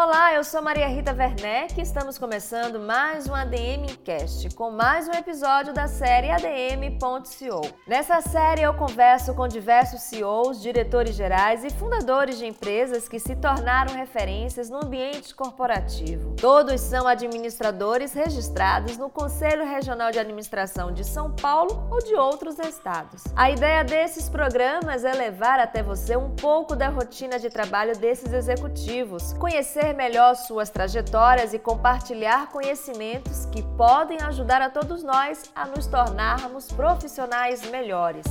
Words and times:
Olá, 0.00 0.32
eu 0.32 0.44
sou 0.44 0.62
Maria 0.62 0.86
Rita 0.86 1.12
Werneck 1.12 1.76
e 1.76 1.82
estamos 1.82 2.16
começando 2.18 2.78
mais 2.78 3.28
um 3.28 3.34
ADM 3.34 3.96
Cast, 4.04 4.48
com 4.54 4.70
mais 4.70 5.08
um 5.08 5.10
episódio 5.10 5.74
da 5.74 5.88
série 5.88 6.30
ADM.co. 6.30 7.74
Nessa 7.84 8.20
série 8.20 8.62
eu 8.62 8.72
converso 8.74 9.34
com 9.34 9.48
diversos 9.48 10.02
CEOs, 10.02 10.62
diretores 10.62 11.16
gerais 11.16 11.64
e 11.64 11.70
fundadores 11.70 12.38
de 12.38 12.46
empresas 12.46 13.08
que 13.08 13.18
se 13.18 13.34
tornaram 13.34 13.92
referências 13.92 14.70
no 14.70 14.76
ambiente 14.76 15.34
corporativo. 15.34 16.36
Todos 16.40 16.80
são 16.80 17.08
administradores 17.08 18.12
registrados 18.12 18.96
no 18.96 19.10
Conselho 19.10 19.64
Regional 19.64 20.12
de 20.12 20.20
Administração 20.20 20.92
de 20.92 21.02
São 21.02 21.32
Paulo 21.32 21.88
ou 21.90 21.98
de 21.98 22.14
outros 22.14 22.56
estados. 22.60 23.24
A 23.34 23.50
ideia 23.50 23.82
desses 23.82 24.28
programas 24.28 25.04
é 25.04 25.12
levar 25.12 25.58
até 25.58 25.82
você 25.82 26.16
um 26.16 26.30
pouco 26.36 26.76
da 26.76 26.88
rotina 26.88 27.36
de 27.36 27.50
trabalho 27.50 27.98
desses 27.98 28.32
executivos, 28.32 29.32
conhecer 29.32 29.87
conhecer 29.88 29.94
melhor 29.94 30.34
suas 30.34 30.70
trajetórias 30.70 31.54
e 31.54 31.58
compartilhar 31.58 32.48
conhecimentos 32.48 33.46
que 33.46 33.62
podem 33.76 34.18
ajudar 34.22 34.60
a 34.60 34.70
todos 34.70 35.02
nós 35.02 35.44
a 35.54 35.66
nos 35.66 35.86
tornarmos 35.86 36.68
profissionais 36.68 37.62
melhores. 37.70 38.24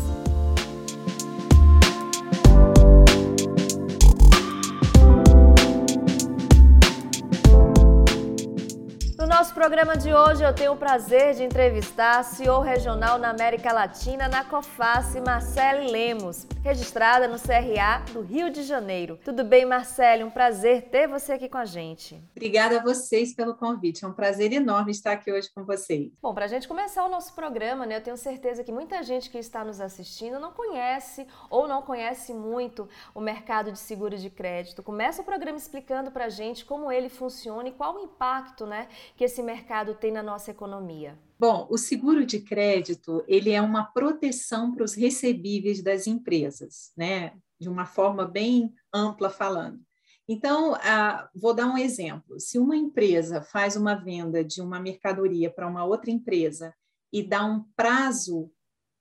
nosso 9.37 9.53
programa 9.53 9.95
de 9.95 10.11
hoje 10.11 10.41
eu 10.41 10.51
tenho 10.51 10.71
o 10.71 10.75
prazer 10.75 11.35
de 11.35 11.43
entrevistar 11.43 12.23
CEO 12.23 12.59
regional 12.59 13.19
na 13.19 13.29
América 13.29 13.71
Latina 13.71 14.27
na 14.27 14.43
Coface, 14.43 15.21
Marcele 15.21 15.91
Lemos, 15.91 16.47
registrada 16.67 17.29
no 17.29 17.39
CRA 17.39 18.03
do 18.11 18.19
Rio 18.19 18.49
de 18.49 18.61
Janeiro. 18.61 19.17
Tudo 19.23 19.45
bem, 19.45 19.65
Marcele? 19.65 20.25
Um 20.25 20.29
prazer 20.29 20.89
ter 20.89 21.07
você 21.07 21.31
aqui 21.31 21.47
com 21.47 21.57
a 21.57 21.63
gente. 21.63 22.21
Obrigada 22.35 22.77
a 22.77 22.83
vocês 22.83 23.33
pelo 23.33 23.55
convite. 23.55 24.03
É 24.03 24.07
um 24.07 24.11
prazer 24.11 24.51
enorme 24.51 24.91
estar 24.91 25.13
aqui 25.13 25.31
hoje 25.31 25.49
com 25.55 25.63
vocês. 25.63 26.11
Bom, 26.21 26.33
para 26.33 26.43
a 26.43 26.47
gente 26.49 26.67
começar 26.67 27.05
o 27.05 27.09
nosso 27.09 27.33
programa, 27.33 27.85
né, 27.85 27.95
eu 27.95 28.03
tenho 28.03 28.17
certeza 28.17 28.65
que 28.65 28.71
muita 28.73 29.01
gente 29.01 29.29
que 29.29 29.37
está 29.37 29.63
nos 29.63 29.79
assistindo 29.79 30.41
não 30.41 30.51
conhece 30.51 31.25
ou 31.49 31.69
não 31.69 31.81
conhece 31.81 32.33
muito 32.33 32.89
o 33.15 33.21
mercado 33.21 33.71
de 33.71 33.79
seguro 33.79 34.17
de 34.17 34.29
crédito. 34.29 34.83
Começa 34.83 35.21
o 35.21 35.25
programa 35.25 35.57
explicando 35.57 36.11
para 36.11 36.25
a 36.25 36.29
gente 36.29 36.65
como 36.65 36.91
ele 36.91 37.07
funciona 37.07 37.69
e 37.69 37.71
qual 37.71 37.95
o 37.95 37.99
impacto 38.01 38.65
né, 38.65 38.89
que 39.15 39.23
esse 39.23 39.41
mercado 39.41 39.95
tem 39.95 40.11
na 40.11 40.21
nossa 40.21 40.51
economia? 40.51 41.17
Bom, 41.39 41.67
o 41.69 41.77
seguro 41.77 42.25
de 42.25 42.39
crédito 42.39 43.23
ele 43.27 43.51
é 43.51 43.61
uma 43.61 43.85
proteção 43.85 44.73
para 44.73 44.83
os 44.83 44.95
recebíveis 44.95 45.83
das 45.83 46.07
empresas, 46.07 46.91
né? 46.97 47.37
De 47.59 47.69
uma 47.69 47.85
forma 47.85 48.25
bem 48.25 48.73
ampla 48.93 49.29
falando. 49.29 49.79
Então, 50.27 50.75
ah, 50.81 51.29
vou 51.33 51.53
dar 51.53 51.67
um 51.67 51.77
exemplo. 51.77 52.39
Se 52.39 52.57
uma 52.57 52.75
empresa 52.75 53.41
faz 53.41 53.75
uma 53.75 53.95
venda 53.95 54.43
de 54.43 54.61
uma 54.61 54.79
mercadoria 54.79 55.49
para 55.49 55.67
uma 55.67 55.85
outra 55.85 56.11
empresa 56.11 56.73
e 57.13 57.23
dá 57.23 57.45
um 57.45 57.63
prazo 57.75 58.51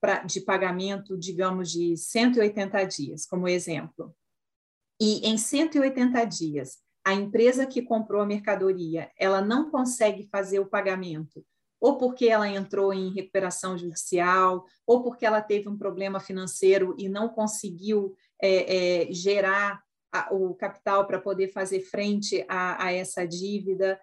pra, 0.01 0.23
de 0.23 0.41
pagamento, 0.41 1.19
digamos, 1.19 1.70
de 1.70 1.97
180 1.97 2.84
dias, 2.84 3.27
como 3.27 3.48
exemplo, 3.48 4.14
e 5.01 5.27
em 5.27 5.37
180 5.37 6.25
dias 6.25 6.79
a 7.05 7.14
empresa 7.14 7.67
que 7.67 7.83
comprou 7.83 8.20
a 8.20 8.27
mercadoria 8.27 9.11
ela 9.19 9.41
não 9.41 9.70
consegue 9.70 10.29
fazer 10.31 10.59
o 10.59 10.67
pagamento, 10.67 11.45
ou 11.80 11.98
porque 11.98 12.27
ela 12.27 12.48
entrou 12.48 12.92
em 12.92 13.12
recuperação 13.12 13.77
judicial, 13.77 14.64
ou 14.86 15.02
porque 15.02 15.27
ela 15.27 15.41
teve 15.41 15.69
um 15.69 15.77
problema 15.77 16.20
financeiro 16.20 16.94
e 16.98 17.08
não 17.08 17.28
conseguiu 17.28 18.14
é, 18.41 19.08
é, 19.08 19.12
gerar 19.12 19.83
a, 20.12 20.34
o 20.34 20.55
capital 20.55 21.06
para 21.06 21.20
poder 21.20 21.48
fazer 21.48 21.80
frente 21.80 22.44
a, 22.48 22.86
a 22.86 22.92
essa 22.92 23.27
dívida. 23.27 23.98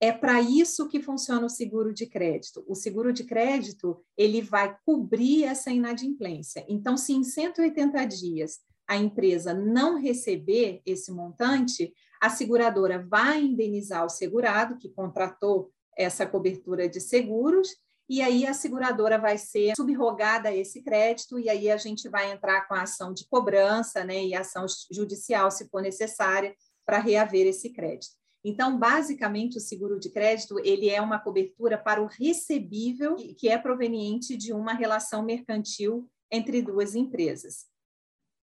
É 0.00 0.12
para 0.12 0.40
isso 0.40 0.88
que 0.88 1.00
funciona 1.00 1.46
o 1.46 1.50
seguro 1.50 1.92
de 1.92 2.06
crédito. 2.06 2.64
O 2.68 2.74
seguro 2.74 3.12
de 3.12 3.24
crédito 3.24 3.98
ele 4.16 4.42
vai 4.42 4.76
cobrir 4.84 5.44
essa 5.44 5.70
inadimplência. 5.70 6.64
Então, 6.68 6.96
se 6.96 7.14
em 7.14 7.24
180 7.24 8.04
dias 8.04 8.60
a 8.86 8.96
empresa 8.96 9.52
não 9.52 9.98
receber 10.00 10.80
esse 10.86 11.10
montante, 11.10 11.92
a 12.20 12.30
seguradora 12.30 13.04
vai 13.08 13.42
indenizar 13.42 14.04
o 14.04 14.10
segurado 14.10 14.76
que 14.76 14.90
contratou 14.90 15.72
essa 15.96 16.26
cobertura 16.26 16.88
de 16.88 17.00
seguros 17.00 17.68
e 18.08 18.22
aí 18.22 18.46
a 18.46 18.54
seguradora 18.54 19.18
vai 19.18 19.36
ser 19.36 19.74
subrogada 19.76 20.48
a 20.48 20.54
esse 20.54 20.82
crédito 20.82 21.40
e 21.40 21.48
aí 21.48 21.68
a 21.68 21.76
gente 21.76 22.08
vai 22.08 22.30
entrar 22.30 22.68
com 22.68 22.74
a 22.74 22.82
ação 22.82 23.12
de 23.12 23.26
cobrança, 23.28 24.04
né, 24.04 24.24
e 24.24 24.34
ação 24.34 24.64
judicial 24.92 25.50
se 25.50 25.68
for 25.68 25.82
necessária 25.82 26.54
para 26.84 26.98
reaver 26.98 27.46
esse 27.48 27.70
crédito. 27.70 28.14
Então, 28.44 28.78
basicamente, 28.78 29.58
o 29.58 29.60
seguro 29.60 29.98
de 29.98 30.08
crédito 30.08 30.56
ele 30.60 30.88
é 30.88 31.00
uma 31.00 31.18
cobertura 31.18 31.76
para 31.76 32.00
o 32.00 32.06
recebível 32.06 33.16
que 33.36 33.48
é 33.48 33.58
proveniente 33.58 34.36
de 34.36 34.52
uma 34.52 34.72
relação 34.72 35.24
mercantil 35.24 36.08
entre 36.30 36.62
duas 36.62 36.94
empresas. 36.94 37.66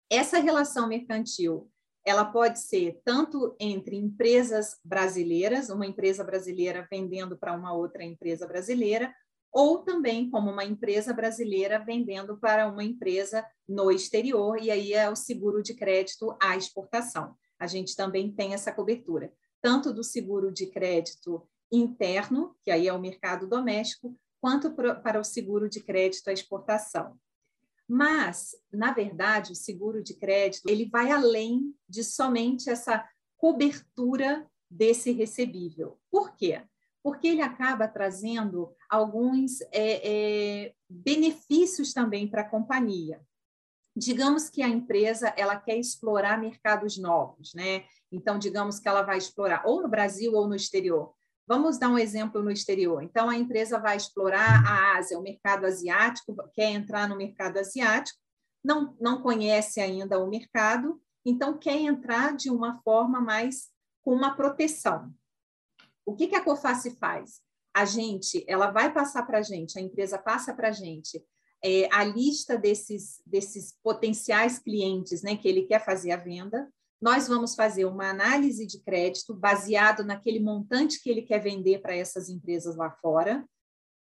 Essa 0.09 0.39
relação 0.39 0.87
mercantil 0.87 1.69
ela 2.05 2.25
pode 2.25 2.59
ser 2.59 2.99
tanto 3.03 3.55
entre 3.59 3.95
empresas 3.95 4.77
brasileiras, 4.83 5.69
uma 5.69 5.85
empresa 5.85 6.23
brasileira 6.23 6.87
vendendo 6.89 7.37
para 7.37 7.53
uma 7.53 7.73
outra 7.73 8.03
empresa 8.03 8.47
brasileira, 8.47 9.13
ou 9.51 9.79
também 9.79 10.29
como 10.29 10.49
uma 10.49 10.63
empresa 10.63 11.13
brasileira 11.13 11.77
vendendo 11.77 12.37
para 12.37 12.67
uma 12.67 12.83
empresa 12.83 13.45
no 13.67 13.91
exterior, 13.91 14.57
e 14.61 14.71
aí 14.71 14.93
é 14.93 15.09
o 15.09 15.15
seguro 15.15 15.61
de 15.61 15.73
crédito 15.73 16.35
à 16.41 16.55
exportação. 16.55 17.35
A 17.59 17.67
gente 17.67 17.95
também 17.95 18.31
tem 18.31 18.53
essa 18.53 18.71
cobertura, 18.71 19.31
tanto 19.61 19.93
do 19.93 20.03
seguro 20.03 20.51
de 20.51 20.67
crédito 20.67 21.47
interno, 21.71 22.55
que 22.63 22.71
aí 22.71 22.87
é 22.87 22.93
o 22.93 22.99
mercado 22.99 23.47
doméstico, 23.47 24.17
quanto 24.39 24.71
para 24.73 25.19
o 25.19 25.23
seguro 25.23 25.69
de 25.69 25.81
crédito 25.81 26.29
à 26.29 26.33
exportação. 26.33 27.15
Mas, 27.93 28.55
na 28.71 28.93
verdade, 28.93 29.51
o 29.51 29.55
seguro 29.55 30.01
de 30.01 30.13
crédito 30.13 30.65
ele 30.69 30.85
vai 30.85 31.11
além 31.11 31.75
de 31.89 32.05
somente 32.05 32.69
essa 32.69 33.05
cobertura 33.35 34.49
desse 34.69 35.11
recebível. 35.11 35.99
Por 36.09 36.33
quê? 36.37 36.63
Porque 37.03 37.27
ele 37.27 37.41
acaba 37.41 37.89
trazendo 37.89 38.73
alguns 38.89 39.59
é, 39.73 39.73
é, 40.63 40.73
benefícios 40.89 41.91
também 41.91 42.29
para 42.29 42.43
a 42.43 42.49
companhia. 42.49 43.21
Digamos 43.93 44.49
que 44.49 44.61
a 44.61 44.69
empresa 44.69 45.33
ela 45.35 45.57
quer 45.57 45.75
explorar 45.75 46.39
mercados 46.39 46.97
novos, 46.97 47.53
né? 47.53 47.83
Então, 48.09 48.39
digamos 48.39 48.79
que 48.79 48.87
ela 48.87 49.01
vai 49.01 49.17
explorar 49.17 49.63
ou 49.65 49.81
no 49.81 49.89
Brasil 49.89 50.33
ou 50.33 50.47
no 50.47 50.55
exterior. 50.55 51.13
Vamos 51.47 51.77
dar 51.77 51.89
um 51.89 51.97
exemplo 51.97 52.41
no 52.41 52.51
exterior. 52.51 53.01
Então, 53.03 53.29
a 53.29 53.35
empresa 53.35 53.79
vai 53.79 53.97
explorar 53.97 54.63
a 54.65 54.97
Ásia, 54.97 55.19
o 55.19 55.23
mercado 55.23 55.65
asiático, 55.65 56.35
quer 56.53 56.71
entrar 56.71 57.09
no 57.09 57.17
mercado 57.17 57.57
asiático, 57.57 58.19
não, 58.63 58.95
não 58.99 59.21
conhece 59.21 59.81
ainda 59.81 60.19
o 60.19 60.29
mercado, 60.29 61.01
então 61.25 61.57
quer 61.57 61.77
entrar 61.77 62.35
de 62.35 62.49
uma 62.49 62.81
forma 62.83 63.19
mais 63.19 63.69
com 64.01 64.13
uma 64.13 64.35
proteção. 64.35 65.13
O 66.05 66.15
que, 66.15 66.27
que 66.27 66.35
a 66.35 66.43
Coface 66.43 66.91
faz? 66.91 67.41
A 67.73 67.85
gente, 67.85 68.43
ela 68.47 68.69
vai 68.69 68.93
passar 68.93 69.23
para 69.23 69.39
a 69.39 69.41
gente, 69.41 69.77
a 69.77 69.81
empresa 69.81 70.17
passa 70.17 70.53
para 70.53 70.69
a 70.69 70.71
gente 70.71 71.23
é, 71.63 71.87
a 71.91 72.03
lista 72.03 72.57
desses, 72.57 73.21
desses 73.25 73.77
potenciais 73.83 74.57
clientes 74.57 75.21
né, 75.21 75.35
que 75.35 75.47
ele 75.47 75.63
quer 75.63 75.83
fazer 75.83 76.11
a 76.11 76.17
venda, 76.17 76.71
nós 77.01 77.27
vamos 77.27 77.55
fazer 77.55 77.85
uma 77.85 78.09
análise 78.09 78.65
de 78.67 78.79
crédito 78.79 79.33
baseado 79.33 80.03
naquele 80.03 80.39
montante 80.39 81.01
que 81.01 81.09
ele 81.09 81.23
quer 81.23 81.39
vender 81.39 81.81
para 81.81 81.95
essas 81.95 82.29
empresas 82.29 82.75
lá 82.75 82.91
fora. 82.91 83.43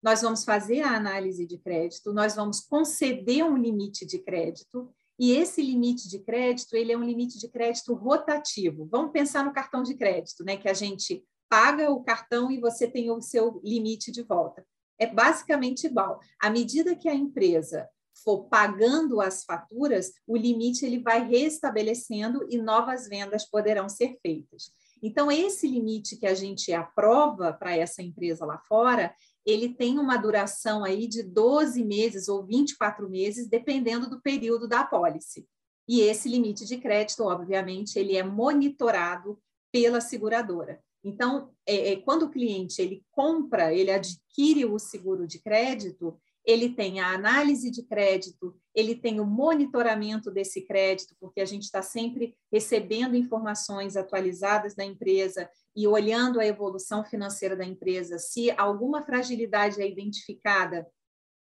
Nós 0.02 0.22
vamos 0.22 0.46
fazer 0.46 0.82
a 0.82 0.96
análise 0.96 1.46
de 1.46 1.58
crédito, 1.58 2.14
nós 2.14 2.36
vamos 2.36 2.62
conceder 2.62 3.44
um 3.44 3.58
limite 3.58 4.06
de 4.06 4.20
crédito, 4.20 4.90
e 5.18 5.32
esse 5.32 5.62
limite 5.62 6.10
de 6.10 6.20
crédito, 6.20 6.76
ele 6.76 6.92
é 6.92 6.98
um 6.98 7.04
limite 7.04 7.40
de 7.40 7.48
crédito 7.50 7.94
rotativo. 7.94 8.88
Vamos 8.92 9.12
pensar 9.12 9.46
no 9.46 9.54
cartão 9.54 9.82
de 9.82 9.96
crédito, 9.96 10.44
né, 10.44 10.58
que 10.58 10.68
a 10.68 10.74
gente 10.74 11.24
paga 11.50 11.90
o 11.90 12.04
cartão 12.04 12.52
e 12.52 12.60
você 12.60 12.88
tem 12.88 13.10
o 13.10 13.22
seu 13.22 13.62
limite 13.64 14.12
de 14.12 14.24
volta. 14.24 14.66
É 15.00 15.08
basicamente 15.08 15.88
igual. 15.88 16.20
À 16.40 16.50
medida 16.50 16.96
que 16.96 17.08
a 17.08 17.16
empresa 17.16 17.88
for 18.24 18.46
pagando 18.46 19.20
as 19.22 19.44
faturas, 19.44 20.12
o 20.26 20.36
limite 20.38 20.86
ele 20.86 21.00
vai 21.00 21.28
restabelecendo 21.28 22.46
e 22.50 22.58
novas 22.58 23.08
vendas 23.08 23.46
poderão 23.46 23.90
ser 23.90 24.18
feitas. 24.22 24.72
Então, 25.04 25.32
esse 25.32 25.68
limite 25.68 26.18
que 26.18 26.26
a 26.26 26.34
gente 26.34 26.72
aprova 26.74 27.54
para 27.54 27.76
essa 27.76 28.02
empresa 28.02 28.46
lá 28.46 28.58
fora, 28.68 29.14
ele 29.46 29.70
tem 29.70 30.00
uma 30.00 30.18
duração 30.18 30.84
aí 30.84 31.08
de 31.08 31.22
12 31.22 31.84
meses 31.84 32.28
ou 32.28 32.44
24 32.44 33.08
meses, 33.10 33.48
dependendo 33.48 34.10
do 34.10 34.22
período 34.22 34.68
da 34.68 34.80
apólice. 34.80 35.48
E 35.88 36.02
esse 36.02 36.28
limite 36.28 36.66
de 36.66 36.78
crédito, 36.78 37.24
obviamente, 37.24 38.00
ele 38.00 38.18
é 38.18 38.24
monitorado 38.24 39.38
pela 39.72 40.02
seguradora. 40.02 40.82
Então, 41.04 41.52
é, 41.68 41.92
é, 41.92 41.96
quando 41.98 42.24
o 42.24 42.32
cliente 42.32 42.82
ele 42.82 43.06
compra, 43.12 43.72
ele 43.72 43.92
adquire 43.92 44.66
o 44.66 44.80
seguro 44.80 45.28
de 45.28 45.40
crédito, 45.40 46.20
ele 46.46 46.70
tem 46.70 47.00
a 47.00 47.12
análise 47.12 47.72
de 47.72 47.82
crédito, 47.82 48.56
ele 48.74 48.96
tem 48.96 49.20
o 49.20 49.26
monitoramento 49.26 50.30
desse 50.30 50.62
crédito, 50.62 51.16
porque 51.20 51.42
a 51.42 51.46
gente 51.46 51.64
está 51.64 51.82
sempre 51.82 52.38
recebendo 52.54 53.16
informações 53.16 53.98
atualizadas 53.98 54.76
da 54.76 54.86
empresa 54.86 55.50
e 55.76 55.88
olhando 55.88 56.40
a 56.40 56.46
evolução 56.46 57.04
financeira 57.04 57.56
da 57.56 57.66
empresa. 57.66 58.20
Se 58.20 58.52
alguma 58.52 59.02
fragilidade 59.02 59.82
é 59.82 59.90
identificada, 59.90 60.88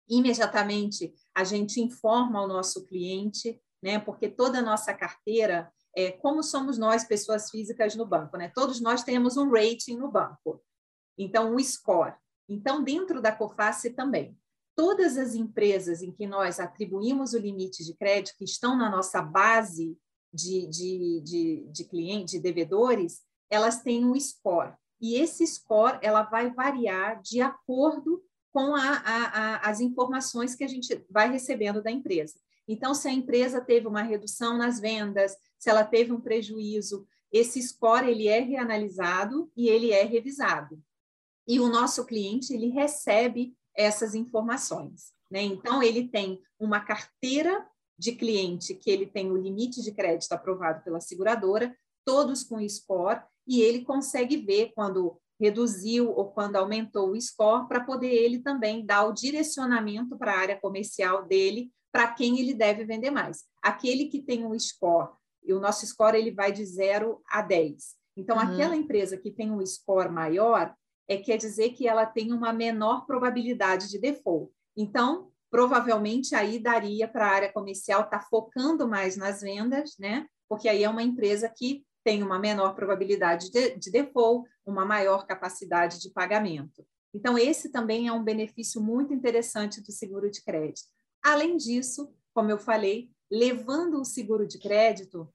imediatamente 0.09 1.15
a 1.35 1.43
gente 1.43 1.81
informa 1.81 2.41
ao 2.41 2.49
nosso 2.49 2.87
cliente, 2.87 3.59
né? 3.83 3.99
Porque 3.99 4.29
toda 4.29 4.59
a 4.59 4.63
nossa 4.63 4.93
carteira 4.93 5.73
é 5.97 6.11
como 6.13 6.43
somos 6.43 6.77
nós, 6.77 7.05
pessoas 7.05 7.51
físicas 7.51 7.97
no 7.97 8.05
banco, 8.05 8.37
né? 8.37 8.53
Todos 8.55 8.81
nós 8.81 9.03
temos 9.03 9.39
um 9.39 9.51
rating 9.51 9.97
no 9.97 10.11
banco. 10.11 10.63
Então, 11.17 11.55
um 11.55 11.59
score. 11.59 12.15
Então, 12.49 12.83
dentro 12.83 13.23
da 13.23 13.33
COFACE 13.33 13.91
também 13.91 14.37
todas 14.75 15.17
as 15.17 15.35
empresas 15.35 16.03
em 16.03 16.11
que 16.11 16.27
nós 16.27 16.59
atribuímos 16.59 17.33
o 17.35 17.39
limite 17.39 17.85
de 17.85 17.95
crédito, 17.95 18.37
que 18.37 18.45
estão 18.45 18.77
na 18.77 18.91
nossa 18.91 19.21
base 19.21 19.97
de, 20.33 20.67
de, 20.67 21.21
de, 21.21 21.67
de 21.71 21.85
clientes, 21.85 22.33
de 22.33 22.41
devedores, 22.41 23.21
elas 23.51 23.83
têm 23.83 24.05
um 24.05 24.19
score. 24.19 24.75
E 25.01 25.17
esse 25.17 25.47
score 25.47 25.99
ela 26.01 26.23
vai 26.23 26.51
variar 26.51 27.21
de 27.21 27.41
acordo 27.41 28.23
com 28.53 28.75
a, 28.75 29.03
a, 29.05 29.25
a, 29.25 29.71
as 29.71 29.81
informações 29.81 30.55
que 30.55 30.65
a 30.65 30.69
gente 30.69 31.05
vai 31.11 31.31
recebendo 31.31 31.83
da 31.83 31.91
empresa. 31.91 32.39
Então, 32.69 32.95
se 32.95 33.09
a 33.09 33.13
empresa 33.13 33.61
teve 33.61 33.87
uma 33.87 34.03
redução 34.03 34.57
nas 34.57 34.79
vendas, 34.79 35.37
se 35.59 35.69
ela 35.69 35.85
teve 35.85 36.13
um 36.13 36.21
prejuízo, 36.21 37.07
esse 37.33 37.61
score 37.63 38.09
ele 38.09 38.29
é 38.29 38.41
reanalisado 38.41 39.51
e 39.57 39.69
ele 39.69 39.91
é 39.91 40.05
revisado. 40.05 40.81
E 41.49 41.59
o 41.59 41.69
nosso 41.69 42.05
cliente 42.07 42.53
ele 42.55 42.69
recebe 42.69 43.55
essas 43.77 44.15
informações. 44.15 45.13
Né? 45.31 45.43
Então, 45.43 45.83
ele 45.83 46.09
tem 46.09 46.41
uma 46.59 46.81
carteira 46.81 47.67
de 47.99 48.13
cliente 48.13 48.75
que 48.75 48.91
ele 48.91 49.07
tem 49.07 49.31
o 49.31 49.37
limite 49.37 49.83
de 49.83 49.93
crédito 49.93 50.33
aprovado 50.33 50.83
pela 50.83 51.01
seguradora, 51.01 51.77
todos 52.05 52.43
com 52.43 52.67
score, 52.69 53.23
e 53.47 53.61
ele 53.61 53.85
consegue 53.85 54.37
ver 54.37 54.73
quando 54.75 55.19
reduziu 55.41 56.11
ou 56.11 56.31
quando 56.31 56.57
aumentou 56.57 57.11
o 57.11 57.21
score, 57.21 57.67
para 57.67 57.81
poder 57.81 58.13
ele 58.13 58.39
também 58.39 58.85
dar 58.85 59.07
o 59.07 59.13
direcionamento 59.13 60.17
para 60.17 60.33
a 60.33 60.39
área 60.39 60.61
comercial 60.61 61.27
dele, 61.27 61.71
para 61.91 62.13
quem 62.13 62.39
ele 62.39 62.55
deve 62.55 62.85
vender 62.85 63.11
mais. 63.11 63.45
Aquele 63.61 64.07
que 64.07 64.23
tem 64.23 64.47
um 64.47 64.57
score, 64.59 65.11
e 65.45 65.53
o 65.53 65.61
nosso 65.61 65.87
score 65.87 66.17
ele 66.17 66.31
vai 66.31 66.53
de 66.53 66.65
0 66.65 67.21
a 67.29 67.43
10. 67.43 67.97
Então, 68.17 68.37
uhum. 68.37 68.43
aquela 68.43 68.77
empresa 68.77 69.17
que 69.17 69.31
tem 69.31 69.51
um 69.51 69.65
score 69.67 70.11
maior, 70.11 70.75
é, 71.13 71.19
quer 71.19 71.37
dizer 71.37 71.71
que 71.71 71.87
ela 71.87 72.07
tem 72.07 72.33
uma 72.33 72.53
menor 72.53 73.07
probabilidade 73.07 73.89
de 73.89 73.99
default. 73.99 74.53
Então, 74.77 75.31
provavelmente 75.51 76.35
aí 76.35 76.59
daria 76.59 77.07
para 77.07 77.27
a 77.27 77.31
área 77.31 77.53
comercial 77.53 78.03
estar 78.03 78.21
tá 78.21 78.27
focando 78.29 78.89
mais 78.89 79.17
nas 79.17 79.43
vendas, 79.43 79.97
né? 79.99 80.27
Porque 80.49 80.69
aí 80.69 80.83
é 80.83 80.89
uma 80.89 81.03
empresa 81.03 81.49
que 81.49 81.85
tem 82.05 82.23
uma 82.23 82.39
menor 82.39 82.75
probabilidade 82.75 83.51
de, 83.51 83.77
de 83.77 83.91
default, 83.91 84.49
uma 84.65 84.85
maior 84.85 85.27
capacidade 85.27 86.01
de 86.01 86.11
pagamento. 86.11 86.85
Então, 87.15 87.37
esse 87.37 87.71
também 87.71 88.09
é 88.09 88.13
um 88.13 88.25
benefício 88.25 88.81
muito 88.81 89.13
interessante 89.13 89.83
do 89.83 89.93
seguro 89.93 90.31
de 90.31 90.43
crédito. 90.43 90.89
Além 91.23 91.57
disso, 91.57 92.13
como 92.35 92.51
eu 92.51 92.59
falei, 92.59 93.11
levando 93.31 94.01
o 94.01 94.05
seguro 94.05 94.47
de 94.47 94.59
crédito, 94.59 95.33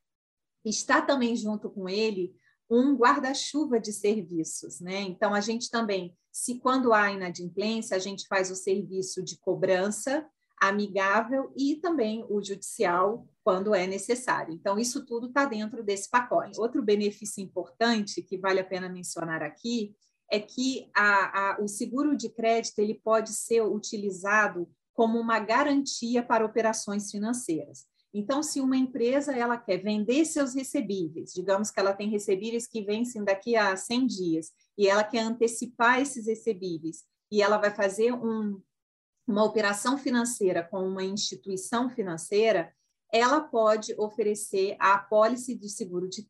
está 0.66 1.02
também 1.02 1.36
junto 1.36 1.70
com 1.70 1.88
ele 1.88 2.36
um 2.70 2.96
guarda-chuva 2.96 3.80
de 3.80 3.94
serviços, 3.94 4.80
né? 4.80 5.02
Então 5.02 5.34
a 5.34 5.40
gente 5.40 5.70
também, 5.70 6.16
se 6.32 6.60
quando 6.60 6.94
há 6.94 7.12
inadimplência, 7.12 7.96
a 7.96 8.00
gente 8.00 8.28
faz 8.28 8.52
o 8.52 8.56
serviço 8.56 9.24
de 9.24 9.38
cobrança 9.40 10.28
amigável 10.60 11.52
e 11.56 11.76
também 11.76 12.26
o 12.30 12.44
judicial 12.44 13.28
quando 13.44 13.76
é 13.76 13.86
necessário. 13.86 14.54
Então 14.54 14.78
isso 14.78 15.06
tudo 15.06 15.28
está 15.28 15.46
dentro 15.46 15.84
desse 15.84 16.10
pacote. 16.10 16.60
Outro 16.60 16.82
benefício 16.82 17.44
importante 17.44 18.22
que 18.22 18.38
vale 18.38 18.60
a 18.60 18.66
pena 18.66 18.90
mencionar 18.90 19.44
aqui 19.44 19.96
é 20.30 20.40
que 20.40 20.90
a, 20.96 21.52
a, 21.52 21.62
o 21.62 21.68
seguro 21.68 22.18
de 22.18 22.30
crédito 22.30 22.80
ele 22.80 22.96
pode 22.96 23.34
ser 23.34 23.62
utilizado 23.62 24.68
como 24.94 25.20
uma 25.20 25.40
garantia 25.40 26.24
para 26.24 26.46
operações 26.46 27.12
financeiras. 27.12 27.86
Então, 28.14 28.42
se 28.42 28.62
uma 28.62 28.78
empresa 28.78 29.36
ela 29.36 29.58
quer 29.58 29.78
vender 29.78 30.26
seus 30.26 30.56
recebíveis, 30.56 31.34
digamos 31.34 31.70
que 31.70 31.80
ela 31.80 31.94
tem 31.94 32.10
recebíveis 32.10 32.66
que 32.66 32.82
vencem 32.82 33.24
daqui 33.24 33.56
a 33.56 33.76
100 33.76 34.08
dias, 34.08 34.52
e 34.78 34.88
ela 34.88 35.04
quer 35.04 35.20
antecipar 35.20 36.02
esses 36.02 36.26
recebíveis, 36.26 37.04
e 37.32 37.42
ela 37.42 37.58
vai 37.58 37.74
fazer 37.74 38.14
um, 38.14 38.62
uma 39.28 39.44
operação 39.44 39.98
financeira 39.98 40.64
com 40.64 40.88
uma 40.88 41.04
instituição 41.04 41.90
financeira, 41.90 42.74
ela 43.12 43.42
pode 43.42 43.94
oferecer 43.98 44.76
a 44.80 44.96
apólice 44.96 45.56
de 45.56 45.70
seguro 45.70 46.10
de, 46.10 46.28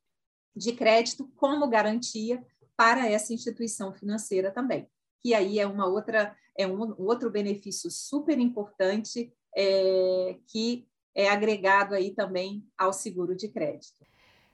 de 0.55 0.73
crédito 0.73 1.27
como 1.35 1.67
garantia 1.67 2.43
para 2.75 3.09
essa 3.09 3.33
instituição 3.33 3.93
financeira 3.93 4.51
também. 4.51 4.87
Que 5.21 5.33
aí 5.33 5.59
é 5.59 5.65
uma 5.65 5.87
outra, 5.87 6.35
é 6.57 6.67
um 6.67 6.95
outro 7.01 7.31
benefício 7.31 7.89
super 7.89 8.37
importante 8.37 9.33
é, 9.55 10.37
que 10.47 10.87
é 11.17 11.27
agregado 11.29 11.95
aí 11.95 12.11
também 12.13 12.63
ao 12.77 12.93
seguro 12.93 13.35
de 13.35 13.49
crédito. 13.49 14.05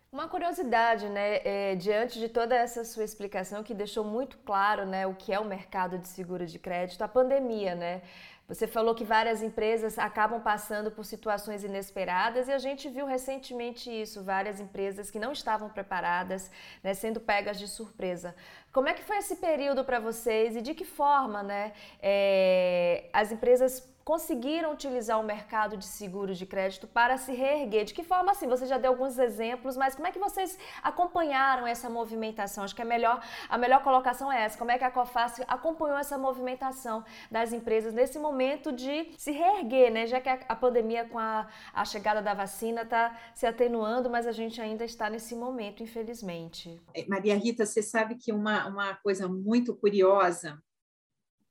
Uma 0.09 0.29
curiosidade, 0.29 1.09
né, 1.09 1.41
é, 1.43 1.75
diante 1.75 2.19
de 2.19 2.29
toda 2.29 2.55
essa 2.55 2.85
sua 2.85 3.03
explicação 3.03 3.63
que 3.63 3.73
deixou 3.73 4.05
muito 4.05 4.37
claro, 4.37 4.85
né, 4.85 5.05
o 5.05 5.15
que 5.15 5.33
é 5.33 5.39
o 5.39 5.45
mercado 5.45 5.97
de 5.97 6.07
seguro 6.07 6.45
de 6.45 6.57
crédito, 6.59 7.01
a 7.01 7.07
pandemia, 7.07 7.75
né? 7.75 8.01
Você 8.47 8.67
falou 8.67 8.93
que 8.93 9.03
várias 9.03 9.41
empresas 9.41 9.97
acabam 9.97 10.39
passando 10.41 10.91
por 10.91 11.05
situações 11.05 11.63
inesperadas 11.63 12.47
e 12.47 12.51
a 12.51 12.59
gente 12.59 12.89
viu 12.89 13.05
recentemente 13.05 13.89
isso, 13.89 14.23
várias 14.23 14.59
empresas 14.59 15.09
que 15.09 15.17
não 15.17 15.31
estavam 15.31 15.69
preparadas, 15.69 16.51
né, 16.83 16.93
sendo 16.93 17.19
pegas 17.19 17.57
de 17.57 17.67
surpresa. 17.67 18.35
Como 18.71 18.87
é 18.87 18.93
que 18.93 19.03
foi 19.03 19.17
esse 19.17 19.37
período 19.37 19.83
para 19.83 19.99
vocês 19.99 20.55
e 20.55 20.61
de 20.61 20.73
que 20.75 20.85
forma, 20.85 21.41
né, 21.41 21.73
é, 22.01 23.09
as 23.11 23.31
empresas 23.31 23.92
conseguiram 24.03 24.71
utilizar 24.73 25.19
o 25.19 25.23
mercado 25.23 25.77
de 25.77 25.85
seguro 25.85 26.33
de 26.33 26.45
crédito 26.45 26.87
para 26.87 27.17
se 27.17 27.31
reerguer. 27.31 27.85
De 27.85 27.93
que 27.93 28.03
forma 28.03 28.31
assim? 28.31 28.47
Você 28.47 28.65
já 28.65 28.77
deu 28.77 28.91
alguns 28.91 29.17
exemplos, 29.17 29.77
mas 29.77 29.95
como 29.95 30.07
é 30.07 30.11
que 30.11 30.19
vocês 30.19 30.57
acompanharam 30.81 31.65
essa 31.65 31.89
movimentação? 31.89 32.63
Acho 32.63 32.75
que 32.75 32.81
é 32.81 32.85
melhor, 32.85 33.23
a 33.49 33.57
melhor 33.57 33.81
colocação 33.81 34.31
é 34.31 34.43
essa. 34.43 34.57
Como 34.57 34.71
é 34.71 34.77
que 34.77 34.83
a 34.83 34.91
Cofaz 34.91 35.41
acompanhou 35.47 35.97
essa 35.97 36.17
movimentação 36.17 37.03
das 37.31 37.53
empresas 37.53 37.93
nesse 37.93 38.19
momento 38.19 38.71
de 38.71 39.11
se 39.17 39.31
reerguer, 39.31 39.91
né? 39.91 40.05
Já 40.05 40.19
que 40.19 40.29
a, 40.29 40.39
a 40.49 40.55
pandemia 40.55 41.05
com 41.05 41.19
a, 41.19 41.47
a 41.73 41.85
chegada 41.85 42.21
da 42.21 42.33
vacina 42.33 42.81
está 42.81 43.17
se 43.33 43.45
atenuando, 43.45 44.09
mas 44.09 44.27
a 44.27 44.31
gente 44.31 44.61
ainda 44.61 44.83
está 44.83 45.09
nesse 45.09 45.35
momento, 45.35 45.81
infelizmente. 45.81 46.81
É, 46.93 47.05
Maria 47.07 47.35
Rita, 47.35 47.65
você 47.65 47.81
sabe 47.81 48.15
que 48.15 48.31
uma, 48.31 48.67
uma 48.67 48.95
coisa 48.95 49.27
muito 49.27 49.75
curiosa 49.75 50.61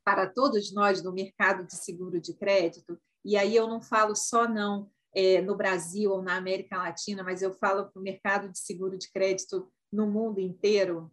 para 0.04 0.26
todos 0.26 0.72
nós 0.72 1.02
no 1.02 1.12
mercado 1.12 1.66
de 1.66 1.74
seguro 1.74 2.20
de 2.20 2.34
crédito, 2.34 2.98
e 3.24 3.36
aí 3.36 3.54
eu 3.54 3.68
não 3.68 3.80
falo 3.80 4.16
só 4.16 4.48
não 4.48 4.90
é, 5.14 5.40
no 5.40 5.56
Brasil 5.56 6.10
ou 6.10 6.22
na 6.22 6.36
América 6.36 6.78
Latina, 6.78 7.22
mas 7.22 7.42
eu 7.42 7.52
falo 7.52 7.90
para 7.90 8.00
o 8.00 8.02
mercado 8.02 8.48
de 8.50 8.58
seguro 8.58 8.98
de 8.98 9.10
crédito 9.10 9.70
no 9.92 10.06
mundo 10.06 10.40
inteiro, 10.40 11.12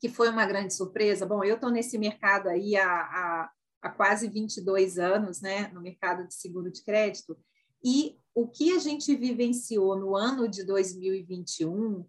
que 0.00 0.08
foi 0.08 0.28
uma 0.28 0.46
grande 0.46 0.74
surpresa. 0.74 1.26
Bom, 1.26 1.42
eu 1.42 1.54
estou 1.54 1.70
nesse 1.70 1.98
mercado 1.98 2.48
aí 2.48 2.76
há, 2.76 2.86
há, 2.86 3.50
há 3.82 3.90
quase 3.90 4.28
22 4.28 4.98
anos, 4.98 5.40
né, 5.40 5.68
no 5.68 5.80
mercado 5.80 6.26
de 6.28 6.34
seguro 6.34 6.70
de 6.70 6.82
crédito, 6.84 7.36
e 7.82 8.18
o 8.34 8.48
que 8.48 8.74
a 8.74 8.78
gente 8.78 9.14
vivenciou 9.14 9.96
no 9.98 10.16
ano 10.16 10.48
de 10.48 10.64
2021, 10.64 12.06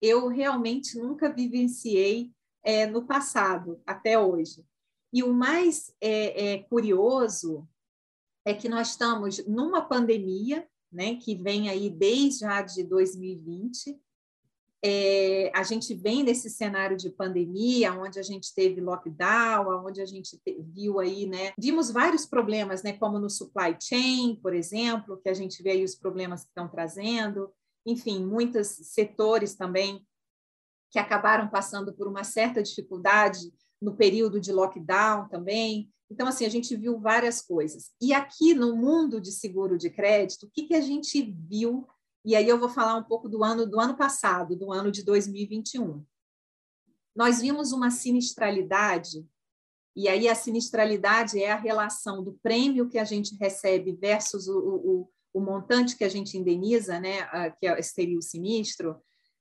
eu 0.00 0.28
realmente 0.28 0.96
nunca 0.96 1.32
vivenciei 1.32 2.32
é, 2.62 2.86
no 2.86 3.06
passado, 3.06 3.80
até 3.86 4.18
hoje. 4.18 4.64
E 5.12 5.22
o 5.22 5.32
mais 5.32 5.92
é, 6.00 6.52
é, 6.52 6.58
curioso 6.64 7.66
é 8.44 8.54
que 8.54 8.68
nós 8.68 8.90
estamos 8.90 9.44
numa 9.46 9.82
pandemia, 9.82 10.66
né, 10.90 11.16
que 11.16 11.34
vem 11.34 11.68
aí 11.68 11.90
desde 11.90 12.40
já 12.40 12.62
de 12.62 12.82
2020. 12.82 13.98
É, 14.82 15.50
a 15.54 15.62
gente 15.64 15.92
vem 15.92 16.22
nesse 16.22 16.48
cenário 16.48 16.96
de 16.96 17.10
pandemia, 17.10 17.92
onde 17.92 18.18
a 18.18 18.22
gente 18.22 18.54
teve 18.54 18.80
lockdown, 18.80 19.84
onde 19.84 20.00
a 20.00 20.06
gente 20.06 20.40
viu 20.72 21.00
aí, 21.00 21.26
né, 21.26 21.52
vimos 21.58 21.90
vários 21.90 22.24
problemas, 22.24 22.82
né, 22.82 22.92
como 22.92 23.18
no 23.18 23.28
supply 23.28 23.76
chain, 23.82 24.36
por 24.36 24.54
exemplo, 24.54 25.18
que 25.18 25.28
a 25.28 25.34
gente 25.34 25.62
vê 25.62 25.72
aí 25.72 25.84
os 25.84 25.96
problemas 25.96 26.42
que 26.42 26.50
estão 26.50 26.68
trazendo, 26.68 27.52
enfim, 27.84 28.24
muitos 28.24 28.68
setores 28.68 29.54
também 29.56 30.06
que 30.90 30.98
acabaram 30.98 31.48
passando 31.48 31.92
por 31.92 32.06
uma 32.06 32.24
certa 32.24 32.62
dificuldade 32.62 33.52
no 33.80 33.96
período 33.96 34.40
de 34.40 34.52
lockdown 34.52 35.28
também. 35.28 35.90
Então, 36.10 36.26
assim, 36.26 36.46
a 36.46 36.48
gente 36.48 36.74
viu 36.76 36.98
várias 36.98 37.42
coisas. 37.42 37.90
E 38.00 38.12
aqui 38.12 38.54
no 38.54 38.74
mundo 38.74 39.20
de 39.20 39.30
seguro 39.30 39.76
de 39.76 39.90
crédito, 39.90 40.46
o 40.46 40.50
que, 40.50 40.64
que 40.64 40.74
a 40.74 40.80
gente 40.80 41.22
viu? 41.48 41.86
E 42.24 42.34
aí 42.34 42.48
eu 42.48 42.58
vou 42.58 42.68
falar 42.68 42.96
um 42.96 43.04
pouco 43.04 43.28
do 43.28 43.44
ano 43.44 43.66
do 43.66 43.78
ano 43.78 43.96
passado, 43.96 44.56
do 44.56 44.72
ano 44.72 44.90
de 44.90 45.04
2021. 45.04 46.04
Nós 47.14 47.40
vimos 47.40 47.72
uma 47.72 47.90
sinistralidade 47.90 49.26
E 49.96 50.08
aí 50.08 50.28
a 50.28 50.34
sinistralidade 50.34 51.42
é 51.42 51.50
a 51.50 51.56
relação 51.56 52.22
do 52.22 52.38
prêmio 52.42 52.88
que 52.88 52.98
a 52.98 53.04
gente 53.04 53.36
recebe 53.36 53.92
versus 53.92 54.46
o, 54.46 54.58
o, 54.58 55.10
o 55.34 55.40
montante 55.40 55.96
que 55.96 56.04
a 56.04 56.08
gente 56.08 56.38
indeniza, 56.38 57.00
né, 57.00 57.50
que 57.58 57.82
seria 57.82 58.16
o 58.16 58.22
sinistro. 58.22 58.96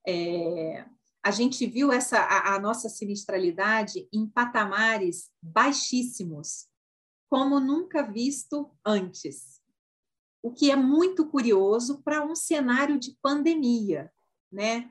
É, 0.08 0.86
a 1.28 1.32
gente 1.32 1.68
viu 1.68 1.92
essa 1.92 2.20
a, 2.20 2.56
a 2.56 2.60
nossa 2.60 2.88
sinistralidade 2.88 4.08
em 4.14 4.26
patamares 4.26 5.30
baixíssimos, 5.42 6.68
como 7.30 7.60
nunca 7.60 8.02
visto 8.02 8.72
antes. 8.86 9.62
O 10.42 10.54
que 10.54 10.72
é 10.72 10.76
muito 10.78 11.28
curioso 11.28 12.02
para 12.02 12.26
um 12.26 12.34
cenário 12.34 12.98
de 12.98 13.18
pandemia, 13.22 14.10
né? 14.50 14.90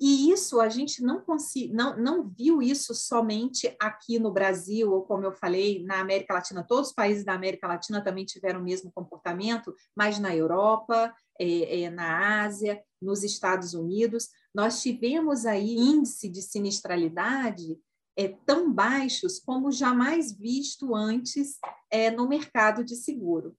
E 0.00 0.32
isso 0.32 0.60
a 0.60 0.68
gente 0.68 1.00
não, 1.00 1.20
consegui, 1.20 1.72
não, 1.72 1.96
não 1.96 2.28
viu 2.28 2.60
isso 2.60 2.92
somente 2.92 3.72
aqui 3.80 4.18
no 4.18 4.32
Brasil, 4.32 4.92
ou 4.92 5.02
como 5.02 5.24
eu 5.24 5.32
falei, 5.32 5.84
na 5.84 6.00
América 6.00 6.34
Latina. 6.34 6.66
Todos 6.66 6.88
os 6.88 6.94
países 6.94 7.24
da 7.24 7.34
América 7.34 7.68
Latina 7.68 8.02
também 8.02 8.24
tiveram 8.24 8.60
o 8.60 8.64
mesmo 8.64 8.90
comportamento, 8.90 9.72
mas 9.94 10.18
na 10.18 10.34
Europa, 10.34 11.14
é, 11.38 11.82
é, 11.82 11.90
na 11.90 12.42
Ásia, 12.42 12.82
nos 13.00 13.22
Estados 13.22 13.74
Unidos, 13.74 14.28
nós 14.54 14.82
tivemos 14.82 15.46
aí 15.46 15.76
índice 15.76 16.28
de 16.28 16.42
sinistralidade 16.42 17.78
é, 18.16 18.28
tão 18.44 18.72
baixos 18.72 19.38
como 19.38 19.70
jamais 19.70 20.32
visto 20.32 20.94
antes 20.94 21.58
é, 21.90 22.10
no 22.10 22.28
mercado 22.28 22.84
de 22.84 22.96
seguro. 22.96 23.56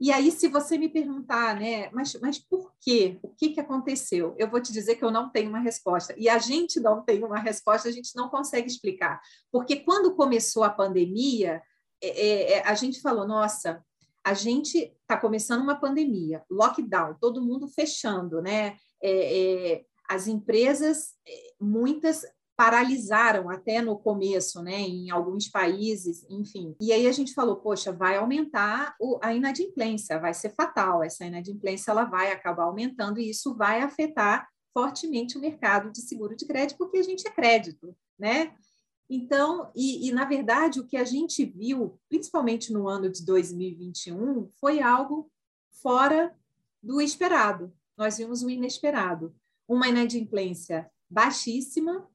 E 0.00 0.12
aí, 0.12 0.30
se 0.30 0.46
você 0.46 0.78
me 0.78 0.88
perguntar, 0.88 1.58
né, 1.58 1.90
mas, 1.90 2.14
mas 2.20 2.38
por 2.38 2.72
quê? 2.80 3.18
O 3.20 3.28
que, 3.30 3.48
que 3.48 3.60
aconteceu? 3.60 4.32
Eu 4.38 4.48
vou 4.48 4.60
te 4.60 4.72
dizer 4.72 4.94
que 4.94 5.04
eu 5.04 5.10
não 5.10 5.28
tenho 5.28 5.48
uma 5.48 5.58
resposta. 5.58 6.14
E 6.16 6.28
a 6.28 6.38
gente 6.38 6.78
não 6.78 7.02
tem 7.02 7.24
uma 7.24 7.40
resposta, 7.40 7.88
a 7.88 7.92
gente 7.92 8.14
não 8.14 8.28
consegue 8.28 8.68
explicar. 8.68 9.20
Porque 9.50 9.76
quando 9.76 10.14
começou 10.14 10.62
a 10.62 10.70
pandemia, 10.70 11.60
é, 12.00 12.52
é, 12.52 12.68
a 12.68 12.74
gente 12.74 13.00
falou, 13.00 13.26
nossa, 13.26 13.84
a 14.24 14.34
gente 14.34 14.78
está 14.78 15.16
começando 15.16 15.62
uma 15.62 15.80
pandemia, 15.80 16.44
lockdown, 16.48 17.16
todo 17.20 17.42
mundo 17.42 17.66
fechando, 17.66 18.40
né? 18.40 18.76
É, 19.02 19.84
as 20.08 20.26
empresas, 20.26 21.14
é, 21.26 21.52
muitas 21.60 22.24
paralisaram 22.56 23.48
até 23.48 23.80
no 23.80 23.96
começo, 23.96 24.60
né, 24.60 24.80
em 24.80 25.10
alguns 25.10 25.46
países, 25.46 26.26
enfim. 26.28 26.74
E 26.80 26.92
aí 26.92 27.06
a 27.06 27.12
gente 27.12 27.32
falou, 27.32 27.54
poxa, 27.54 27.92
vai 27.92 28.16
aumentar 28.16 28.96
a 29.22 29.32
inadimplência, 29.32 30.18
vai 30.18 30.34
ser 30.34 30.52
fatal, 30.56 31.04
essa 31.04 31.24
inadimplência 31.24 31.92
ela 31.92 32.04
vai 32.04 32.32
acabar 32.32 32.64
aumentando 32.64 33.20
e 33.20 33.30
isso 33.30 33.54
vai 33.54 33.80
afetar 33.80 34.48
fortemente 34.72 35.38
o 35.38 35.40
mercado 35.40 35.92
de 35.92 36.00
seguro 36.00 36.34
de 36.34 36.46
crédito, 36.46 36.78
porque 36.78 36.98
a 36.98 37.02
gente 37.02 37.28
é 37.28 37.30
crédito, 37.30 37.96
né? 38.18 38.52
Então, 39.08 39.70
e, 39.74 40.08
e 40.08 40.12
na 40.12 40.24
verdade, 40.24 40.80
o 40.80 40.86
que 40.86 40.96
a 40.96 41.04
gente 41.04 41.44
viu, 41.44 41.98
principalmente 42.08 42.72
no 42.72 42.88
ano 42.88 43.08
de 43.08 43.24
2021, 43.24 44.50
foi 44.60 44.82
algo 44.82 45.30
fora 45.80 46.36
do 46.82 47.00
esperado. 47.00 47.72
Nós 47.96 48.18
vimos 48.18 48.42
o 48.42 48.50
inesperado. 48.50 49.34
Uma 49.68 49.88
inadimplência 49.88 50.90
baixíssima, 51.10 52.08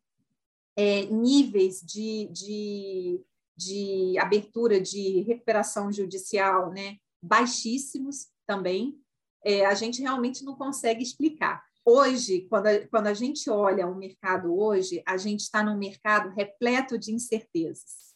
é, 0.76 1.06
níveis 1.06 1.82
de, 1.82 2.28
de, 2.32 3.22
de 3.56 4.18
abertura 4.20 4.82
de 4.82 5.22
recuperação 5.22 5.92
judicial 5.92 6.72
né, 6.72 6.98
baixíssimos 7.22 8.28
também, 8.46 9.00
é, 9.44 9.66
a 9.66 9.74
gente 9.74 10.02
realmente 10.02 10.44
não 10.44 10.56
consegue 10.56 11.04
explicar. 11.04 11.64
Hoje, 11.86 12.48
quando 12.50 12.68
a, 12.68 12.88
quando 12.88 13.08
a 13.08 13.14
gente 13.14 13.50
olha 13.50 13.88
o 13.88 13.96
mercado 13.96 14.56
hoje, 14.58 15.04
a 15.06 15.18
gente 15.18 15.42
está 15.42 15.62
num 15.62 15.78
mercado 15.78 16.30
repleto 16.30 16.98
de 16.98 17.14
incertezas. 17.14 18.14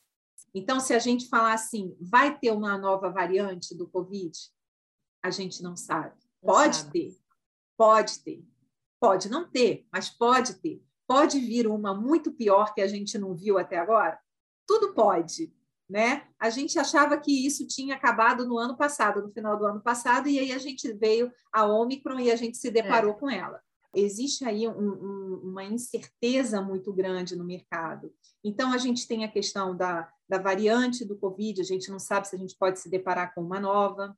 Então, 0.54 0.80
se 0.80 0.94
a 0.94 1.00
gente 1.00 1.28
falar 1.28 1.54
assim, 1.54 1.96
vai 2.00 2.38
ter 2.38 2.52
uma 2.52 2.78
nova 2.78 3.10
variante 3.10 3.76
do 3.76 3.88
Covid, 3.88 4.32
a 5.22 5.30
gente 5.30 5.62
não 5.62 5.76
sabe. 5.76 6.16
Pode 6.42 6.84
não 6.86 6.92
ter, 6.92 7.18
pode 7.78 8.20
ter, 8.20 8.44
pode 9.00 9.30
não 9.30 9.50
ter, 9.50 9.86
mas 9.92 10.10
pode 10.10 10.56
ter. 10.56 10.82
Pode 11.08 11.40
vir 11.40 11.68
uma 11.68 11.94
muito 11.94 12.32
pior 12.32 12.74
que 12.74 12.82
a 12.82 12.88
gente 12.88 13.18
não 13.18 13.34
viu 13.34 13.58
até 13.58 13.78
agora? 13.78 14.20
Tudo 14.68 14.94
pode, 14.94 15.54
né? 15.90 16.28
A 16.38 16.50
gente 16.50 16.78
achava 16.78 17.18
que 17.18 17.46
isso 17.46 17.66
tinha 17.66 17.96
acabado 17.96 18.46
no 18.46 18.58
ano 18.58 18.76
passado, 18.76 19.22
no 19.22 19.32
final 19.32 19.58
do 19.58 19.66
ano 19.66 19.82
passado, 19.82 20.28
e 20.28 20.38
aí 20.38 20.52
a 20.52 20.58
gente 20.58 20.92
veio 20.92 21.32
a 21.52 21.66
Omicron 21.66 22.20
e 22.20 22.32
a 22.32 22.36
gente 22.36 22.58
se 22.58 22.70
deparou 22.70 23.12
é. 23.12 23.16
com 23.16 23.30
ela. 23.30 23.62
Existe 23.96 24.46
aí 24.46 24.68
um, 24.68 24.74
um, 24.74 25.42
uma 25.46 25.64
incerteza 25.64 26.62
muito 26.62 26.94
grande 26.94 27.36
no 27.36 27.46
mercado. 27.46 28.14
Então, 28.44 28.74
a 28.74 28.78
gente 28.78 29.08
tem 29.08 29.24
a 29.24 29.32
questão 29.32 29.76
da, 29.76 30.12
da 30.28 30.38
variante 30.38 31.06
do 31.06 31.18
Covid, 31.18 31.62
a 31.62 31.64
gente 31.64 31.90
não 31.90 32.00
sabe 32.00 32.28
se 32.28 32.36
a 32.36 32.40
gente 32.40 32.56
pode 32.58 32.80
se 32.80 32.90
deparar 32.90 33.34
com 33.34 33.42
uma 33.42 33.60
nova. 33.60 34.16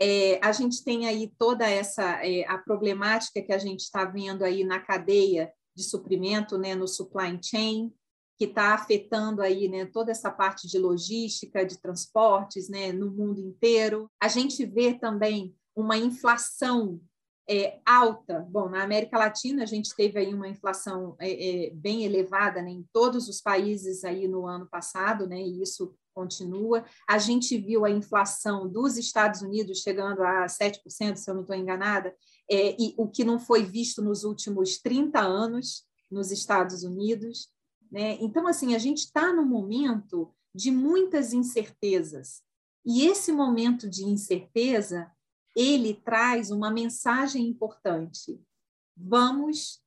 É, 0.00 0.40
a 0.42 0.52
gente 0.52 0.82
tem 0.82 1.06
aí 1.06 1.32
toda 1.38 1.68
essa 1.68 2.24
é, 2.24 2.44
a 2.48 2.58
problemática 2.58 3.40
que 3.40 3.52
a 3.52 3.58
gente 3.58 3.80
está 3.80 4.04
vendo 4.04 4.42
aí 4.42 4.64
na 4.64 4.80
cadeia 4.80 5.52
de 5.74 5.82
suprimento, 5.82 6.58
né, 6.58 6.74
no 6.74 6.86
supply 6.86 7.38
chain, 7.42 7.92
que 8.36 8.46
está 8.46 8.74
afetando 8.74 9.42
aí, 9.42 9.68
né, 9.68 9.86
toda 9.86 10.10
essa 10.10 10.30
parte 10.30 10.66
de 10.66 10.78
logística, 10.78 11.64
de 11.64 11.80
transportes, 11.80 12.68
né, 12.68 12.92
no 12.92 13.10
mundo 13.10 13.40
inteiro. 13.40 14.10
A 14.20 14.28
gente 14.28 14.64
vê 14.66 14.94
também 14.94 15.54
uma 15.74 15.96
inflação 15.96 17.00
é, 17.48 17.78
alta. 17.84 18.40
Bom, 18.50 18.68
na 18.68 18.82
América 18.82 19.18
Latina 19.18 19.62
a 19.62 19.66
gente 19.66 19.94
teve 19.94 20.18
aí 20.18 20.32
uma 20.32 20.48
inflação 20.48 21.14
é, 21.20 21.66
é, 21.66 21.70
bem 21.70 22.04
elevada 22.04 22.62
né, 22.62 22.70
em 22.70 22.86
todos 22.92 23.28
os 23.28 23.40
países 23.40 24.04
aí 24.04 24.26
no 24.26 24.46
ano 24.46 24.66
passado, 24.66 25.26
né, 25.26 25.40
e 25.40 25.62
isso 25.62 25.94
continua. 26.14 26.84
A 27.08 27.18
gente 27.18 27.58
viu 27.58 27.84
a 27.84 27.90
inflação 27.90 28.68
dos 28.68 28.96
Estados 28.96 29.42
Unidos 29.42 29.80
chegando 29.80 30.22
a 30.22 30.46
7%, 30.46 31.16
se 31.16 31.30
eu 31.30 31.34
não 31.34 31.42
estou 31.42 31.56
enganada, 31.56 32.14
é, 32.50 32.76
e 32.80 32.94
o 32.96 33.08
que 33.08 33.24
não 33.24 33.38
foi 33.38 33.64
visto 33.64 34.00
nos 34.00 34.24
últimos 34.24 34.78
30 34.78 35.20
anos 35.20 35.84
nos 36.10 36.30
Estados 36.30 36.84
Unidos. 36.84 37.48
Né? 37.90 38.16
Então, 38.20 38.46
assim, 38.46 38.74
a 38.74 38.78
gente 38.78 38.98
está 38.98 39.32
num 39.32 39.46
momento 39.46 40.32
de 40.54 40.70
muitas 40.70 41.32
incertezas. 41.32 42.42
E 42.86 43.06
esse 43.06 43.32
momento 43.32 43.88
de 43.88 44.04
incerteza, 44.04 45.10
ele 45.56 45.94
traz 45.94 46.50
uma 46.50 46.70
mensagem 46.70 47.46
importante. 47.46 48.40
Vamos 48.96 49.82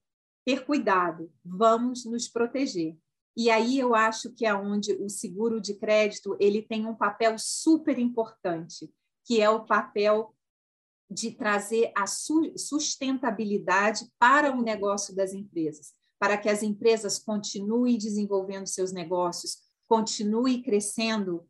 ter 0.46 0.66
cuidado, 0.66 1.32
vamos 1.44 2.06
nos 2.06 2.28
proteger. 2.28 2.98
E 3.38 3.52
aí 3.52 3.78
eu 3.78 3.94
acho 3.94 4.34
que 4.34 4.48
é 4.48 4.56
onde 4.56 4.94
o 4.94 5.08
seguro 5.08 5.62
de 5.62 5.76
crédito 5.76 6.36
ele 6.40 6.60
tem 6.60 6.88
um 6.88 6.96
papel 6.96 7.38
super 7.38 8.00
importante, 8.00 8.92
que 9.24 9.40
é 9.40 9.48
o 9.48 9.64
papel 9.64 10.34
de 11.08 11.30
trazer 11.30 11.92
a 11.96 12.08
sustentabilidade 12.08 14.12
para 14.18 14.52
o 14.52 14.64
negócio 14.64 15.16
das 15.16 15.34
empresas, 15.34 15.94
para 16.18 16.36
que 16.36 16.50
as 16.50 16.64
empresas 16.64 17.20
continuem 17.20 18.00
desenvolvendo 18.00 18.66
seus 18.66 18.92
negócios, 18.92 19.58
continuem 19.88 20.64
crescendo. 20.64 21.48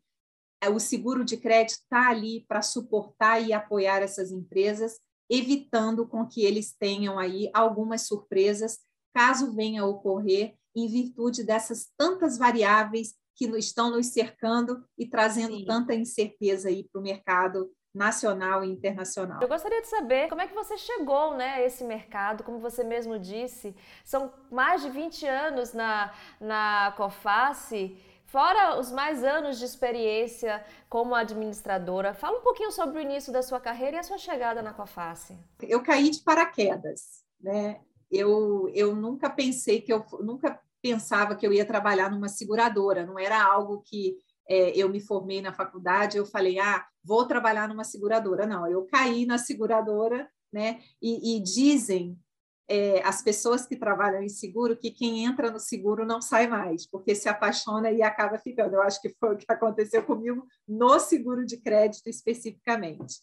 É, 0.60 0.68
o 0.68 0.78
seguro 0.78 1.24
de 1.24 1.38
crédito 1.38 1.78
está 1.78 2.10
ali 2.10 2.44
para 2.46 2.60
suportar 2.60 3.40
e 3.40 3.54
apoiar 3.54 4.02
essas 4.02 4.30
empresas, 4.30 5.00
evitando 5.30 6.06
com 6.06 6.26
que 6.26 6.44
eles 6.44 6.74
tenham 6.74 7.18
aí 7.18 7.50
algumas 7.54 8.02
surpresas, 8.02 8.80
caso 9.14 9.54
venha 9.54 9.80
a 9.80 9.86
ocorrer 9.86 10.57
em 10.74 10.88
virtude 10.88 11.44
dessas 11.44 11.88
tantas 11.96 12.38
variáveis 12.38 13.14
que 13.34 13.46
estão 13.56 13.90
nos 13.90 14.08
cercando 14.08 14.84
e 14.96 15.06
trazendo 15.06 15.56
Sim. 15.56 15.64
tanta 15.64 15.94
incerteza 15.94 16.68
aí 16.68 16.84
para 16.84 17.00
o 17.00 17.04
mercado 17.04 17.70
nacional 17.94 18.64
e 18.64 18.68
internacional. 18.68 19.40
Eu 19.40 19.48
gostaria 19.48 19.80
de 19.80 19.88
saber 19.88 20.28
como 20.28 20.40
é 20.40 20.46
que 20.46 20.54
você 20.54 20.76
chegou 20.76 21.34
né, 21.34 21.54
a 21.54 21.62
esse 21.62 21.84
mercado, 21.84 22.44
como 22.44 22.58
você 22.58 22.84
mesmo 22.84 23.18
disse, 23.18 23.74
são 24.04 24.32
mais 24.50 24.82
de 24.82 24.90
20 24.90 25.26
anos 25.26 25.72
na, 25.72 26.12
na 26.40 26.92
Coface, 26.96 27.96
fora 28.26 28.78
os 28.78 28.92
mais 28.92 29.24
anos 29.24 29.58
de 29.58 29.64
experiência 29.64 30.64
como 30.88 31.14
administradora. 31.14 32.14
Fala 32.14 32.38
um 32.38 32.42
pouquinho 32.42 32.70
sobre 32.70 32.98
o 32.98 33.02
início 33.02 33.32
da 33.32 33.42
sua 33.42 33.60
carreira 33.60 33.96
e 33.96 34.00
a 34.00 34.04
sua 34.04 34.18
chegada 34.18 34.62
na 34.62 34.74
Coface. 34.74 35.36
Eu 35.60 35.82
caí 35.82 36.10
de 36.10 36.22
paraquedas, 36.22 37.24
né? 37.40 37.80
Eu, 38.10 38.70
eu 38.74 38.94
nunca 38.94 39.28
pensei 39.28 39.80
que 39.80 39.92
eu 39.92 40.04
nunca 40.20 40.60
pensava 40.80 41.34
que 41.34 41.46
eu 41.46 41.52
ia 41.52 41.64
trabalhar 41.64 42.10
numa 42.10 42.28
seguradora, 42.28 43.04
não 43.04 43.18
era 43.18 43.42
algo 43.42 43.82
que 43.84 44.16
é, 44.48 44.70
eu 44.76 44.88
me 44.88 45.00
formei 45.00 45.42
na 45.42 45.52
faculdade, 45.52 46.16
eu 46.16 46.24
falei, 46.24 46.58
ah, 46.58 46.86
vou 47.04 47.26
trabalhar 47.26 47.68
numa 47.68 47.84
seguradora. 47.84 48.46
Não, 48.46 48.66
eu 48.66 48.86
caí 48.86 49.26
na 49.26 49.36
seguradora, 49.36 50.28
né? 50.50 50.80
E, 51.02 51.36
e 51.36 51.42
dizem 51.42 52.18
é, 52.66 53.02
as 53.02 53.22
pessoas 53.22 53.66
que 53.66 53.76
trabalham 53.76 54.22
em 54.22 54.28
seguro 54.28 54.76
que 54.76 54.90
quem 54.90 55.24
entra 55.24 55.50
no 55.50 55.58
seguro 55.58 56.04
não 56.04 56.20
sai 56.20 56.46
mais, 56.46 56.86
porque 56.86 57.14
se 57.14 57.28
apaixona 57.28 57.90
e 57.90 58.02
acaba 58.02 58.38
ficando. 58.38 58.74
Eu 58.74 58.82
acho 58.82 59.00
que 59.02 59.14
foi 59.20 59.34
o 59.34 59.38
que 59.38 59.46
aconteceu 59.48 60.02
comigo 60.02 60.46
no 60.66 60.98
seguro 60.98 61.44
de 61.44 61.58
crédito 61.58 62.08
especificamente. 62.08 63.20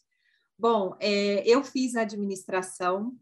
Bom, 0.58 0.96
é, 1.00 1.48
eu 1.48 1.64
fiz 1.64 1.96
administração 1.96 3.14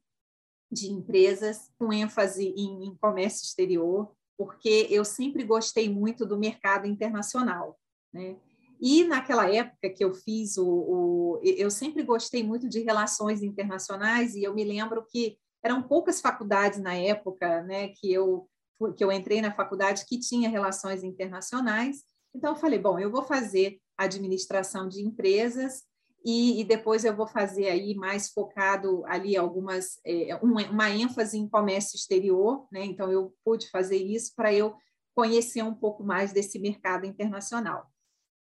de 0.74 0.92
empresas 0.92 1.72
com 1.78 1.94
ênfase 1.94 2.54
em, 2.58 2.88
em 2.88 2.96
comércio 2.96 3.46
exterior, 3.46 4.12
porque 4.38 4.88
eu 4.90 5.06
sempre 5.06 5.44
gostei 5.44 5.90
muito 5.90 6.26
do 6.26 6.38
mercado 6.38 6.88
internacional, 6.88 7.80
né? 8.12 8.36
E 8.82 9.06
naquela 9.06 9.50
época 9.50 9.90
que 9.90 10.04
eu 10.04 10.14
fiz 10.14 10.58
o, 10.58 10.68
o, 10.68 11.40
eu 11.42 11.72
sempre 11.72 12.04
gostei 12.04 12.44
muito 12.44 12.68
de 12.68 12.82
relações 12.82 13.42
internacionais 13.42 14.36
e 14.36 14.44
eu 14.44 14.54
me 14.54 14.66
lembro 14.66 15.06
que 15.10 15.38
eram 15.64 15.82
poucas 15.82 16.20
faculdades 16.20 16.80
na 16.80 16.94
época, 16.94 17.62
né, 17.64 17.90
que 17.90 18.12
eu 18.12 18.50
que 18.98 19.04
eu 19.04 19.10
entrei 19.10 19.40
na 19.40 19.54
faculdade 19.54 20.04
que 20.06 20.20
tinha 20.20 20.50
relações 20.50 21.04
internacionais. 21.04 22.04
Então 22.36 22.52
eu 22.52 22.60
falei, 22.60 22.78
bom, 22.78 23.00
eu 23.00 23.10
vou 23.10 23.24
fazer 23.24 23.80
administração 23.98 24.90
de 24.90 25.02
empresas 25.02 25.84
e, 26.24 26.62
e 26.62 26.64
depois 26.64 27.04
eu 27.04 27.16
vou 27.16 27.28
fazer 27.28 27.68
aí 27.68 27.96
mais 27.96 28.30
focado 28.32 29.04
ali 29.06 29.36
algumas 29.36 30.00
é, 30.06 30.36
uma, 30.38 30.62
uma 30.70 30.90
ênfase 30.90 31.38
em 31.38 31.50
comércio 31.50 31.96
exterior, 31.98 32.68
né? 32.72 32.86
Então 32.86 33.12
eu 33.12 33.34
pude 33.44 33.70
fazer 33.70 33.98
isso 33.98 34.34
para 34.36 34.54
eu 34.54 34.76
conhecer 35.16 35.64
um 35.64 35.74
pouco 35.74 36.04
mais 36.04 36.34
desse 36.34 36.60
mercado 36.60 37.06
internacional. 37.06 37.92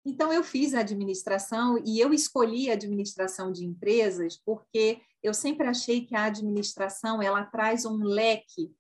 Então, 0.06 0.32
eu 0.32 0.44
fiz 0.44 0.74
a 0.74 0.80
administração 0.80 1.78
e 1.86 2.00
eu 2.00 2.14
escolhi 2.14 2.70
a 2.70 2.74
administração 2.74 3.52
de 3.52 3.66
empresas 3.66 4.38
porque 4.46 5.02
eu 5.22 5.34
sempre 5.34 5.68
achei 5.68 6.06
que 6.06 6.16
a 6.16 6.26
administração 6.26 7.22
ela 7.22 7.44
traz 7.44 7.86
um 7.86 7.98
leque 7.98 8.74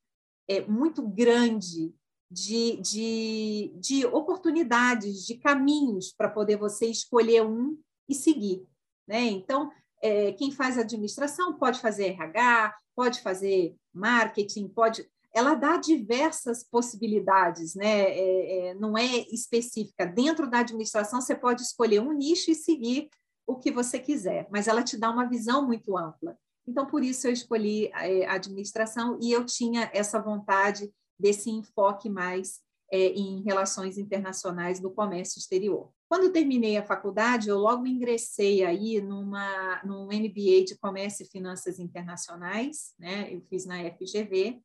é, 0.47 0.61
muito 0.61 1.05
grande 1.07 1.93
de, 2.31 2.77
de, 2.77 3.73
de 3.75 4.05
oportunidades, 4.05 5.25
de 5.25 5.35
caminhos 5.35 6.13
para 6.13 6.29
poder 6.29 6.57
você 6.57 6.85
escolher 6.85 7.45
um 7.45 7.77
e 8.07 8.15
seguir. 8.15 8.65
Né? 9.09 9.25
Então, 9.25 9.71
é, 10.03 10.31
quem 10.33 10.51
faz 10.51 10.77
administração 10.77 11.57
pode 11.57 11.79
fazer 11.79 12.09
RH, 12.09 12.75
pode 12.95 13.21
fazer 13.21 13.75
marketing, 13.91 14.67
pode 14.67 15.09
ela 15.31 15.53
dá 15.53 15.77
diversas 15.77 16.63
possibilidades, 16.63 17.75
né? 17.75 18.01
É, 18.01 18.69
é, 18.69 18.73
não 18.73 18.97
é 18.97 19.05
específica. 19.31 20.03
Dentro 20.03 20.49
da 20.49 20.59
administração, 20.59 21.21
você 21.21 21.35
pode 21.35 21.61
escolher 21.61 22.01
um 22.01 22.13
nicho 22.13 22.49
e 22.49 22.55
seguir 22.55 23.09
o 23.45 23.55
que 23.55 23.71
você 23.71 23.99
quiser, 23.99 24.47
mas 24.51 24.67
ela 24.67 24.81
te 24.81 24.97
dá 24.97 25.11
uma 25.11 25.29
visão 25.29 25.67
muito 25.67 25.95
ampla. 25.95 26.35
Então, 26.67 26.87
por 26.87 27.03
isso 27.03 27.27
eu 27.27 27.31
escolhi 27.31 27.91
é, 27.93 28.25
a 28.25 28.33
administração 28.33 29.19
e 29.21 29.31
eu 29.31 29.45
tinha 29.45 29.89
essa 29.93 30.19
vontade 30.19 30.91
desse 31.19 31.51
enfoque 31.51 32.09
mais 32.09 32.59
é, 32.91 33.09
em 33.09 33.43
relações 33.43 33.99
internacionais 33.99 34.79
do 34.79 34.89
comércio 34.89 35.37
exterior. 35.37 35.91
Quando 36.09 36.31
terminei 36.31 36.75
a 36.75 36.83
faculdade, 36.83 37.49
eu 37.49 37.59
logo 37.59 37.85
ingressei 37.85 38.65
aí 38.65 38.99
numa, 38.99 39.81
num 39.85 40.07
MBA 40.07 40.65
de 40.65 40.77
Comércio 40.77 41.23
e 41.23 41.29
Finanças 41.29 41.79
Internacionais, 41.79 42.95
né? 42.97 43.31
Eu 43.31 43.41
fiz 43.41 43.65
na 43.65 43.77
FGV, 43.91 44.59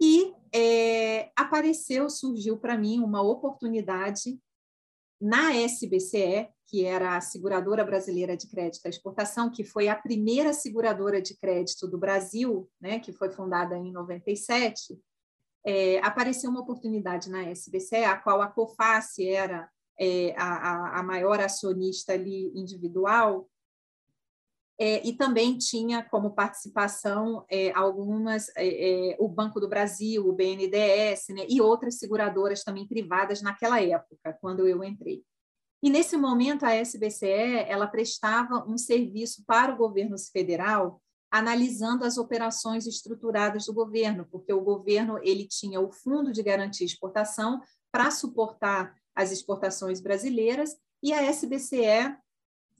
e 0.00 0.34
é, 0.50 1.30
apareceu, 1.36 2.08
surgiu 2.08 2.56
para 2.56 2.78
mim 2.78 3.00
uma 3.00 3.20
oportunidade 3.20 4.40
na 5.20 5.54
SBCE, 5.54 6.48
que 6.66 6.86
era 6.86 7.18
a 7.18 7.20
Seguradora 7.20 7.84
Brasileira 7.84 8.34
de 8.34 8.48
Crédito 8.48 8.86
à 8.86 8.88
Exportação, 8.88 9.50
que 9.50 9.62
foi 9.62 9.88
a 9.88 9.94
primeira 9.94 10.54
seguradora 10.54 11.20
de 11.20 11.36
crédito 11.36 11.86
do 11.86 11.98
Brasil, 11.98 12.70
né, 12.80 12.98
que 12.98 13.12
foi 13.12 13.28
fundada 13.28 13.76
em 13.76 13.92
97, 13.92 14.98
é, 15.66 15.98
apareceu 15.98 16.48
uma 16.48 16.60
oportunidade 16.60 17.28
na 17.28 17.42
SBCE, 17.50 18.04
a 18.04 18.16
qual 18.16 18.40
a 18.40 18.46
COFACE 18.46 19.28
era 19.28 19.68
é, 20.00 20.34
a, 20.36 21.00
a, 21.00 21.02
maior 21.02 21.38
acionista 21.40 22.14
ali 22.14 22.50
individual, 22.54 23.46
é, 24.78 25.06
e 25.06 25.12
também 25.12 25.58
tinha 25.58 26.02
como 26.02 26.30
participação 26.30 27.44
é, 27.50 27.70
algumas, 27.72 28.48
é, 28.56 29.10
é 29.10 29.16
o 29.20 29.28
Banco 29.28 29.60
do 29.60 29.68
Brasil, 29.68 30.26
o 30.26 30.32
BNDES, 30.32 31.26
né, 31.28 31.44
e 31.46 31.60
outras 31.60 31.98
seguradoras 31.98 32.64
também 32.64 32.88
privadas 32.88 33.42
naquela 33.42 33.78
época, 33.82 34.38
quando 34.40 34.66
eu 34.66 34.82
entrei. 34.82 35.22
E 35.82 35.90
nesse 35.90 36.16
momento 36.16 36.64
a 36.64 36.74
SBCE 36.74 37.64
ela 37.68 37.86
prestava 37.86 38.64
um 38.66 38.78
serviço 38.78 39.44
para 39.46 39.74
o 39.74 39.76
governo 39.76 40.16
federal, 40.32 41.02
analisando 41.30 42.06
as 42.06 42.16
operações 42.16 42.86
estruturadas 42.86 43.66
do 43.66 43.74
governo, 43.74 44.26
porque 44.30 44.52
o 44.52 44.62
governo 44.62 45.18
ele 45.22 45.46
tinha 45.46 45.78
o 45.78 45.92
Fundo 45.92 46.32
de 46.32 46.42
Garantia 46.42 46.86
de 46.86 46.92
Exportação 46.94 47.60
para 47.92 48.10
suportar 48.10 48.94
as 49.14 49.32
exportações 49.32 50.00
brasileiras 50.00 50.76
e 51.02 51.12
a 51.12 51.22
SBCE 51.22 52.16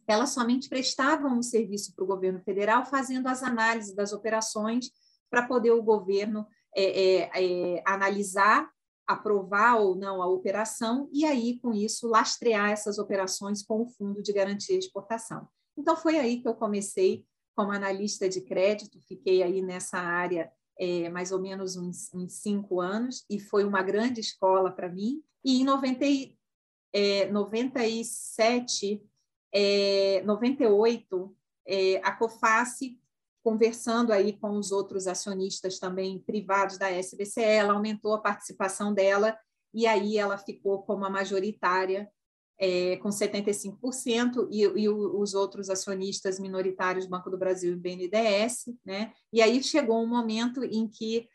ela 0.06 0.26
somente 0.26 0.68
prestava 0.68 1.28
um 1.28 1.42
serviço 1.42 1.94
para 1.94 2.04
o 2.04 2.06
governo 2.06 2.40
federal, 2.40 2.84
fazendo 2.84 3.28
as 3.28 3.42
análises 3.42 3.94
das 3.94 4.12
operações 4.12 4.90
para 5.30 5.46
poder 5.46 5.70
o 5.70 5.82
governo 5.82 6.46
é, 6.74 6.84
é, 6.84 7.30
é, 7.34 7.82
analisar, 7.86 8.68
aprovar 9.06 9.76
ou 9.76 9.94
não 9.94 10.20
a 10.20 10.26
operação 10.26 11.08
e 11.12 11.24
aí, 11.24 11.58
com 11.60 11.72
isso, 11.72 12.08
lastrear 12.08 12.70
essas 12.70 12.98
operações 12.98 13.62
com 13.62 13.82
o 13.82 13.86
Fundo 13.86 14.22
de 14.22 14.32
Garantia 14.32 14.78
de 14.78 14.84
Exportação. 14.84 15.48
Então, 15.76 15.96
foi 15.96 16.18
aí 16.18 16.40
que 16.40 16.48
eu 16.48 16.54
comecei 16.54 17.24
como 17.54 17.72
analista 17.72 18.28
de 18.28 18.40
crédito, 18.40 19.00
fiquei 19.06 19.42
aí 19.42 19.62
nessa 19.62 19.98
área 19.98 20.50
é, 20.78 21.08
mais 21.10 21.30
ou 21.30 21.40
menos 21.40 21.76
uns, 21.76 22.12
uns, 22.14 22.34
cinco 22.34 22.80
anos 22.80 23.24
e 23.28 23.38
foi 23.38 23.64
uma 23.64 23.82
grande 23.82 24.20
escola 24.20 24.70
para 24.70 24.88
mim. 24.88 25.22
E 25.44 25.60
em 25.60 25.64
90, 25.64 26.04
é, 26.92 27.30
97 27.30 29.02
é, 29.52 30.22
98, 30.24 31.36
é, 31.66 31.96
a 32.04 32.12
COFACE, 32.12 32.98
conversando 33.42 34.12
aí 34.12 34.34
com 34.34 34.58
os 34.58 34.70
outros 34.70 35.06
acionistas 35.06 35.78
também 35.78 36.18
privados 36.20 36.78
da 36.78 36.90
SBCE, 36.90 37.42
ela 37.42 37.72
aumentou 37.72 38.12
a 38.14 38.20
participação 38.20 38.92
dela 38.92 39.36
e 39.72 39.86
aí 39.86 40.18
ela 40.18 40.36
ficou 40.36 40.82
como 40.82 41.04
a 41.04 41.10
majoritária 41.10 42.10
é, 42.58 42.98
com 42.98 43.08
75%, 43.08 44.46
e, 44.50 44.60
e, 44.60 44.88
os 44.88 45.32
outros 45.32 45.70
acionistas 45.70 46.38
minoritários, 46.38 47.06
Banco 47.06 47.30
do 47.30 47.38
Brasil 47.38 47.72
e 47.72 47.76
BNDES, 47.76 48.66
né? 48.84 49.14
E 49.32 49.40
aí 49.40 49.62
chegou 49.62 50.02
um 50.02 50.06
momento 50.06 50.62
em 50.62 50.86
que 50.86 51.26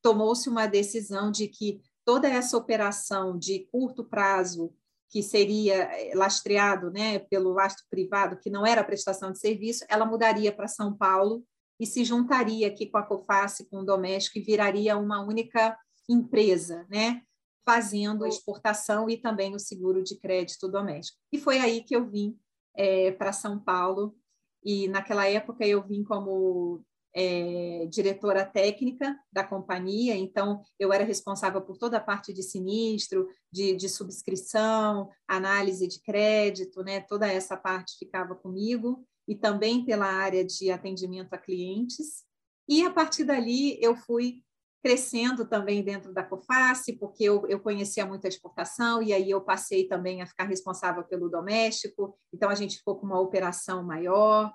tomou-se 0.00 0.48
uma 0.48 0.66
decisão 0.66 1.30
de 1.30 1.46
que 1.46 1.82
toda 2.10 2.28
essa 2.28 2.56
operação 2.56 3.38
de 3.38 3.68
curto 3.70 4.04
prazo 4.04 4.74
que 5.08 5.22
seria 5.22 5.76
eh, 5.76 6.12
lastreado 6.16 6.90
né, 6.90 7.20
pelo 7.20 7.52
lastro 7.52 7.84
privado, 7.88 8.36
que 8.36 8.50
não 8.50 8.66
era 8.66 8.82
prestação 8.82 9.30
de 9.30 9.38
serviço, 9.38 9.84
ela 9.88 10.04
mudaria 10.04 10.50
para 10.50 10.66
São 10.66 10.92
Paulo 10.92 11.44
e 11.78 11.86
se 11.86 12.04
juntaria 12.04 12.66
aqui 12.66 12.86
com 12.86 12.98
a 12.98 13.04
COFACE, 13.04 13.68
com 13.70 13.78
o 13.78 13.84
doméstico, 13.84 14.38
e 14.38 14.42
viraria 14.42 14.96
uma 14.96 15.24
única 15.24 15.78
empresa, 16.08 16.84
né, 16.90 17.22
fazendo 17.64 18.24
a 18.24 18.28
exportação 18.28 19.08
e 19.08 19.16
também 19.16 19.54
o 19.54 19.60
seguro 19.60 20.02
de 20.02 20.18
crédito 20.18 20.66
doméstico. 20.66 21.16
E 21.32 21.38
foi 21.38 21.58
aí 21.58 21.80
que 21.80 21.94
eu 21.94 22.10
vim 22.10 22.36
é, 22.76 23.12
para 23.12 23.32
São 23.32 23.56
Paulo, 23.56 24.16
e 24.64 24.88
naquela 24.88 25.28
época 25.28 25.64
eu 25.64 25.80
vim 25.80 26.02
como 26.02 26.84
é, 27.14 27.86
diretora 27.90 28.44
técnica 28.44 29.16
da 29.32 29.42
companhia, 29.42 30.14
então 30.14 30.62
eu 30.78 30.92
era 30.92 31.04
responsável 31.04 31.60
por 31.60 31.76
toda 31.76 31.96
a 31.96 32.00
parte 32.00 32.32
de 32.32 32.42
sinistro, 32.42 33.26
de, 33.52 33.74
de 33.74 33.88
subscrição, 33.88 35.08
análise 35.26 35.86
de 35.86 36.00
crédito, 36.02 36.82
né? 36.82 37.00
toda 37.00 37.26
essa 37.30 37.56
parte 37.56 37.98
ficava 37.98 38.34
comigo, 38.34 39.04
e 39.26 39.34
também 39.34 39.84
pela 39.84 40.06
área 40.06 40.44
de 40.44 40.70
atendimento 40.70 41.32
a 41.34 41.38
clientes. 41.38 42.24
E 42.68 42.82
a 42.84 42.90
partir 42.90 43.24
dali 43.24 43.78
eu 43.80 43.96
fui 43.96 44.42
crescendo 44.82 45.46
também 45.46 45.82
dentro 45.82 46.12
da 46.12 46.24
COFACE, 46.24 46.94
porque 46.94 47.24
eu, 47.24 47.46
eu 47.46 47.60
conhecia 47.60 48.06
muito 48.06 48.24
a 48.24 48.28
exportação, 48.28 49.02
e 49.02 49.12
aí 49.12 49.30
eu 49.30 49.40
passei 49.40 49.86
também 49.86 50.22
a 50.22 50.26
ficar 50.26 50.44
responsável 50.44 51.04
pelo 51.04 51.28
doméstico, 51.28 52.18
então 52.32 52.48
a 52.48 52.54
gente 52.54 52.78
ficou 52.78 52.96
com 52.96 53.06
uma 53.06 53.20
operação 53.20 53.84
maior, 53.84 54.50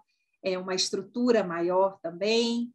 é, 0.46 0.58
uma 0.60 0.76
estrutura 0.76 1.44
maior 1.44 1.98
também. 2.02 2.72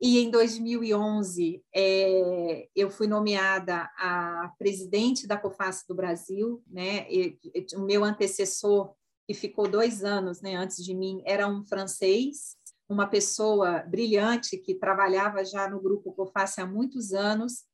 E 0.00 0.18
em 0.18 0.30
2011, 0.30 1.64
é, 1.74 2.68
eu 2.76 2.90
fui 2.90 3.06
nomeada 3.06 3.90
a 3.96 4.52
presidente 4.58 5.26
da 5.26 5.38
COFAS 5.38 5.84
do 5.88 5.94
Brasil, 5.94 6.62
né? 6.66 7.10
E, 7.10 7.38
e, 7.42 7.66
o 7.76 7.80
meu 7.80 8.04
antecessor, 8.04 8.94
que 9.26 9.32
ficou 9.32 9.66
dois 9.66 10.04
anos 10.04 10.42
né, 10.42 10.54
antes 10.54 10.84
de 10.84 10.94
mim, 10.94 11.22
era 11.24 11.48
um 11.48 11.64
francês, 11.64 12.56
uma 12.86 13.06
pessoa 13.06 13.78
brilhante 13.84 14.58
que 14.58 14.74
trabalhava 14.74 15.42
já 15.42 15.66
no 15.66 15.80
grupo 15.80 16.12
COFAS 16.12 16.58
há 16.58 16.66
muitos 16.66 17.14
anos, 17.14 17.64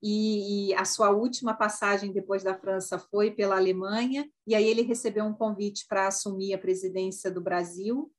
e, 0.00 0.70
e, 0.70 0.74
a 0.74 0.84
sua 0.84 1.10
última 1.10 1.54
passagem 1.54 2.12
depois 2.12 2.42
da 2.42 2.54
França 2.54 2.98
foi 2.98 3.30
pela 3.30 3.56
Alemanha, 3.56 4.28
e 4.46 4.54
aí 4.54 4.64
ele 4.64 4.82
recebeu 4.82 5.24
um 5.24 5.32
convite 5.32 5.86
para 5.88 6.08
assumir 6.08 6.54
a 6.54 6.58
presidência 6.58 7.30
do 7.30 7.40
Brasil, 7.40 8.12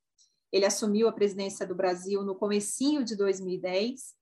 ele 0.53 0.65
assumiu 0.65 1.09
a 1.09 1.11
presidência 1.11 1.67
do 1.67 1.75
Brasil 1.75 2.23
no 2.23 2.35
comecinho 2.35 3.03
de 3.03 3.15
2010 3.17 4.13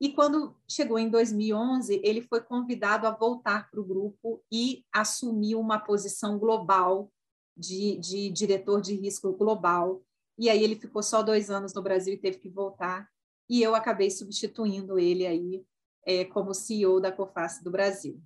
e 0.00 0.12
quando 0.12 0.54
chegou 0.68 0.98
em 0.98 1.08
2011, 1.08 2.00
ele 2.04 2.22
foi 2.22 2.40
convidado 2.40 3.06
a 3.06 3.10
voltar 3.10 3.68
para 3.68 3.80
o 3.80 3.84
grupo 3.84 4.44
e 4.50 4.84
assumiu 4.92 5.58
uma 5.58 5.78
posição 5.78 6.38
global 6.38 7.10
de, 7.56 7.96
de 7.96 8.30
diretor 8.30 8.80
de 8.80 8.94
risco 8.94 9.32
global. 9.32 10.04
E 10.38 10.48
aí 10.48 10.62
ele 10.62 10.76
ficou 10.76 11.02
só 11.02 11.20
dois 11.20 11.50
anos 11.50 11.74
no 11.74 11.82
Brasil 11.82 12.14
e 12.14 12.18
teve 12.18 12.38
que 12.38 12.48
voltar. 12.48 13.08
E 13.50 13.60
eu 13.60 13.74
acabei 13.74 14.08
substituindo 14.08 15.00
ele 15.00 15.26
aí 15.26 15.64
é, 16.06 16.24
como 16.26 16.54
CEO 16.54 17.00
da 17.00 17.10
COFAS 17.10 17.60
do 17.60 17.70
Brasil. 17.70 18.22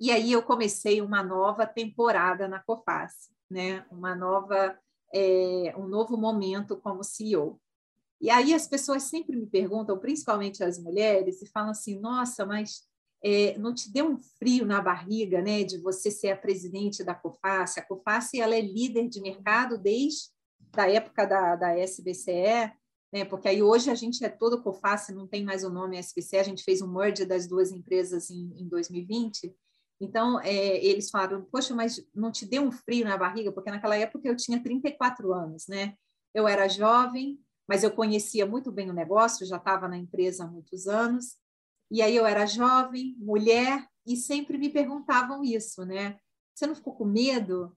E 0.00 0.10
aí 0.10 0.32
eu 0.32 0.42
comecei 0.42 1.00
uma 1.00 1.22
nova 1.22 1.64
temporada 1.64 2.48
na 2.48 2.58
COFAS, 2.58 3.30
né? 3.48 3.86
uma 3.88 4.16
nova, 4.16 4.76
é, 5.12 5.74
um 5.76 5.86
novo 5.86 6.16
momento 6.16 6.76
como 6.76 7.04
CEO. 7.04 7.60
E 8.20 8.30
aí 8.30 8.54
as 8.54 8.68
pessoas 8.68 9.02
sempre 9.04 9.36
me 9.36 9.46
perguntam, 9.46 9.98
principalmente 9.98 10.62
as 10.62 10.78
mulheres, 10.78 11.42
e 11.42 11.46
falam 11.50 11.70
assim: 11.70 11.98
nossa, 11.98 12.46
mas 12.46 12.82
é, 13.22 13.56
não 13.58 13.74
te 13.74 13.90
deu 13.90 14.08
um 14.08 14.18
frio 14.38 14.64
na 14.64 14.80
barriga, 14.80 15.42
né, 15.42 15.62
de 15.62 15.78
você 15.78 16.10
ser 16.10 16.30
a 16.30 16.36
presidente 16.36 17.04
da 17.04 17.14
COFAS? 17.14 17.78
A 17.78 17.82
COFAS 17.82 18.34
ela 18.34 18.54
é 18.54 18.60
líder 18.60 19.08
de 19.08 19.20
mercado 19.20 19.78
desde 19.78 20.30
a 20.76 20.88
época 20.88 21.26
da, 21.26 21.56
da 21.56 21.78
SBCE, 21.78 22.72
né, 23.12 23.24
porque 23.24 23.48
aí 23.48 23.62
hoje 23.62 23.90
a 23.90 23.94
gente 23.94 24.24
é 24.24 24.28
todo 24.28 24.62
COFAS, 24.62 25.08
não 25.10 25.26
tem 25.26 25.44
mais 25.44 25.62
o 25.62 25.70
nome 25.70 25.98
SBCE, 25.98 26.36
a 26.36 26.42
gente 26.42 26.64
fez 26.64 26.80
um 26.80 26.92
merge 26.92 27.24
das 27.24 27.46
duas 27.46 27.70
empresas 27.70 28.30
em, 28.30 28.52
em 28.56 28.68
2020. 28.68 29.54
Então, 30.02 30.40
é, 30.40 30.84
eles 30.84 31.10
falaram, 31.10 31.44
poxa, 31.44 31.72
mas 31.76 32.04
não 32.12 32.32
te 32.32 32.44
deu 32.44 32.64
um 32.64 32.72
frio 32.72 33.04
na 33.04 33.16
barriga? 33.16 33.52
Porque 33.52 33.70
naquela 33.70 33.96
época 33.96 34.26
eu 34.26 34.36
tinha 34.36 34.60
34 34.60 35.32
anos, 35.32 35.68
né? 35.68 35.94
Eu 36.34 36.48
era 36.48 36.66
jovem, 36.66 37.38
mas 37.68 37.84
eu 37.84 37.90
conhecia 37.92 38.44
muito 38.44 38.72
bem 38.72 38.90
o 38.90 38.92
negócio, 38.92 39.46
já 39.46 39.58
estava 39.58 39.86
na 39.86 39.96
empresa 39.96 40.42
há 40.42 40.46
muitos 40.48 40.88
anos. 40.88 41.36
E 41.88 42.02
aí 42.02 42.16
eu 42.16 42.26
era 42.26 42.46
jovem, 42.46 43.14
mulher, 43.16 43.86
e 44.04 44.16
sempre 44.16 44.58
me 44.58 44.68
perguntavam 44.70 45.44
isso, 45.44 45.84
né? 45.84 46.18
Você 46.52 46.66
não 46.66 46.74
ficou 46.74 46.96
com 46.96 47.04
medo? 47.04 47.72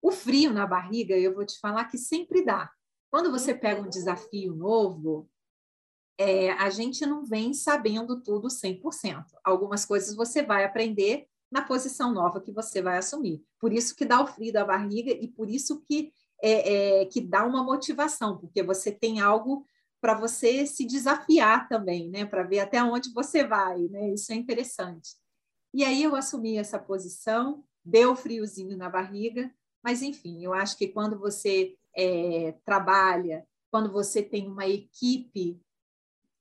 O 0.00 0.10
frio 0.10 0.54
na 0.54 0.66
barriga, 0.66 1.18
eu 1.18 1.34
vou 1.34 1.44
te 1.44 1.58
falar 1.60 1.84
que 1.84 1.98
sempre 1.98 2.42
dá. 2.42 2.72
Quando 3.10 3.30
você 3.30 3.54
pega 3.54 3.82
um 3.82 3.90
desafio 3.90 4.54
novo, 4.54 5.28
é, 6.16 6.50
a 6.52 6.70
gente 6.70 7.04
não 7.04 7.26
vem 7.26 7.52
sabendo 7.52 8.22
tudo 8.22 8.48
100%. 8.48 9.26
Algumas 9.44 9.84
coisas 9.84 10.16
você 10.16 10.42
vai 10.42 10.64
aprender 10.64 11.28
na 11.50 11.62
posição 11.62 12.12
nova 12.12 12.40
que 12.40 12.52
você 12.52 12.82
vai 12.82 12.98
assumir. 12.98 13.42
Por 13.58 13.72
isso 13.72 13.94
que 13.94 14.04
dá 14.04 14.22
o 14.22 14.26
frio 14.26 14.52
da 14.52 14.64
barriga 14.64 15.10
e 15.10 15.28
por 15.28 15.48
isso 15.48 15.80
que 15.80 16.12
é, 16.42 17.00
é, 17.00 17.06
que 17.06 17.20
dá 17.20 17.44
uma 17.44 17.64
motivação, 17.64 18.38
porque 18.38 18.62
você 18.62 18.92
tem 18.92 19.20
algo 19.20 19.66
para 20.00 20.14
você 20.14 20.64
se 20.66 20.84
desafiar 20.84 21.68
também, 21.68 22.08
né? 22.08 22.24
Para 22.24 22.44
ver 22.44 22.60
até 22.60 22.82
onde 22.82 23.12
você 23.12 23.44
vai, 23.44 23.78
né? 23.88 24.12
Isso 24.12 24.32
é 24.32 24.36
interessante. 24.36 25.16
E 25.74 25.84
aí 25.84 26.02
eu 26.02 26.14
assumi 26.14 26.56
essa 26.56 26.78
posição, 26.78 27.64
deu 27.84 28.14
friozinho 28.14 28.76
na 28.76 28.88
barriga, 28.88 29.52
mas 29.82 30.02
enfim, 30.02 30.44
eu 30.44 30.52
acho 30.54 30.76
que 30.76 30.88
quando 30.88 31.18
você 31.18 31.74
é, 31.96 32.52
trabalha, 32.64 33.46
quando 33.70 33.90
você 33.90 34.22
tem 34.22 34.48
uma 34.48 34.66
equipe, 34.66 35.60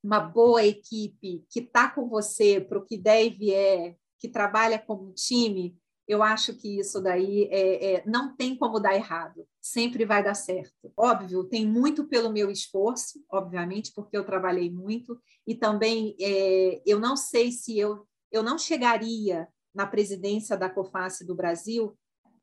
uma 0.04 0.20
boa 0.20 0.64
equipe 0.64 1.46
que 1.50 1.60
está 1.60 1.90
com 1.90 2.08
você 2.08 2.62
para 2.62 2.78
o 2.78 2.86
que 2.86 2.98
deve 2.98 3.54
é, 3.54 3.96
que 4.20 4.28
trabalha 4.28 4.80
como 4.80 5.14
time, 5.14 5.78
eu 6.08 6.24
acho 6.24 6.56
que 6.56 6.80
isso 6.80 7.02
daí 7.02 7.50
é, 7.52 7.96
é, 7.96 8.04
não 8.06 8.36
tem 8.36 8.56
como 8.56 8.80
dar 8.80 8.96
errado, 8.96 9.46
sempre 9.62 10.06
vai 10.06 10.24
dar 10.24 10.36
certo. 10.36 10.92
Óbvio, 10.96 11.44
tem 11.44 11.68
muito 11.68 12.06
pelo 12.06 12.32
meu 12.32 12.50
esforço, 12.50 13.22
obviamente, 13.30 13.92
porque 13.94 14.18
eu 14.18 14.26
trabalhei 14.26 14.72
muito, 14.72 15.20
e 15.46 15.54
também 15.54 16.16
é, 16.20 16.82
eu 16.86 17.00
não 17.00 17.18
sei 17.18 17.52
se 17.52 17.78
eu, 17.78 18.08
eu 18.32 18.42
não 18.42 18.58
chegaria 18.58 19.48
na 19.76 19.86
presidência 19.86 20.58
da 20.58 20.70
COFACE 20.70 21.26
do 21.26 21.36
Brasil 21.36 21.98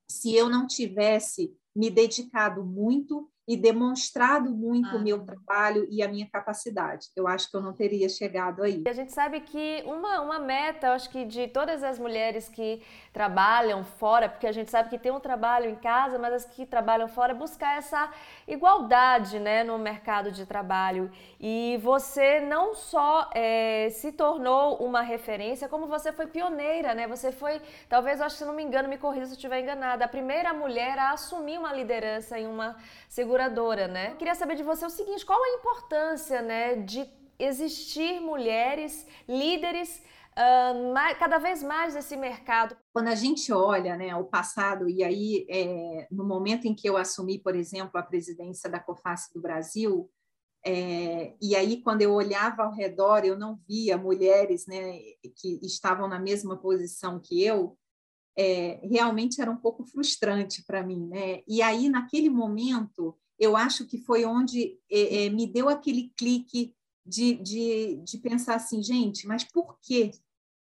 se 0.08 0.34
eu 0.34 0.48
não 0.48 0.66
tivesse 0.66 1.56
me 1.74 1.90
dedicado 1.90 2.64
muito 2.64 3.30
e 3.46 3.56
demonstrado 3.56 4.50
muito 4.50 4.88
ah. 4.88 4.96
o 4.96 5.02
meu 5.02 5.24
trabalho 5.24 5.86
e 5.90 6.02
a 6.02 6.08
minha 6.08 6.26
capacidade. 6.26 7.08
Eu 7.14 7.28
acho 7.28 7.50
que 7.50 7.56
eu 7.56 7.60
não 7.60 7.74
teria 7.74 8.08
chegado 8.08 8.62
aí. 8.62 8.82
A 8.86 8.92
gente 8.92 9.12
sabe 9.12 9.40
que 9.40 9.82
uma, 9.86 10.20
uma 10.20 10.38
meta, 10.38 10.92
acho 10.92 11.10
que 11.10 11.24
de 11.24 11.48
todas 11.48 11.82
as 11.82 11.98
mulheres 11.98 12.48
que 12.48 12.82
trabalham 13.12 13.84
fora, 13.84 14.28
porque 14.28 14.46
a 14.46 14.52
gente 14.52 14.70
sabe 14.70 14.88
que 14.88 14.98
tem 14.98 15.12
um 15.12 15.20
trabalho 15.20 15.68
em 15.68 15.76
casa, 15.76 16.18
mas 16.18 16.32
as 16.32 16.44
que 16.46 16.64
trabalham 16.64 17.06
fora, 17.06 17.32
é 17.32 17.34
buscar 17.34 17.76
essa 17.76 18.10
igualdade 18.48 19.38
né, 19.38 19.62
no 19.62 19.78
mercado 19.78 20.32
de 20.32 20.46
trabalho. 20.46 21.10
E 21.38 21.78
você 21.82 22.40
não 22.40 22.74
só 22.74 23.28
é, 23.34 23.88
se 23.90 24.12
tornou 24.12 24.76
uma 24.78 25.02
referência, 25.02 25.68
como 25.68 25.86
você 25.86 26.12
foi 26.12 26.26
pioneira, 26.26 26.94
né? 26.94 27.06
Você 27.06 27.30
foi, 27.30 27.60
talvez, 27.88 28.20
acho 28.20 28.36
que 28.36 28.38
se 28.38 28.44
não 28.46 28.54
me 28.54 28.62
engano, 28.62 28.88
me 28.88 28.96
corrija 28.96 29.26
se 29.26 29.32
eu 29.32 29.36
estiver 29.36 29.60
enganada, 29.60 30.04
a 30.04 30.08
primeira 30.08 30.54
mulher 30.54 30.98
a 30.98 31.10
assumir 31.10 31.58
uma 31.58 31.72
liderança 31.72 32.38
em 32.38 32.46
uma 32.46 32.76
seguradora, 33.34 33.88
né? 33.88 34.14
Queria 34.14 34.34
saber 34.34 34.54
de 34.54 34.62
você 34.62 34.86
o 34.86 34.90
seguinte, 34.90 35.26
qual 35.26 35.42
a 35.42 35.58
importância, 35.58 36.40
né, 36.40 36.76
de 36.76 37.04
existir 37.36 38.20
mulheres 38.20 39.06
líderes 39.28 40.00
uh, 40.38 40.92
mais, 40.92 41.18
cada 41.18 41.38
vez 41.38 41.62
mais 41.62 41.94
nesse 41.94 42.16
mercado? 42.16 42.76
Quando 42.92 43.08
a 43.08 43.14
gente 43.16 43.52
olha, 43.52 43.96
né, 43.96 44.14
o 44.14 44.24
passado 44.24 44.88
e 44.88 45.02
aí 45.02 45.46
é, 45.50 46.06
no 46.12 46.24
momento 46.24 46.66
em 46.66 46.74
que 46.74 46.88
eu 46.88 46.96
assumi, 46.96 47.38
por 47.40 47.56
exemplo, 47.56 47.98
a 47.98 48.02
presidência 48.04 48.70
da 48.70 48.78
COFAS 48.78 49.30
do 49.34 49.40
Brasil, 49.40 50.08
é, 50.66 51.34
e 51.42 51.54
aí, 51.54 51.82
quando 51.82 52.00
eu 52.00 52.14
olhava 52.14 52.62
ao 52.62 52.72
redor, 52.72 53.22
eu 53.24 53.36
não 53.36 53.58
via 53.68 53.98
mulheres 53.98 54.66
né, 54.66 54.98
que 55.36 55.58
estavam 55.60 56.08
na 56.08 56.18
mesma 56.18 56.56
posição 56.56 57.20
que 57.20 57.44
eu, 57.44 57.76
é, 58.34 58.80
realmente 58.82 59.42
era 59.42 59.50
um 59.50 59.58
pouco 59.58 59.84
frustrante 59.84 60.64
para 60.66 60.82
mim. 60.82 61.06
Né? 61.06 61.42
E 61.46 61.60
aí, 61.60 61.90
naquele 61.90 62.30
momento, 62.30 63.14
eu 63.38 63.56
acho 63.56 63.86
que 63.86 63.98
foi 63.98 64.24
onde 64.24 64.78
é, 64.90 65.24
é, 65.24 65.30
me 65.30 65.46
deu 65.46 65.68
aquele 65.68 66.12
clique 66.16 66.74
de, 67.04 67.34
de, 67.34 67.96
de 67.96 68.18
pensar 68.18 68.56
assim, 68.56 68.82
gente, 68.82 69.26
mas 69.26 69.44
por 69.44 69.78
quê? 69.82 70.10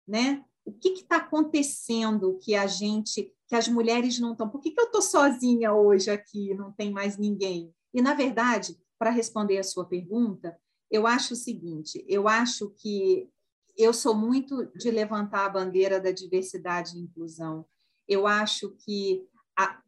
Né? 0.07 0.43
O 0.65 0.71
que 0.71 0.89
está 0.89 1.17
acontecendo 1.17 2.37
que 2.41 2.55
a 2.55 2.67
gente, 2.67 3.33
que 3.47 3.55
as 3.55 3.67
mulheres 3.67 4.19
não 4.19 4.31
estão? 4.31 4.49
Por 4.49 4.59
que, 4.59 4.71
que 4.71 4.79
eu 4.79 4.85
estou 4.85 5.01
sozinha 5.01 5.73
hoje 5.73 6.09
aqui, 6.09 6.53
não 6.53 6.71
tem 6.71 6.91
mais 6.91 7.17
ninguém? 7.17 7.73
E, 7.93 8.01
na 8.01 8.13
verdade, 8.13 8.77
para 8.97 9.11
responder 9.11 9.57
a 9.57 9.63
sua 9.63 9.85
pergunta, 9.85 10.57
eu 10.89 11.05
acho 11.07 11.33
o 11.33 11.37
seguinte: 11.37 12.03
eu 12.07 12.27
acho 12.27 12.69
que 12.71 13.29
eu 13.77 13.93
sou 13.93 14.15
muito 14.15 14.65
de 14.75 14.89
levantar 14.89 15.45
a 15.45 15.49
bandeira 15.49 15.99
da 15.99 16.11
diversidade 16.11 16.97
e 16.97 17.01
inclusão. 17.01 17.65
Eu 18.07 18.25
acho 18.25 18.71
que 18.85 19.27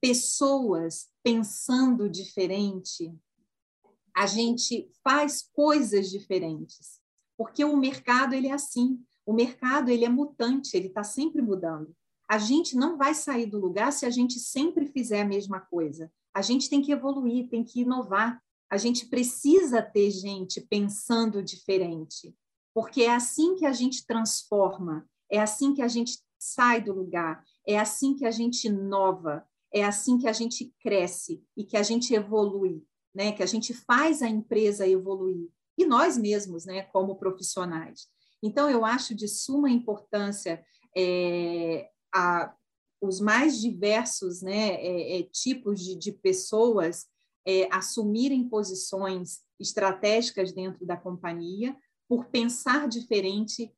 pessoas 0.01 1.08
pensando 1.23 2.10
diferente, 2.10 3.13
a 4.15 4.25
gente 4.25 4.89
faz 5.03 5.41
coisas 5.53 6.10
diferentes, 6.10 6.99
porque 7.38 7.63
o 7.63 7.75
mercado 7.75 8.34
ele 8.34 8.47
é 8.47 8.53
assim. 8.53 9.03
O 9.25 9.34
mercado 9.34 9.89
ele 9.89 10.06
é 10.06 10.10
mutante, 10.10 10.75
ele 10.75 10.88
está 10.88 11.03
sempre 11.03 11.41
mudando. 11.41 11.93
A 12.30 12.38
gente 12.38 12.75
não 12.75 12.97
vai 12.97 13.13
sair 13.13 13.45
do 13.45 13.60
lugar 13.60 13.91
se 13.91 14.06
a 14.06 14.10
gente 14.10 14.39
sempre 14.39 14.88
fizer 14.88 15.21
a 15.21 15.27
mesma 15.27 15.60
coisa. 15.60 16.12
A 16.34 16.41
gente 16.41 16.69
tem 16.69 16.82
que 16.82 16.91
evoluir, 16.91 17.49
tem 17.49 17.63
que 17.63 17.82
inovar. 17.82 18.41
A 18.69 18.77
gente 18.77 19.06
precisa 19.08 19.82
ter 19.82 20.12
gente 20.12 20.62
pensando 20.62 21.43
diferente 21.43 22.36
porque 22.77 23.01
é 23.01 23.15
assim 23.15 23.56
que 23.56 23.65
a 23.65 23.73
gente 23.73 24.06
transforma, 24.06 25.03
é 25.32 25.39
assim 25.39 25.73
que 25.73 25.82
a 25.82 25.88
gente 25.88 26.19
sai 26.38 26.80
do 26.80 26.93
lugar, 26.93 27.43
é 27.67 27.80
assim 27.80 28.15
que 28.15 28.23
a 28.23 28.30
gente 28.30 28.67
inova, 28.67 29.43
é 29.73 29.84
assim 29.84 30.17
que 30.17 30.27
a 30.27 30.34
gente 30.34 30.73
cresce 30.82 31.43
e 31.56 31.63
que 31.63 31.77
a 31.77 31.84
gente 31.84 32.13
evolui, 32.13 32.84
né? 33.13 33.32
Que 33.32 33.43
a 33.43 33.45
gente 33.45 33.73
faz 33.73 34.21
a 34.21 34.27
empresa 34.27 34.88
evoluir 34.88 35.49
e 35.77 35.86
nós 35.86 36.17
mesmos, 36.17 36.65
né? 36.65 36.84
Como 36.84 37.17
profissionais. 37.17 38.08
Então 38.41 38.69
eu 38.69 38.86
acho 38.86 39.15
de 39.15 39.27
suma 39.27 39.69
importância 39.69 40.63
é, 40.95 41.89
a, 42.13 42.53
os 43.01 43.19
mais 43.19 43.60
diversos, 43.60 44.41
né? 44.41 44.75
É, 44.75 45.19
é, 45.19 45.23
tipos 45.23 45.84
de, 45.84 45.95
de 45.95 46.12
pessoas 46.12 47.06
é, 47.45 47.67
assumirem 47.71 48.47
posições 48.47 49.39
estratégicas 49.60 50.51
dentro 50.51 50.86
da 50.86 50.97
companhia, 50.97 51.75
por 52.08 52.25
pensar 52.25 52.88
diferente 52.88 53.73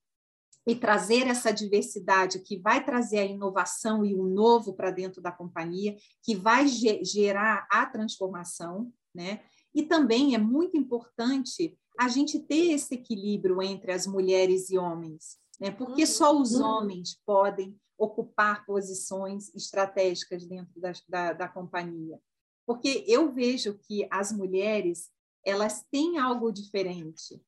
e 0.68 0.76
trazer 0.76 1.28
essa 1.28 1.52
diversidade 1.52 2.40
que 2.40 2.58
vai 2.58 2.84
trazer 2.84 3.20
a 3.20 3.26
inovação 3.26 4.06
e 4.06 4.14
o 4.14 4.24
novo 4.24 4.74
para 4.74 4.92
dentro 4.92 5.22
da 5.22 5.32
companhia, 5.32 5.96
que 6.24 6.36
vai 6.36 6.68
gerar 6.68 7.68
a 7.72 7.86
transformação, 7.86 8.92
né? 9.14 9.42
E 9.74 9.84
também 9.84 10.36
é 10.36 10.38
muito 10.38 10.78
importante 10.78 11.78
a 12.00 12.08
gente 12.08 12.40
ter 12.40 12.72
esse 12.72 12.96
equilíbrio 12.96 13.62
entre 13.62 13.92
as 13.92 14.06
mulheres 14.06 14.70
e 14.70 14.78
homens, 14.78 15.38
né? 15.60 15.72
Porque 15.72 16.06
só 16.06 16.40
os 16.40 16.54
uhum. 16.56 16.66
homens 16.66 17.20
podem 17.26 17.76
ocupar 17.98 18.66
posições 18.66 19.54
estratégicas 19.54 20.46
dentro 20.46 20.80
da, 20.80 20.94
da, 21.08 21.34
da 21.34 21.48
companhia. 21.48 22.20
Porque 22.66 23.04
eu 23.08 23.32
vejo 23.34 23.78
que 23.80 24.08
as 24.10 24.32
mulheres 24.32 25.10
elas 25.46 25.84
têm 25.92 26.18
algo 26.18 26.52
diferente. 26.52 27.42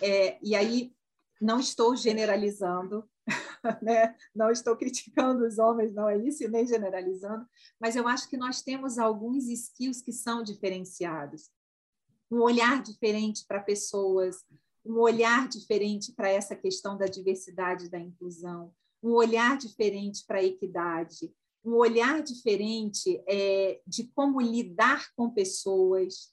É, 0.00 0.38
e 0.42 0.54
aí, 0.54 0.92
não 1.40 1.58
estou 1.58 1.96
generalizando, 1.96 3.08
né? 3.82 4.14
não 4.34 4.50
estou 4.50 4.76
criticando 4.76 5.46
os 5.46 5.58
homens, 5.58 5.94
não 5.94 6.08
é 6.08 6.16
isso, 6.18 6.46
nem 6.48 6.66
generalizando, 6.66 7.46
mas 7.80 7.96
eu 7.96 8.06
acho 8.06 8.28
que 8.28 8.36
nós 8.36 8.62
temos 8.62 8.98
alguns 8.98 9.48
skills 9.48 10.02
que 10.02 10.12
são 10.12 10.42
diferenciados. 10.42 11.50
Um 12.30 12.42
olhar 12.42 12.82
diferente 12.82 13.44
para 13.46 13.60
pessoas, 13.60 14.44
um 14.84 14.98
olhar 14.98 15.48
diferente 15.48 16.12
para 16.12 16.28
essa 16.28 16.54
questão 16.54 16.96
da 16.96 17.06
diversidade 17.06 17.86
e 17.86 17.90
da 17.90 17.98
inclusão, 17.98 18.72
um 19.02 19.12
olhar 19.12 19.56
diferente 19.56 20.24
para 20.26 20.38
a 20.38 20.44
equidade, 20.44 21.32
um 21.64 21.74
olhar 21.74 22.22
diferente 22.22 23.22
é, 23.26 23.80
de 23.86 24.04
como 24.14 24.40
lidar 24.40 25.06
com 25.14 25.30
pessoas. 25.30 26.32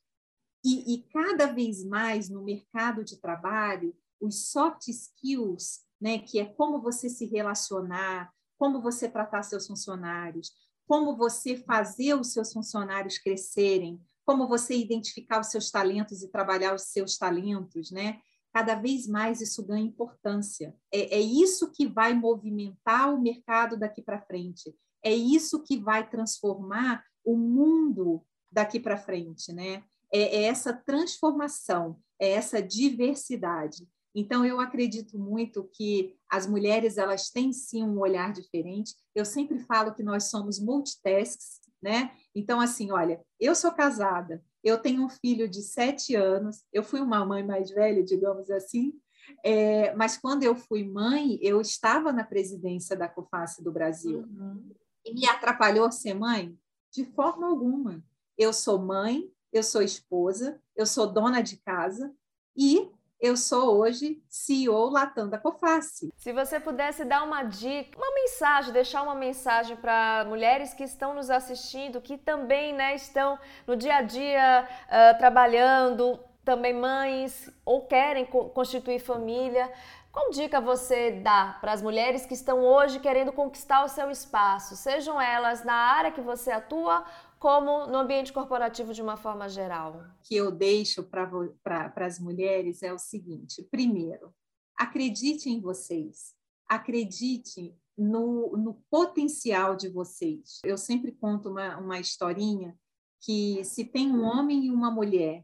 E, 0.63 0.96
e, 0.96 1.04
cada 1.10 1.48
vez 1.48 1.84
mais 1.84 2.30
no 2.30 2.43
mercado 2.43 3.04
de 3.04 3.17
trabalho, 3.17 3.96
os 4.19 4.49
soft 4.49 4.88
skills, 4.88 5.82
né, 5.99 6.19
que 6.19 6.39
é 6.39 6.45
como 6.45 6.82
você 6.82 7.10
se 7.10 7.25
relacionar, 7.25 8.32
como 8.58 8.82
você 8.82 9.08
tratar 9.08 9.43
seus 9.43 9.67
funcionários, 9.67 10.51
como 10.88 11.15
você 11.15 11.58
fazer 11.58 12.15
os 12.15 12.32
seus 12.32 12.53
funcionários 12.53 13.17
crescerem, 13.17 14.01
como 14.25 14.47
você 14.47 14.75
identificar 14.75 15.39
os 15.39 15.47
seus 15.47 15.69
talentos 15.69 16.21
e 16.21 16.30
trabalhar 16.30 16.73
os 16.73 16.84
seus 16.84 17.17
talentos, 17.17 17.91
né? 17.91 18.19
Cada 18.53 18.75
vez 18.75 19.08
mais 19.08 19.41
isso 19.41 19.65
ganha 19.65 19.86
importância. 19.86 20.75
É, 20.91 21.17
é 21.17 21.19
isso 21.19 21.71
que 21.71 21.86
vai 21.86 22.13
movimentar 22.13 23.13
o 23.13 23.21
mercado 23.21 23.77
daqui 23.77 24.01
para 24.01 24.21
frente. 24.21 24.75
É 25.03 25.13
isso 25.13 25.63
que 25.63 25.77
vai 25.77 26.10
transformar 26.10 27.03
o 27.23 27.38
mundo 27.38 28.25
daqui 28.51 28.80
para 28.80 28.97
frente, 28.97 29.53
né? 29.53 29.84
É, 30.12 30.38
é 30.38 30.43
essa 30.43 30.73
transformação, 30.73 31.99
é 32.19 32.32
essa 32.32 32.62
diversidade. 32.62 33.88
Então, 34.19 34.43
eu 34.43 34.60
acredito 34.60 35.19
muito 35.19 35.69
que 35.71 36.17
as 36.27 36.47
mulheres 36.47 36.97
elas 36.97 37.30
têm 37.30 37.53
sim 37.53 37.84
um 37.84 37.99
olhar 37.99 38.34
diferente. 38.34 38.95
Eu 39.13 39.23
sempre 39.23 39.60
falo 39.60 39.93
que 39.93 40.01
nós 40.01 40.32
somos 40.32 40.60
multitasks, 40.60 41.62
né? 41.80 42.12
Então, 42.34 42.60
assim, 42.60 42.91
olha, 42.91 43.23
eu 43.39 43.53
sou 43.53 43.71
casada, 43.71 44.43
eu 44.63 44.80
tenho 44.80 45.06
um 45.06 45.10
filho 45.10 45.47
de 45.47 45.62
sete 45.62 46.15
anos, 46.15 46.63
eu 46.73 46.82
fui 46.82 46.99
uma 46.99 47.23
mãe 47.23 47.45
mais 47.45 47.69
velha, 47.69 48.03
digamos 48.03 48.49
assim, 48.49 48.99
é, 49.43 49.93
mas 49.93 50.17
quando 50.17 50.41
eu 50.41 50.56
fui 50.56 50.84
mãe, 50.84 51.38
eu 51.39 51.62
estava 51.62 52.12
na 52.12 52.23
presidência 52.23 52.95
da 52.95 53.08
COFACE 53.08 53.63
do 53.63 53.71
Brasil. 53.71 54.21
Uhum. 54.21 54.71
E 55.06 55.13
me 55.13 55.27
atrapalhou 55.27 55.91
ser 55.91 56.15
mãe? 56.15 56.58
De 56.91 57.06
forma 57.06 57.47
alguma. 57.47 58.03
Eu 58.36 58.51
sou 58.51 58.80
mãe, 58.80 59.32
eu 59.53 59.62
sou 59.62 59.84
esposa, 59.84 60.60
eu 60.75 60.88
sou 60.88 61.06
dona 61.06 61.41
de 61.41 61.58
casa 61.58 62.12
e 62.56 62.89
eu 63.19 63.36
sou 63.36 63.80
hoje 63.80 64.21
CEO 64.30 64.89
Latam 64.89 65.27
da 65.27 65.38
Coface. 65.38 66.13
Se 66.17 66.32
você 66.32 66.60
pudesse 66.60 67.03
dar 67.03 67.23
uma 67.23 67.43
dica, 67.43 67.97
uma 67.97 68.13
mensagem, 68.13 68.71
deixar 68.71 69.01
uma 69.01 69.15
mensagem 69.15 69.75
para 69.75 70.23
mulheres 70.27 70.73
que 70.73 70.84
estão 70.84 71.13
nos 71.13 71.30
assistindo, 71.30 71.99
que 71.99 72.17
também 72.17 72.73
né, 72.73 72.95
estão 72.95 73.39
no 73.65 73.75
dia 73.75 73.95
a 73.97 74.01
dia 74.01 74.67
uh, 74.86 75.17
trabalhando, 75.17 76.19
também 76.45 76.73
mães 76.73 77.49
ou 77.65 77.86
querem 77.88 78.25
co 78.25 78.49
constituir 78.49 78.99
família, 78.99 79.69
qual 80.12 80.30
dica 80.32 80.62
você 80.62 81.12
dá 81.12 81.58
para 81.60 81.73
as 81.73 81.82
mulheres 81.82 82.25
que 82.25 82.34
estão 82.34 82.63
hoje 82.63 82.99
querendo 82.99 83.32
conquistar 83.32 83.84
o 83.84 83.88
seu 83.88 84.10
espaço, 84.10 84.75
sejam 84.75 85.19
elas 85.19 85.63
na 85.63 85.73
área 85.73 86.12
que 86.12 86.21
você 86.21 86.49
atua 86.49 87.03
como 87.39 87.88
no 87.88 87.97
ambiente 87.97 88.34
corporativo 88.34 88.93
de 88.93 89.02
uma 89.02 89.17
forma 89.17 89.47
geral? 89.47 90.04
Que 90.23 90.36
eu 90.36 90.52
deixo 90.52 91.04
para 91.04 91.93
as 91.97 92.19
mulheres 92.19 92.84
é 92.84 92.93
o 92.93 93.00
seguinte: 93.00 93.63
primeiro, 93.71 94.34
acredite 94.76 95.50
em 95.50 95.60
vocês, 95.60 96.34
acredite 96.67 97.76
no, 97.97 98.56
no 98.58 98.76
potencial 98.89 99.76
de 99.76 99.89
vocês. 99.89 100.60
Eu 100.63 100.78
sempre 100.78 101.12
conto 101.12 101.50
uma, 101.50 101.78
uma 101.78 102.00
historinha 102.00 102.78
que 103.21 103.63
se 103.63 103.84
tem 103.84 104.12
um 104.12 104.23
homem 104.23 104.65
e 104.65 104.71
uma 104.71 104.91
mulher 104.91 105.43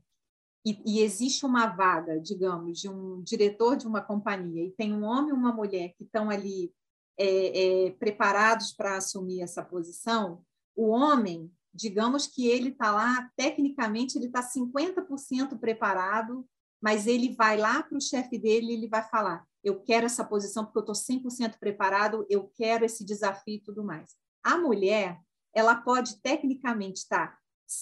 e, 0.65 0.82
e, 0.86 1.01
existe 1.01 1.45
uma 1.45 1.67
vaga, 1.67 2.17
digamos, 2.19 2.79
de 2.79 2.88
um 2.88 3.21
diretor 3.21 3.75
de 3.75 3.86
uma 3.86 4.01
companhia, 4.01 4.63
e 4.63 4.71
tem 4.71 4.93
um 4.93 5.03
homem 5.03 5.32
e 5.32 5.34
uma 5.34 5.51
mulher 5.51 5.93
que 5.97 6.06
estão 6.06 6.29
ali 6.29 6.73
é, 7.17 7.88
é, 7.88 7.91
preparados 7.91 8.71
para 8.71 8.95
assumir 8.95 9.41
essa 9.41 9.62
posição, 9.62 10.41
o 10.73 10.88
homem 10.88 11.51
digamos 11.73 12.27
que 12.27 12.47
ele 12.47 12.69
está 12.69 12.91
lá, 12.91 13.29
tecnicamente, 13.36 14.17
ele 14.17 14.27
está 14.27 14.41
50% 14.41 15.57
preparado, 15.59 16.47
mas 16.81 17.07
ele 17.07 17.33
vai 17.33 17.57
lá 17.57 17.81
para 17.81 17.97
o 17.97 18.01
chefe 18.01 18.38
dele 18.38 18.67
e 18.67 18.73
ele 18.73 18.88
vai 18.88 19.01
falar: 19.01 19.45
eu 19.63 19.81
quero 19.81 20.05
essa 20.05 20.23
posição 20.23 20.65
porque 20.65 20.79
eu 20.79 20.93
estou 20.93 20.95
100% 20.95 21.57
preparado, 21.57 22.25
eu 22.29 22.47
quero 22.55 22.86
esse 22.86 23.05
desafio 23.05 23.55
e 23.55 23.63
tudo 23.63 23.83
mais. 23.83 24.12
A 24.43 24.57
mulher, 24.57 25.19
ela 25.53 25.75
pode 25.75 26.21
tecnicamente 26.21 26.99
estar 26.99 27.27
tá 27.27 27.39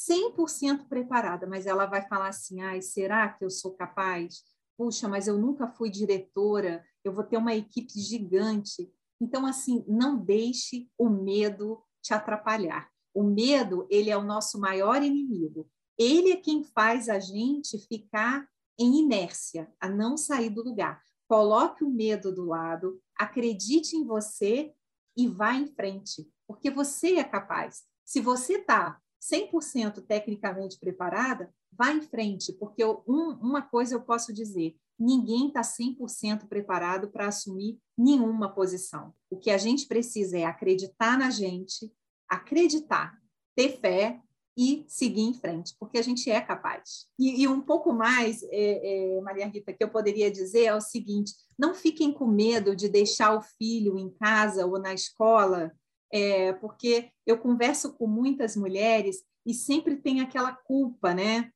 100% 0.09 0.87
preparada, 0.87 1.47
mas 1.47 1.65
ela 1.65 1.85
vai 1.85 2.07
falar 2.07 2.29
assim: 2.29 2.61
ai, 2.61 2.81
será 2.81 3.29
que 3.29 3.43
eu 3.43 3.49
sou 3.49 3.73
capaz? 3.73 4.43
Puxa, 4.77 5.07
mas 5.07 5.27
eu 5.27 5.37
nunca 5.37 5.67
fui 5.67 5.89
diretora, 5.89 6.83
eu 7.03 7.11
vou 7.13 7.23
ter 7.23 7.37
uma 7.37 7.53
equipe 7.55 7.99
gigante. 7.99 8.91
Então, 9.19 9.45
assim, 9.45 9.83
não 9.87 10.17
deixe 10.17 10.89
o 10.97 11.09
medo 11.09 11.83
te 12.01 12.13
atrapalhar. 12.13 12.89
O 13.13 13.23
medo, 13.23 13.87
ele 13.89 14.09
é 14.09 14.17
o 14.17 14.23
nosso 14.23 14.59
maior 14.59 15.03
inimigo. 15.03 15.69
Ele 15.97 16.31
é 16.31 16.37
quem 16.37 16.63
faz 16.63 17.09
a 17.09 17.19
gente 17.19 17.77
ficar 17.87 18.47
em 18.79 18.99
inércia, 18.99 19.71
a 19.79 19.89
não 19.89 20.17
sair 20.17 20.49
do 20.49 20.63
lugar. 20.63 21.01
Coloque 21.27 21.83
o 21.83 21.89
medo 21.89 22.33
do 22.33 22.45
lado, 22.45 23.01
acredite 23.17 23.95
em 23.95 24.05
você 24.05 24.73
e 25.15 25.27
vá 25.27 25.53
em 25.53 25.67
frente, 25.67 26.27
porque 26.47 26.69
você 26.69 27.17
é 27.17 27.23
capaz. 27.23 27.83
Se 28.03 28.19
você 28.19 28.55
está 28.55 28.99
100% 29.21 30.01
tecnicamente 30.05 30.79
preparada, 30.79 31.53
vá 31.71 31.91
em 31.91 32.01
frente, 32.01 32.51
porque 32.53 32.83
eu, 32.83 33.03
um, 33.07 33.31
uma 33.41 33.61
coisa 33.61 33.95
eu 33.95 34.01
posso 34.01 34.33
dizer: 34.33 34.75
ninguém 34.99 35.47
está 35.47 35.61
100% 35.61 36.47
preparado 36.47 37.09
para 37.09 37.27
assumir 37.27 37.79
nenhuma 37.97 38.49
posição. 38.53 39.13
O 39.29 39.37
que 39.37 39.51
a 39.51 39.57
gente 39.57 39.87
precisa 39.87 40.37
é 40.37 40.45
acreditar 40.45 41.17
na 41.17 41.29
gente, 41.29 41.91
acreditar, 42.31 43.19
ter 43.55 43.77
fé 43.79 44.21
e 44.57 44.85
seguir 44.87 45.21
em 45.21 45.33
frente, 45.33 45.75
porque 45.77 45.97
a 45.97 46.01
gente 46.01 46.29
é 46.29 46.39
capaz. 46.39 47.07
E, 47.19 47.41
e 47.41 47.47
um 47.47 47.61
pouco 47.61 47.91
mais, 47.93 48.41
é, 48.43 49.17
é, 49.17 49.21
Maria 49.21 49.47
Rita, 49.47 49.73
que 49.73 49.83
eu 49.83 49.89
poderia 49.89 50.31
dizer 50.31 50.65
é 50.65 50.75
o 50.75 50.81
seguinte: 50.81 51.33
não 51.59 51.73
fiquem 51.73 52.13
com 52.13 52.25
medo 52.25 52.75
de 52.75 52.87
deixar 52.87 53.35
o 53.35 53.41
filho 53.41 53.97
em 53.97 54.09
casa 54.09 54.65
ou 54.65 54.79
na 54.79 54.93
escola, 54.93 55.71
é, 56.11 56.53
porque 56.53 57.09
eu 57.25 57.37
converso 57.37 57.93
com 57.93 58.07
muitas 58.07 58.55
mulheres 58.55 59.23
e 59.45 59.53
sempre 59.53 59.97
tem 59.97 60.21
aquela 60.21 60.53
culpa, 60.53 61.13
né? 61.13 61.51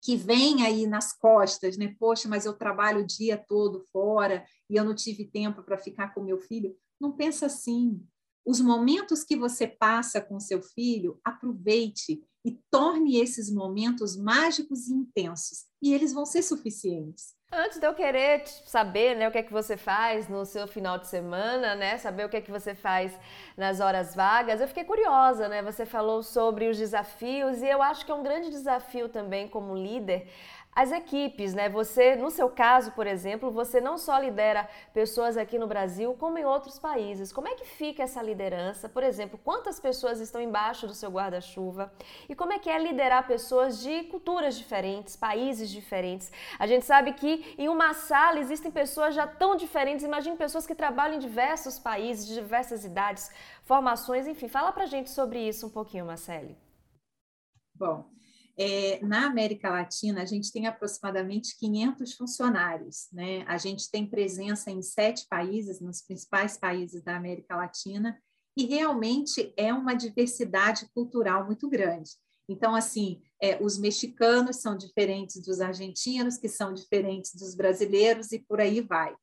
Que 0.00 0.16
vem 0.16 0.64
aí 0.64 0.86
nas 0.86 1.12
costas, 1.12 1.76
né? 1.76 1.94
Poxa, 1.98 2.28
mas 2.28 2.44
eu 2.44 2.52
trabalho 2.52 3.00
o 3.00 3.06
dia 3.06 3.36
todo 3.36 3.84
fora 3.92 4.44
e 4.70 4.76
eu 4.76 4.84
não 4.84 4.94
tive 4.94 5.24
tempo 5.24 5.62
para 5.62 5.78
ficar 5.78 6.14
com 6.14 6.22
meu 6.22 6.38
filho. 6.38 6.76
Não 7.00 7.12
pensa 7.12 7.46
assim 7.46 8.04
os 8.48 8.62
momentos 8.62 9.22
que 9.24 9.36
você 9.36 9.66
passa 9.66 10.22
com 10.22 10.40
seu 10.40 10.62
filho, 10.62 11.20
aproveite 11.22 12.18
e 12.42 12.58
torne 12.70 13.20
esses 13.20 13.52
momentos 13.52 14.16
mágicos 14.16 14.88
e 14.88 14.94
intensos, 14.94 15.66
e 15.82 15.92
eles 15.92 16.14
vão 16.14 16.24
ser 16.24 16.40
suficientes. 16.40 17.36
Antes 17.52 17.78
de 17.78 17.86
eu 17.86 17.94
querer 17.94 18.46
saber 18.46 19.16
né, 19.16 19.28
o 19.28 19.30
que 19.30 19.38
é 19.38 19.42
que 19.42 19.52
você 19.52 19.76
faz 19.76 20.28
no 20.28 20.46
seu 20.46 20.66
final 20.66 20.98
de 20.98 21.08
semana, 21.08 21.74
né, 21.74 21.98
saber 21.98 22.24
o 22.24 22.28
que 22.28 22.38
é 22.38 22.40
que 22.40 22.50
você 22.50 22.74
faz 22.74 23.12
nas 23.54 23.80
horas 23.80 24.14
vagas, 24.14 24.62
eu 24.62 24.68
fiquei 24.68 24.84
curiosa, 24.84 25.48
né? 25.48 25.62
Você 25.62 25.86
falou 25.86 26.22
sobre 26.22 26.68
os 26.68 26.76
desafios 26.76 27.62
e 27.62 27.66
eu 27.66 27.82
acho 27.82 28.04
que 28.04 28.12
é 28.12 28.14
um 28.14 28.22
grande 28.22 28.50
desafio 28.50 29.08
também 29.08 29.48
como 29.48 29.74
líder 29.74 30.28
as 30.78 30.92
equipes, 30.92 31.54
né? 31.54 31.68
Você, 31.68 32.14
no 32.14 32.30
seu 32.30 32.48
caso, 32.48 32.92
por 32.92 33.04
exemplo, 33.04 33.50
você 33.50 33.80
não 33.80 33.98
só 33.98 34.16
lidera 34.16 34.68
pessoas 34.94 35.36
aqui 35.36 35.58
no 35.58 35.66
Brasil, 35.66 36.14
como 36.14 36.38
em 36.38 36.44
outros 36.44 36.78
países. 36.78 37.32
Como 37.32 37.48
é 37.48 37.56
que 37.56 37.64
fica 37.64 38.04
essa 38.04 38.22
liderança? 38.22 38.88
Por 38.88 39.02
exemplo, 39.02 39.40
quantas 39.42 39.80
pessoas 39.80 40.20
estão 40.20 40.40
embaixo 40.40 40.86
do 40.86 40.94
seu 40.94 41.10
guarda-chuva? 41.10 41.92
E 42.28 42.34
como 42.36 42.52
é 42.52 42.60
que 42.60 42.70
é 42.70 42.78
liderar 42.78 43.26
pessoas 43.26 43.80
de 43.82 44.04
culturas 44.04 44.56
diferentes, 44.56 45.16
países 45.16 45.68
diferentes? 45.68 46.30
A 46.60 46.66
gente 46.68 46.84
sabe 46.86 47.12
que 47.12 47.56
em 47.58 47.68
uma 47.68 47.92
sala 47.92 48.38
existem 48.38 48.70
pessoas 48.70 49.16
já 49.16 49.26
tão 49.26 49.56
diferentes. 49.56 50.04
Imagine 50.04 50.36
pessoas 50.36 50.64
que 50.64 50.76
trabalham 50.76 51.16
em 51.16 51.18
diversos 51.18 51.76
países, 51.76 52.24
de 52.24 52.34
diversas 52.34 52.84
idades, 52.84 53.32
formações, 53.64 54.28
enfim. 54.28 54.46
Fala 54.46 54.70
pra 54.70 54.86
gente 54.86 55.10
sobre 55.10 55.40
isso 55.40 55.66
um 55.66 55.70
pouquinho, 55.70 56.06
Marcele. 56.06 56.56
Bom, 57.74 58.08
é, 58.58 58.98
na 59.04 59.26
América 59.26 59.70
Latina, 59.70 60.22
a 60.22 60.24
gente 60.24 60.50
tem 60.50 60.66
aproximadamente 60.66 61.56
500 61.58 62.14
funcionários. 62.14 63.06
Né? 63.12 63.44
A 63.46 63.56
gente 63.56 63.88
tem 63.88 64.04
presença 64.04 64.68
em 64.68 64.82
sete 64.82 65.26
países, 65.28 65.80
nos 65.80 66.02
principais 66.02 66.58
países 66.58 67.02
da 67.04 67.16
América 67.16 67.54
Latina, 67.54 68.20
e 68.56 68.66
realmente 68.66 69.54
é 69.56 69.72
uma 69.72 69.94
diversidade 69.94 70.88
cultural 70.92 71.46
muito 71.46 71.68
grande. 71.68 72.10
Então, 72.48 72.74
assim, 72.74 73.22
é, 73.40 73.62
os 73.62 73.78
mexicanos 73.78 74.56
são 74.56 74.76
diferentes 74.76 75.40
dos 75.40 75.60
argentinos, 75.60 76.36
que 76.36 76.48
são 76.48 76.74
diferentes 76.74 77.34
dos 77.36 77.54
brasileiros, 77.54 78.32
e 78.32 78.40
por 78.40 78.60
aí 78.60 78.80
vai. 78.80 79.14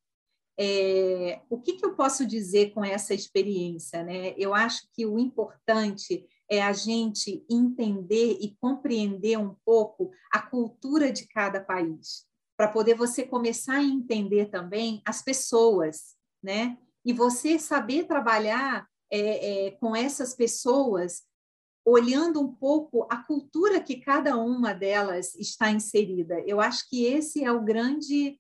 É, 0.58 1.42
o 1.50 1.60
que, 1.60 1.74
que 1.74 1.86
eu 1.86 1.96
posso 1.96 2.26
dizer 2.26 2.72
com 2.72 2.86
essa 2.86 3.14
experiência? 3.14 4.02
Né? 4.04 4.34
Eu 4.38 4.54
acho 4.54 4.88
que 4.94 5.06
o 5.06 5.20
importante 5.20 6.26
é 6.50 6.62
a 6.62 6.74
gente 6.74 7.46
entender 7.50 8.38
e 8.40 8.56
compreender 8.62 9.38
um 9.38 9.56
pouco 9.66 10.12
a 10.32 10.42
cultura 10.42 11.12
de 11.12 11.28
cada 11.28 11.60
país. 11.60 12.26
para 12.58 12.70
poder 12.70 12.96
você 12.96 13.24
começar 13.24 13.80
a 13.80 13.84
entender 13.84 14.46
também 14.46 15.02
as 15.04 15.22
pessoas, 15.22 16.16
né? 16.42 16.78
E 17.04 17.12
você 17.12 17.60
saber 17.60 18.06
trabalhar 18.06 18.88
é, 19.12 19.68
é, 19.68 19.72
com 19.72 19.94
essas 19.94 20.34
pessoas, 20.34 21.24
olhando 21.86 22.42
um 22.42 22.56
pouco 22.56 23.06
a 23.10 23.18
cultura 23.18 23.82
que 23.82 23.98
cada 23.98 24.38
uma 24.38 24.74
delas 24.74 25.36
está 25.36 25.70
inserida. 25.70 26.40
Eu 26.48 26.62
acho 26.62 26.90
que 26.90 27.04
esse 27.04 27.44
é 27.44 27.52
o 27.52 27.62
grande 27.62 28.40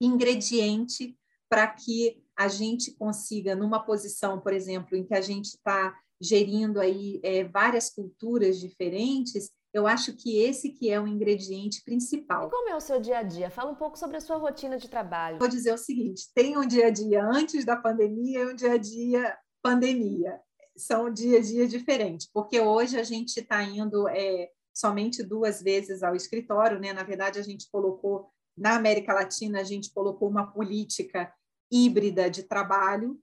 ingrediente 0.00 1.16
para 1.48 1.68
que 1.68 2.22
a 2.36 2.48
gente 2.48 2.92
consiga, 2.92 3.54
numa 3.54 3.80
posição, 3.80 4.40
por 4.40 4.52
exemplo, 4.52 4.96
em 4.96 5.04
que 5.04 5.14
a 5.14 5.20
gente 5.20 5.46
está 5.46 5.96
gerindo 6.20 6.80
aí 6.80 7.20
é, 7.22 7.44
várias 7.44 7.90
culturas 7.90 8.58
diferentes, 8.58 9.50
eu 9.72 9.86
acho 9.86 10.14
que 10.14 10.38
esse 10.38 10.70
que 10.70 10.90
é 10.90 11.00
o 11.00 11.06
ingrediente 11.06 11.82
principal. 11.84 12.48
E 12.48 12.50
como 12.50 12.70
é 12.70 12.76
o 12.76 12.80
seu 12.80 13.00
dia 13.00 13.18
a 13.18 13.22
dia? 13.22 13.50
Fala 13.50 13.70
um 13.70 13.74
pouco 13.74 13.98
sobre 13.98 14.16
a 14.16 14.20
sua 14.20 14.36
rotina 14.36 14.78
de 14.78 14.88
trabalho. 14.88 15.38
Vou 15.38 15.48
dizer 15.48 15.72
o 15.72 15.78
seguinte: 15.78 16.30
tem 16.34 16.56
um 16.56 16.66
dia 16.66 16.86
a 16.86 16.90
dia 16.90 17.24
antes 17.24 17.64
da 17.64 17.76
pandemia 17.76 18.40
e 18.40 18.46
um 18.46 18.54
dia 18.54 18.72
a 18.72 18.78
dia 18.78 19.36
pandemia. 19.62 20.40
São 20.76 21.10
dia 21.10 21.38
a 21.38 21.42
dia 21.42 21.66
diferentes, 21.66 22.28
porque 22.32 22.60
hoje 22.60 22.98
a 22.98 23.02
gente 23.02 23.38
está 23.38 23.62
indo 23.62 24.06
é, 24.08 24.50
somente 24.74 25.22
duas 25.22 25.62
vezes 25.62 26.02
ao 26.02 26.14
escritório, 26.14 26.78
né? 26.78 26.92
Na 26.92 27.02
verdade, 27.02 27.38
a 27.38 27.42
gente 27.42 27.68
colocou 27.70 28.30
na 28.56 28.74
América 28.74 29.12
Latina 29.12 29.60
a 29.60 29.64
gente 29.64 29.92
colocou 29.92 30.28
uma 30.28 30.50
política 30.50 31.30
híbrida 31.70 32.30
de 32.30 32.44
trabalho, 32.44 33.20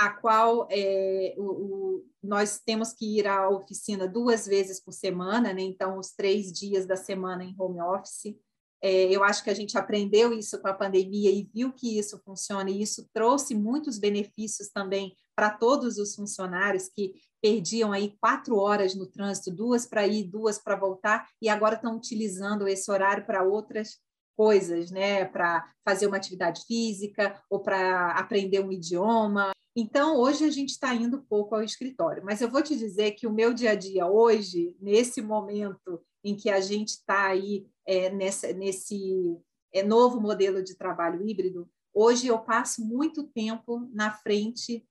a 0.00 0.08
qual 0.08 0.66
é, 0.70 1.34
o, 1.36 1.42
o, 1.42 2.06
nós 2.22 2.58
temos 2.58 2.90
que 2.94 3.18
ir 3.18 3.26
à 3.26 3.50
oficina 3.50 4.08
duas 4.08 4.46
vezes 4.46 4.82
por 4.82 4.92
semana, 4.92 5.52
né? 5.52 5.60
então, 5.60 5.98
os 5.98 6.12
três 6.12 6.50
dias 6.50 6.86
da 6.86 6.96
semana 6.96 7.44
em 7.44 7.54
home 7.58 7.82
office. 7.82 8.34
É, 8.82 9.14
eu 9.14 9.22
acho 9.22 9.44
que 9.44 9.50
a 9.50 9.54
gente 9.54 9.76
aprendeu 9.76 10.32
isso 10.32 10.58
com 10.58 10.68
a 10.68 10.72
pandemia 10.72 11.30
e 11.30 11.46
viu 11.54 11.70
que 11.70 11.98
isso 11.98 12.18
funciona, 12.24 12.70
e 12.70 12.80
isso 12.80 13.06
trouxe 13.12 13.54
muitos 13.54 13.98
benefícios 13.98 14.70
também 14.70 15.14
para 15.36 15.50
todos 15.50 15.98
os 15.98 16.14
funcionários 16.14 16.88
que 16.88 17.12
perdiam 17.42 17.92
aí 17.92 18.16
quatro 18.18 18.56
horas 18.56 18.94
no 18.94 19.06
trânsito, 19.06 19.54
duas 19.54 19.86
para 19.86 20.06
ir, 20.06 20.24
duas 20.24 20.58
para 20.58 20.76
voltar, 20.76 21.28
e 21.42 21.48
agora 21.50 21.74
estão 21.74 21.94
utilizando 21.94 22.66
esse 22.66 22.90
horário 22.90 23.26
para 23.26 23.42
outras 23.42 23.98
coisas, 24.34 24.90
né, 24.90 25.26
para 25.26 25.70
fazer 25.84 26.06
uma 26.06 26.16
atividade 26.16 26.64
física 26.66 27.38
ou 27.50 27.60
para 27.60 28.12
aprender 28.12 28.60
um 28.60 28.72
idioma. 28.72 29.50
Então, 29.74 30.16
hoje 30.16 30.44
a 30.44 30.50
gente 30.50 30.70
está 30.70 30.94
indo 30.94 31.22
pouco 31.22 31.54
ao 31.54 31.62
escritório, 31.62 32.24
mas 32.24 32.40
eu 32.40 32.50
vou 32.50 32.62
te 32.62 32.76
dizer 32.76 33.12
que 33.12 33.26
o 33.26 33.32
meu 33.32 33.54
dia 33.54 33.70
a 33.70 33.74
dia 33.74 34.06
hoje, 34.06 34.76
nesse 34.80 35.22
momento 35.22 36.02
em 36.24 36.36
que 36.36 36.50
a 36.50 36.60
gente 36.60 36.88
está 36.88 37.28
aí 37.28 37.66
é, 37.86 38.10
nessa, 38.10 38.52
nesse 38.52 39.38
é, 39.72 39.82
novo 39.82 40.20
modelo 40.20 40.62
de 40.62 40.76
trabalho 40.76 41.26
híbrido, 41.26 41.70
hoje 41.94 42.26
eu 42.26 42.38
passo 42.38 42.84
muito 42.84 43.24
tempo 43.28 43.88
na 43.92 44.12
frente 44.12 44.86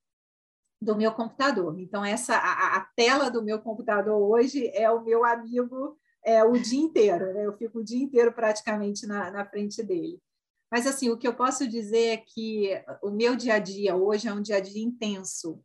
do 0.81 0.95
meu 0.95 1.11
computador. 1.11 1.77
Então, 1.77 2.05
essa 2.05 2.35
a, 2.35 2.77
a 2.77 2.81
tela 2.95 3.29
do 3.29 3.43
meu 3.43 3.59
computador 3.59 4.17
hoje 4.17 4.69
é 4.73 4.89
o 4.89 5.03
meu 5.03 5.25
amigo 5.25 5.97
é, 6.23 6.43
o 6.43 6.53
dia 6.53 6.79
inteiro, 6.79 7.33
né? 7.33 7.45
eu 7.45 7.57
fico 7.57 7.79
o 7.79 7.83
dia 7.83 8.01
inteiro 8.01 8.31
praticamente 8.33 9.05
na, 9.05 9.31
na 9.31 9.45
frente 9.45 9.83
dele. 9.83 10.21
Mas, 10.71 10.85
assim, 10.85 11.09
o 11.09 11.17
que 11.17 11.27
eu 11.27 11.33
posso 11.33 11.67
dizer 11.67 12.07
é 12.07 12.17
que 12.17 12.69
o 13.01 13.09
meu 13.09 13.35
dia 13.35 13.55
a 13.55 13.59
dia 13.59 13.95
hoje 13.95 14.27
é 14.27 14.33
um 14.33 14.41
dia 14.41 14.57
a 14.57 14.59
dia 14.59 14.81
intenso, 14.81 15.59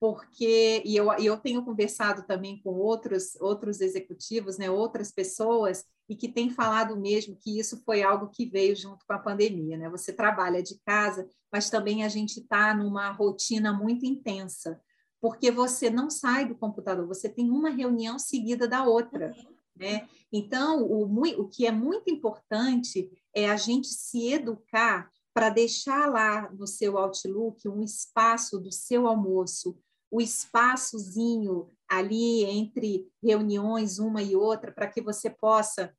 porque, 0.00 0.82
e 0.84 0.96
eu, 0.96 1.12
eu 1.12 1.36
tenho 1.36 1.64
conversado 1.64 2.24
também 2.26 2.60
com 2.60 2.70
outros, 2.70 3.40
outros 3.40 3.80
executivos, 3.80 4.58
né, 4.58 4.68
outras 4.68 5.12
pessoas, 5.12 5.84
e 6.08 6.16
que 6.16 6.28
têm 6.28 6.50
falado 6.50 7.00
mesmo 7.00 7.36
que 7.36 7.56
isso 7.56 7.80
foi 7.84 8.02
algo 8.02 8.28
que 8.28 8.44
veio 8.44 8.74
junto 8.74 9.06
com 9.06 9.12
a 9.12 9.18
pandemia. 9.18 9.76
Né? 9.76 9.88
Você 9.90 10.12
trabalha 10.12 10.60
de 10.60 10.76
casa, 10.84 11.28
mas 11.52 11.70
também 11.70 12.02
a 12.02 12.08
gente 12.08 12.40
está 12.40 12.74
numa 12.74 13.12
rotina 13.12 13.72
muito 13.72 14.04
intensa, 14.04 14.80
porque 15.20 15.52
você 15.52 15.88
não 15.88 16.10
sai 16.10 16.46
do 16.46 16.56
computador, 16.56 17.06
você 17.06 17.28
tem 17.28 17.48
uma 17.48 17.70
reunião 17.70 18.18
seguida 18.18 18.66
da 18.66 18.84
outra. 18.84 19.32
Né? 19.76 20.08
Então, 20.32 20.82
o, 20.82 21.04
o 21.38 21.48
que 21.48 21.64
é 21.64 21.70
muito 21.70 22.10
importante 22.10 23.08
é 23.34 23.50
a 23.50 23.56
gente 23.56 23.88
se 23.88 24.32
educar 24.32 25.10
para 25.34 25.48
deixar 25.48 26.10
lá 26.10 26.50
no 26.52 26.66
seu 26.66 26.98
Outlook 26.98 27.66
um 27.68 27.82
espaço 27.82 28.58
do 28.58 28.70
seu 28.70 29.06
almoço, 29.06 29.78
o 30.10 30.20
espaçozinho 30.20 31.70
ali 31.88 32.44
entre 32.44 33.08
reuniões 33.22 33.98
uma 33.98 34.22
e 34.22 34.36
outra, 34.36 34.70
para 34.70 34.86
que 34.86 35.00
você 35.00 35.30
possa 35.30 35.94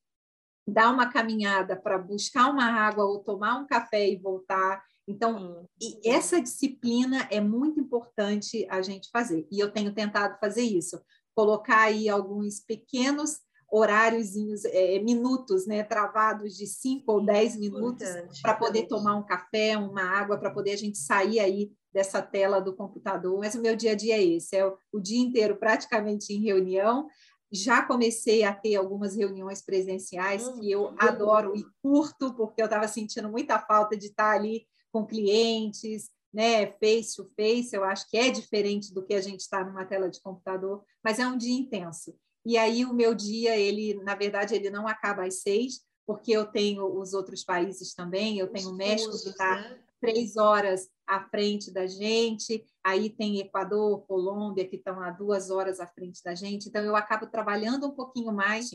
dar 0.67 0.91
uma 0.93 1.09
caminhada 1.09 1.75
para 1.75 1.97
buscar 1.97 2.49
uma 2.49 2.65
água 2.65 3.05
ou 3.05 3.19
tomar 3.19 3.57
um 3.59 3.67
café 3.67 4.09
e 4.09 4.15
voltar. 4.15 4.83
Então, 5.07 5.67
e 5.81 6.07
essa 6.07 6.41
disciplina 6.41 7.27
é 7.29 7.41
muito 7.41 7.79
importante 7.79 8.65
a 8.69 8.81
gente 8.81 9.09
fazer. 9.11 9.47
E 9.51 9.59
eu 9.59 9.71
tenho 9.71 9.93
tentado 9.93 10.37
fazer 10.39 10.61
isso, 10.61 11.01
colocar 11.35 11.81
aí 11.81 12.07
alguns 12.07 12.59
pequenos 12.59 13.39
horáriozinhos, 13.73 14.65
é, 14.65 14.99
minutos, 14.99 15.65
né, 15.65 15.81
travados 15.81 16.55
de 16.55 16.67
5 16.67 17.11
ou 17.11 17.25
10 17.25 17.55
minutos 17.55 18.07
para 18.39 18.53
poder 18.53 18.83
tomar 18.83 19.15
um 19.15 19.25
café, 19.25 19.75
uma 19.75 20.03
água, 20.03 20.37
para 20.37 20.51
poder 20.51 20.73
a 20.73 20.77
gente 20.77 20.99
sair 20.99 21.39
aí 21.39 21.71
dessa 21.91 22.21
tela 22.21 22.59
do 22.59 22.75
computador. 22.75 23.39
Mas 23.39 23.55
o 23.55 23.61
meu 23.61 23.75
dia 23.75 23.93
a 23.93 23.95
dia 23.95 24.15
é 24.15 24.23
esse, 24.23 24.55
é 24.55 24.63
o, 24.63 24.77
o 24.91 24.99
dia 24.99 25.19
inteiro 25.19 25.57
praticamente 25.57 26.31
em 26.31 26.43
reunião. 26.43 27.07
Já 27.51 27.81
comecei 27.81 28.43
a 28.43 28.53
ter 28.53 28.75
algumas 28.75 29.15
reuniões 29.15 29.63
presenciais 29.63 30.47
que 30.47 30.71
eu 30.71 30.83
uhum. 30.83 30.95
adoro 30.99 31.55
e 31.55 31.65
curto, 31.81 32.31
porque 32.35 32.61
eu 32.61 32.65
estava 32.65 32.87
sentindo 32.87 33.27
muita 33.27 33.57
falta 33.57 33.97
de 33.97 34.05
estar 34.05 34.35
ali 34.35 34.67
com 34.91 35.03
clientes, 35.03 36.11
né, 36.31 36.67
face 36.73 37.15
to 37.15 37.27
face, 37.35 37.75
eu 37.75 37.83
acho 37.83 38.07
que 38.07 38.17
é 38.17 38.29
diferente 38.29 38.93
do 38.93 39.03
que 39.03 39.15
a 39.15 39.21
gente 39.21 39.41
está 39.41 39.63
numa 39.63 39.85
tela 39.85 40.09
de 40.09 40.21
computador, 40.21 40.83
mas 41.03 41.17
é 41.17 41.27
um 41.27 41.37
dia 41.37 41.53
intenso. 41.55 42.15
E 42.45 42.57
aí 42.57 42.85
o 42.85 42.93
meu 42.93 43.13
dia, 43.13 43.57
ele, 43.57 43.95
na 44.03 44.15
verdade, 44.15 44.55
ele 44.55 44.69
não 44.69 44.87
acaba 44.87 45.25
às 45.25 45.41
seis, 45.41 45.81
porque 46.05 46.31
eu 46.31 46.45
tenho 46.45 46.85
os 46.99 47.13
outros 47.13 47.43
países 47.43 47.93
também, 47.93 48.37
eu 48.37 48.51
tenho 48.51 48.69
o 48.69 48.75
México 48.75 49.11
que 49.11 49.29
está 49.29 49.55
né? 49.55 49.79
três 50.01 50.35
horas 50.35 50.89
à 51.07 51.21
frente 51.29 51.71
da 51.71 51.87
gente, 51.87 52.65
aí 52.83 53.09
tem 53.09 53.39
Equador, 53.39 54.05
Colômbia, 54.05 54.67
que 54.67 54.75
estão 54.75 55.01
a 55.01 55.11
duas 55.11 55.49
horas 55.49 55.79
à 55.79 55.87
frente 55.87 56.21
da 56.23 56.35
gente, 56.35 56.67
então 56.67 56.83
eu 56.83 56.95
acabo 56.95 57.27
trabalhando 57.27 57.87
um 57.87 57.91
pouquinho 57.91 58.33
mais, 58.33 58.69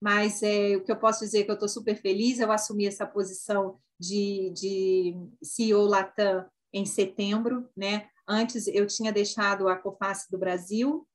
mas 0.00 0.42
é, 0.42 0.76
o 0.76 0.82
que 0.82 0.90
eu 0.90 0.96
posso 0.96 1.20
dizer 1.20 1.40
é 1.40 1.44
que 1.44 1.50
eu 1.50 1.54
estou 1.54 1.68
super 1.68 1.94
feliz, 2.00 2.40
eu 2.40 2.50
assumi 2.50 2.86
essa 2.86 3.06
posição 3.06 3.78
de, 4.00 4.50
de 4.50 5.14
CEO 5.42 5.84
Latam 5.84 6.46
em 6.72 6.86
setembro, 6.86 7.68
né? 7.76 8.08
Antes 8.26 8.66
eu 8.66 8.86
tinha 8.86 9.12
deixado 9.12 9.68
a 9.68 9.76
Coface 9.76 10.30
do 10.30 10.38
Brasil, 10.38 11.06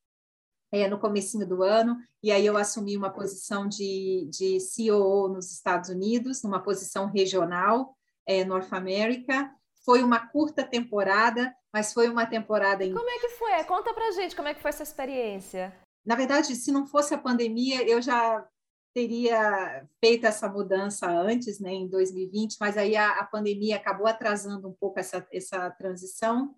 é, 0.71 0.87
no 0.87 0.99
comecinho 0.99 1.47
do 1.47 1.63
ano, 1.63 1.97
e 2.21 2.31
aí 2.31 2.45
eu 2.45 2.57
assumi 2.57 2.97
uma 2.97 3.09
posição 3.09 3.67
de, 3.67 4.27
de 4.29 4.59
CEO 4.59 5.29
nos 5.29 5.51
Estados 5.51 5.89
Unidos, 5.89 6.43
numa 6.43 6.61
posição 6.61 7.07
regional, 7.07 7.95
é, 8.25 8.43
North 8.43 8.73
America. 8.73 9.49
Foi 9.85 10.03
uma 10.03 10.19
curta 10.27 10.63
temporada, 10.63 11.55
mas 11.73 11.93
foi 11.93 12.09
uma 12.09 12.25
temporada... 12.25 12.83
Em... 12.83 12.93
Como 12.93 13.09
é 13.09 13.19
que 13.19 13.29
foi? 13.29 13.63
Conta 13.63 13.93
pra 13.93 14.11
gente 14.11 14.35
como 14.35 14.49
é 14.49 14.53
que 14.53 14.61
foi 14.61 14.69
essa 14.69 14.83
experiência. 14.83 15.73
Na 16.05 16.15
verdade, 16.15 16.55
se 16.55 16.71
não 16.71 16.85
fosse 16.85 17.13
a 17.13 17.17
pandemia, 17.17 17.87
eu 17.87 18.01
já 18.01 18.45
teria 18.93 19.85
feito 20.03 20.25
essa 20.25 20.49
mudança 20.49 21.07
antes, 21.07 21.59
né, 21.59 21.71
em 21.71 21.87
2020, 21.87 22.57
mas 22.59 22.75
aí 22.77 22.95
a, 22.95 23.19
a 23.19 23.25
pandemia 23.25 23.75
acabou 23.75 24.07
atrasando 24.07 24.67
um 24.67 24.73
pouco 24.73 24.99
essa, 24.99 25.25
essa 25.31 25.69
transição, 25.69 26.55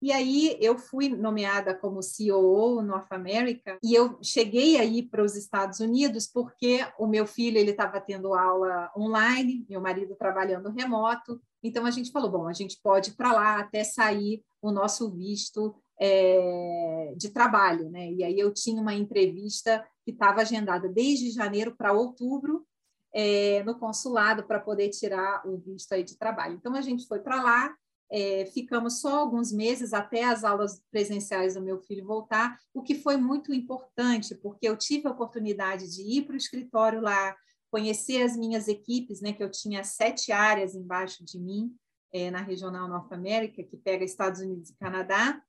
e 0.00 0.12
aí 0.12 0.56
eu 0.60 0.76
fui 0.76 1.08
nomeada 1.08 1.74
como 1.74 2.02
CEO 2.02 2.82
North 2.82 3.10
America 3.10 3.78
e 3.82 3.94
eu 3.94 4.18
cheguei 4.22 4.76
aí 4.78 5.02
para 5.02 5.22
os 5.22 5.34
Estados 5.34 5.80
Unidos 5.80 6.26
porque 6.26 6.80
o 6.98 7.06
meu 7.06 7.26
filho 7.26 7.56
ele 7.56 7.70
estava 7.70 8.00
tendo 8.00 8.34
aula 8.34 8.90
online, 8.96 9.64
meu 9.68 9.80
marido 9.80 10.14
trabalhando 10.14 10.70
remoto. 10.70 11.40
Então 11.62 11.86
a 11.86 11.90
gente 11.90 12.12
falou, 12.12 12.30
bom, 12.30 12.46
a 12.46 12.52
gente 12.52 12.78
pode 12.82 13.10
ir 13.10 13.14
para 13.14 13.32
lá 13.32 13.60
até 13.60 13.82
sair 13.84 14.44
o 14.60 14.70
nosso 14.70 15.10
visto 15.10 15.74
é, 15.98 17.14
de 17.16 17.30
trabalho, 17.30 17.88
né? 17.90 18.12
E 18.12 18.22
aí 18.22 18.38
eu 18.38 18.52
tinha 18.52 18.80
uma 18.80 18.94
entrevista 18.94 19.82
que 20.04 20.10
estava 20.10 20.42
agendada 20.42 20.88
desde 20.88 21.30
janeiro 21.30 21.74
para 21.74 21.92
outubro 21.92 22.66
é, 23.14 23.62
no 23.64 23.78
consulado 23.78 24.46
para 24.46 24.60
poder 24.60 24.90
tirar 24.90 25.42
o 25.46 25.56
visto 25.56 25.92
aí 25.92 26.04
de 26.04 26.18
trabalho. 26.18 26.54
Então 26.54 26.74
a 26.74 26.82
gente 26.82 27.06
foi 27.06 27.20
para 27.20 27.42
lá 27.42 27.74
é, 28.10 28.46
ficamos 28.46 29.00
só 29.00 29.18
alguns 29.18 29.52
meses 29.52 29.92
até 29.92 30.24
as 30.24 30.44
aulas 30.44 30.82
presenciais 30.90 31.54
do 31.54 31.62
meu 31.62 31.80
filho 31.80 32.06
voltar, 32.06 32.58
o 32.72 32.82
que 32.82 32.94
foi 32.94 33.16
muito 33.16 33.52
importante, 33.52 34.34
porque 34.34 34.68
eu 34.68 34.76
tive 34.76 35.08
a 35.08 35.10
oportunidade 35.10 35.90
de 35.90 36.02
ir 36.02 36.22
para 36.24 36.34
o 36.34 36.36
escritório 36.38 37.00
lá, 37.00 37.36
conhecer 37.70 38.22
as 38.22 38.36
minhas 38.36 38.68
equipes, 38.68 39.20
né, 39.20 39.32
que 39.32 39.42
eu 39.42 39.50
tinha 39.50 39.82
sete 39.82 40.30
áreas 40.30 40.74
embaixo 40.74 41.24
de 41.24 41.38
mim, 41.38 41.74
é, 42.12 42.30
na 42.30 42.40
Regional 42.40 42.88
Norte 42.88 43.12
América, 43.12 43.62
que 43.62 43.76
pega 43.76 44.04
Estados 44.04 44.40
Unidos 44.40 44.70
e 44.70 44.76
Canadá. 44.76 45.42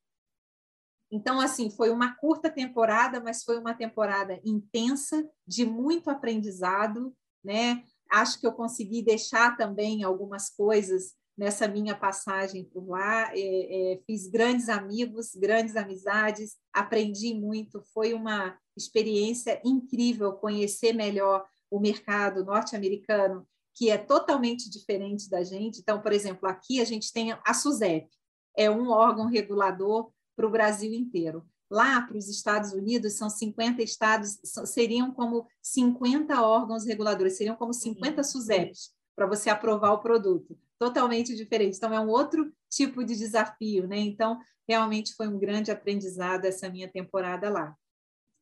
Então, 1.10 1.39
assim, 1.39 1.70
foi 1.70 1.89
uma 1.89 2.16
curta 2.16 2.49
temporada, 2.49 3.22
mas 3.22 3.43
foi 3.43 3.58
uma 3.58 3.74
temporada 3.74 4.41
intensa, 4.43 5.26
de 5.45 5.66
muito 5.66 6.10
aprendizado, 6.10 7.16
né? 7.43 7.84
acho 8.10 8.39
que 8.39 8.47
eu 8.47 8.53
consegui 8.53 9.01
deixar 9.01 9.55
também 9.58 10.03
algumas 10.03 10.49
coisas 10.49 11.14
nessa 11.38 11.68
minha 11.68 11.96
passagem 11.96 12.66
por 12.66 12.90
lá. 12.90 13.32
É, 13.34 13.94
é, 13.94 14.00
fiz 14.06 14.28
grandes 14.28 14.68
amigos, 14.68 15.36
grandes 15.36 15.76
amizades, 15.76 16.58
aprendi 16.74 17.34
muito. 17.34 17.82
Foi 17.94 18.14
uma 18.14 18.58
experiência 18.76 19.62
incrível 19.64 20.34
conhecer 20.34 20.94
melhor 20.94 21.46
o 21.70 21.80
mercado 21.80 22.44
norte-americano, 22.44 23.48
que 23.76 23.90
é 23.90 23.98
totalmente 23.98 24.70
diferente 24.70 25.30
da 25.30 25.44
gente. 25.44 25.80
Então, 25.80 26.02
por 26.02 26.12
exemplo, 26.12 26.50
aqui 26.50 26.82
a 26.82 26.86
gente 26.86 27.14
tem 27.14 27.38
a 27.46 27.54
SUSEP, 27.54 28.08
é 28.56 28.72
um 28.72 28.90
órgão 28.90 29.28
regulador 29.28 30.12
para 30.36 30.48
o 30.48 30.52
Brasil 30.52 30.92
inteiro. 30.94 31.46
Lá 31.70 32.02
para 32.02 32.18
os 32.18 32.30
Estados 32.30 32.72
Unidos, 32.72 33.14
são 33.14 33.30
50 33.30 33.84
estados, 33.84 34.40
seriam 34.66 35.12
como 35.12 35.46
50 35.62 36.42
órgãos 36.42 36.86
reguladores, 36.86 37.36
seriam 37.36 37.58
como 37.58 37.74
50 37.74 38.18
uhum. 38.18 38.24
SUSEPs 38.24 38.97
para 39.18 39.26
você 39.26 39.49
aprovar 39.49 39.93
o 39.93 39.99
produto. 39.99 40.55
Totalmente 40.78 41.36
diferente. 41.36 41.76
Então, 41.76 41.91
é 41.91 41.99
um 41.99 42.07
outro 42.07 42.53
tipo 42.70 43.03
de 43.03 43.15
desafio, 43.15 43.88
né? 43.88 43.97
Então, 43.97 44.39
realmente 44.70 45.15
foi 45.15 45.28
um 45.28 45.39
grande 45.39 45.72
aprendizado 45.72 46.45
essa 46.45 46.70
minha 46.70 46.88
temporada 46.88 47.49
lá. 47.49 47.76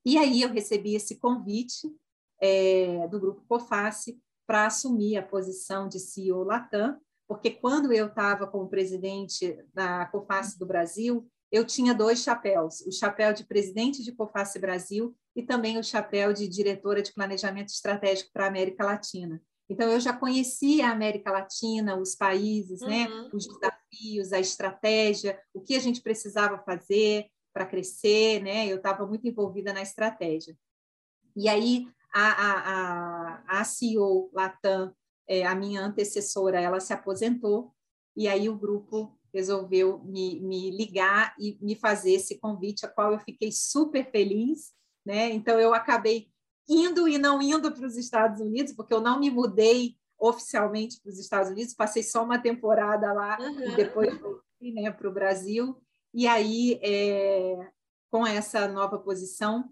E 0.05 0.17
aí 0.17 0.41
eu 0.41 0.51
recebi 0.51 0.93
esse 0.93 1.15
convite 1.15 1.89
é, 2.41 3.07
do 3.07 3.21
Grupo 3.21 3.45
Coface 3.47 4.19
para 4.45 4.65
assumir 4.65 5.15
a 5.15 5.23
posição 5.23 5.88
de 5.88 5.97
CEO 5.97 6.43
Latam, 6.43 6.99
porque 7.26 7.49
quando 7.49 7.93
eu 7.93 8.07
estava 8.07 8.45
como 8.45 8.67
presidente 8.67 9.57
da 9.73 10.05
Coface 10.07 10.59
do 10.59 10.65
Brasil, 10.65 11.26
eu 11.51 11.65
tinha 11.65 11.93
dois 11.93 12.19
chapéus, 12.19 12.82
o 12.82 12.91
chapéu 12.91 13.34
de 13.34 13.45
presidente 13.45 14.03
de 14.03 14.11
Coface 14.11 14.59
Brasil 14.59 15.15
e 15.34 15.41
também 15.41 15.80
o 15.80 15.84
chapéu 15.84 16.34
de 16.34 16.49
diretora 16.49 17.01
de 17.01 17.13
planejamento 17.13 17.69
estratégico 17.69 18.30
para 18.34 18.43
a 18.43 18.49
América 18.49 18.86
Latina. 18.86 19.41
Então, 19.70 19.89
eu 19.89 19.99
já 19.99 20.13
conhecia 20.13 20.88
a 20.88 20.91
América 20.91 21.32
Latina, 21.32 21.97
os 21.97 22.16
países, 22.16 22.82
né, 22.82 23.07
uhum. 23.07 23.24
né, 23.24 23.30
os 23.34 23.47
desafios, 23.47 24.34
a 24.34 24.39
estratégia, 24.39 25.39
o 25.53 25.61
que 25.61 25.76
a 25.76 25.80
gente 25.80 26.01
precisava 26.01 26.59
fazer 26.59 27.28
para 27.53 27.66
crescer, 27.66 28.43
né? 28.43 28.68
Eu 28.68 28.78
estava 28.78 29.07
muito 29.07 29.26
envolvida 29.28 29.72
na 29.72 29.82
estratégia. 29.82 30.55
E 31.36 31.47
aí, 31.47 31.88
a, 32.13 32.28
a, 32.30 33.53
a, 33.57 33.61
a 33.61 33.63
CEO 33.63 34.30
Latam, 34.34 34.93
é, 35.28 35.45
a 35.45 35.55
minha 35.55 35.82
antecessora, 35.82 36.59
ela 36.59 36.80
se 36.80 36.93
aposentou, 36.93 37.74
e 38.16 38.28
aí 38.28 38.47
o 38.49 38.57
grupo 38.57 39.18
resolveu 39.34 39.99
me, 39.99 40.39
me 40.39 40.72
ligar 40.72 41.36
e 41.38 41.57
me 41.61 41.76
fazer 41.76 42.13
esse 42.13 42.39
convite, 42.39 42.86
a 42.86 42.89
qual 42.89 43.11
eu 43.11 43.20
fiquei 43.20 43.51
super 43.51 44.09
feliz, 44.09 44.74
né? 45.05 45.30
Então 45.30 45.59
eu 45.59 45.74
acabei 45.74 46.30
indo 46.68 47.07
e 47.07 47.18
não 47.18 47.41
indo 47.41 47.72
para 47.72 47.86
os 47.86 47.95
Estados 47.95 48.41
Unidos, 48.41 48.74
porque 48.74 48.93
eu 48.93 49.01
não 49.01 49.20
me 49.20 49.30
mudei 49.30 49.95
oficialmente 50.18 50.99
para 51.01 51.09
os 51.09 51.20
Estados 51.20 51.51
Unidos, 51.51 51.74
passei 51.74 52.01
só 52.01 52.24
uma 52.24 52.39
temporada 52.39 53.11
lá 53.13 53.38
uhum. 53.39 53.72
e 53.72 53.76
depois 53.76 54.18
voltei 54.20 54.74
né, 54.74 54.89
para 54.91 55.09
o 55.09 55.13
Brasil. 55.13 55.80
E 56.13 56.28
aí, 56.28 56.80
é, 56.82 57.70
com 58.09 58.26
essa 58.26 58.68
nova 58.68 58.97
posição, 58.97 59.70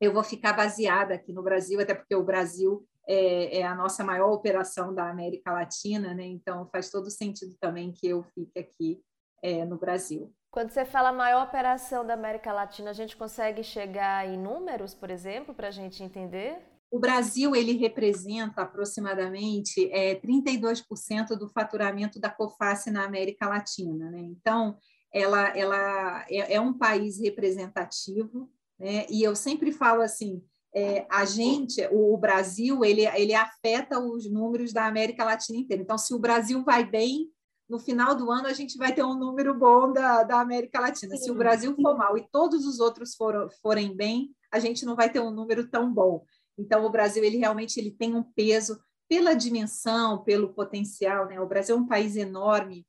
eu 0.00 0.12
vou 0.12 0.22
ficar 0.22 0.52
baseada 0.52 1.14
aqui 1.14 1.32
no 1.32 1.42
Brasil, 1.42 1.80
até 1.80 1.94
porque 1.94 2.14
o 2.14 2.22
Brasil 2.22 2.86
é, 3.06 3.58
é, 3.58 3.62
a 3.66 3.74
nossa 3.74 4.02
maior 4.02 4.32
operação 4.32 4.94
da 4.94 5.10
América 5.10 5.52
Latina, 5.52 6.14
né? 6.14 6.24
Então 6.24 6.68
faz 6.70 6.90
todo 6.90 7.10
sentido 7.10 7.54
também 7.60 7.92
que 7.92 8.08
eu 8.08 8.22
fique 8.34 8.58
aqui 8.58 9.02
é, 9.42 9.64
no 9.64 9.76
Brasil. 9.76 10.32
Quando 10.54 10.70
você 10.70 10.84
fala 10.84 11.12
maior 11.12 11.48
operação 11.48 12.06
da 12.06 12.14
América 12.14 12.52
Latina, 12.52 12.90
a 12.90 12.92
gente 12.92 13.16
consegue 13.16 13.64
chegar 13.64 14.24
em 14.24 14.38
números, 14.38 14.94
por 14.94 15.10
exemplo, 15.10 15.52
para 15.52 15.66
a 15.66 15.70
gente 15.72 16.00
entender? 16.00 16.58
O 16.92 17.00
Brasil 17.00 17.56
ele 17.56 17.72
representa 17.72 18.62
aproximadamente 18.62 19.90
é, 19.92 20.14
32% 20.14 21.36
do 21.36 21.48
faturamento 21.48 22.20
da 22.20 22.30
COFACE 22.30 22.92
na 22.92 23.04
América 23.04 23.48
Latina. 23.48 24.08
Né? 24.12 24.20
Então, 24.20 24.78
ela, 25.12 25.48
ela 25.58 26.24
é, 26.30 26.54
é 26.54 26.60
um 26.60 26.72
país 26.72 27.20
representativo, 27.20 28.48
né? 28.78 29.06
e 29.10 29.24
eu 29.24 29.34
sempre 29.34 29.72
falo 29.72 30.02
assim, 30.02 30.40
é, 30.72 31.04
a 31.10 31.24
gente, 31.24 31.84
o, 31.90 32.16
Brasil, 32.16 32.84
ele, 32.84 33.04
ele 33.04 33.34
afeta 33.34 33.98
os 33.98 34.30
números 34.30 34.72
da 34.72 34.86
América 34.86 35.24
Latina 35.24 35.58
inteira. 35.58 35.82
Então, 35.82 35.98
se 35.98 36.14
o 36.14 36.20
Brasil 36.20 36.62
vai 36.62 36.84
bem, 36.88 37.33
no 37.68 37.78
final 37.78 38.14
do 38.14 38.30
ano 38.30 38.46
a 38.46 38.52
gente 38.52 38.76
vai 38.76 38.94
ter 38.94 39.02
um 39.02 39.14
número 39.14 39.54
bom 39.54 39.92
da, 39.92 40.22
da 40.22 40.40
América 40.40 40.80
Latina. 40.80 41.16
Se 41.16 41.30
o 41.30 41.34
Brasil 41.34 41.74
for 41.74 41.96
mal 41.96 42.16
e 42.16 42.28
todos 42.30 42.66
os 42.66 42.78
outros 42.80 43.14
for, 43.14 43.50
forem 43.62 43.96
bem, 43.96 44.34
a 44.52 44.58
gente 44.58 44.84
não 44.84 44.94
vai 44.94 45.10
ter 45.10 45.20
um 45.20 45.30
número 45.30 45.68
tão 45.68 45.92
bom. 45.92 46.24
Então, 46.58 46.84
o 46.84 46.90
Brasil, 46.90 47.24
ele 47.24 47.38
realmente 47.38 47.78
ele 47.78 47.90
tem 47.90 48.14
um 48.14 48.22
peso 48.22 48.78
pela 49.08 49.34
dimensão, 49.34 50.22
pelo 50.22 50.52
potencial. 50.54 51.26
Né? 51.26 51.40
O 51.40 51.48
Brasil 51.48 51.76
é 51.76 51.78
um 51.78 51.86
país 51.86 52.16
enorme, 52.16 52.86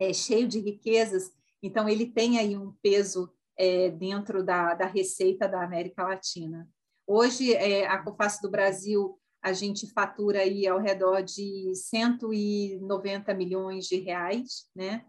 é, 0.00 0.12
cheio 0.12 0.48
de 0.48 0.58
riquezas, 0.58 1.30
então 1.62 1.88
ele 1.88 2.06
tem 2.06 2.38
aí 2.38 2.56
um 2.56 2.72
peso 2.82 3.32
é, 3.56 3.90
dentro 3.90 4.42
da, 4.44 4.74
da 4.74 4.86
receita 4.86 5.46
da 5.46 5.62
América 5.62 6.02
Latina. 6.02 6.68
Hoje, 7.06 7.54
é, 7.54 7.86
a 7.86 8.02
Coface 8.02 8.42
do 8.42 8.50
Brasil, 8.50 9.18
a 9.42 9.52
gente 9.52 9.86
fatura 9.88 10.40
aí 10.40 10.66
ao 10.66 10.78
redor 10.78 11.20
de 11.20 11.74
190 11.74 13.34
milhões 13.34 13.86
de 13.86 13.96
reais, 13.96 14.66
né? 14.74 15.04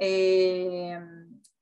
É, 0.00 1.02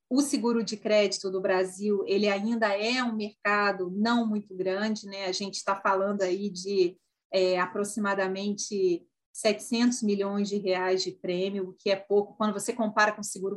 o 0.09 0.21
seguro 0.21 0.63
de 0.63 0.77
crédito 0.77 1.31
do 1.31 1.41
Brasil, 1.41 2.05
ele 2.07 2.29
ainda 2.29 2.77
é 2.77 3.03
um 3.03 3.15
mercado 3.15 3.91
não 3.91 4.27
muito 4.27 4.55
grande, 4.55 5.07
né? 5.07 5.27
A 5.27 5.33
gente 5.33 5.55
está 5.55 5.75
falando 5.75 6.23
aí 6.23 6.51
de 6.51 6.99
é, 7.33 7.59
aproximadamente 7.59 9.07
700 9.33 10.03
milhões 10.03 10.49
de 10.49 10.59
reais 10.59 11.03
de 11.03 11.13
prêmio, 11.13 11.71
o 11.71 11.73
que 11.73 11.91
é 11.91 11.97
pouco. 11.97 12.37
Quando 12.37 12.53
você 12.53 12.73
compara 12.73 13.13
com 13.13 13.21
o 13.21 13.25
seguro 13.25 13.57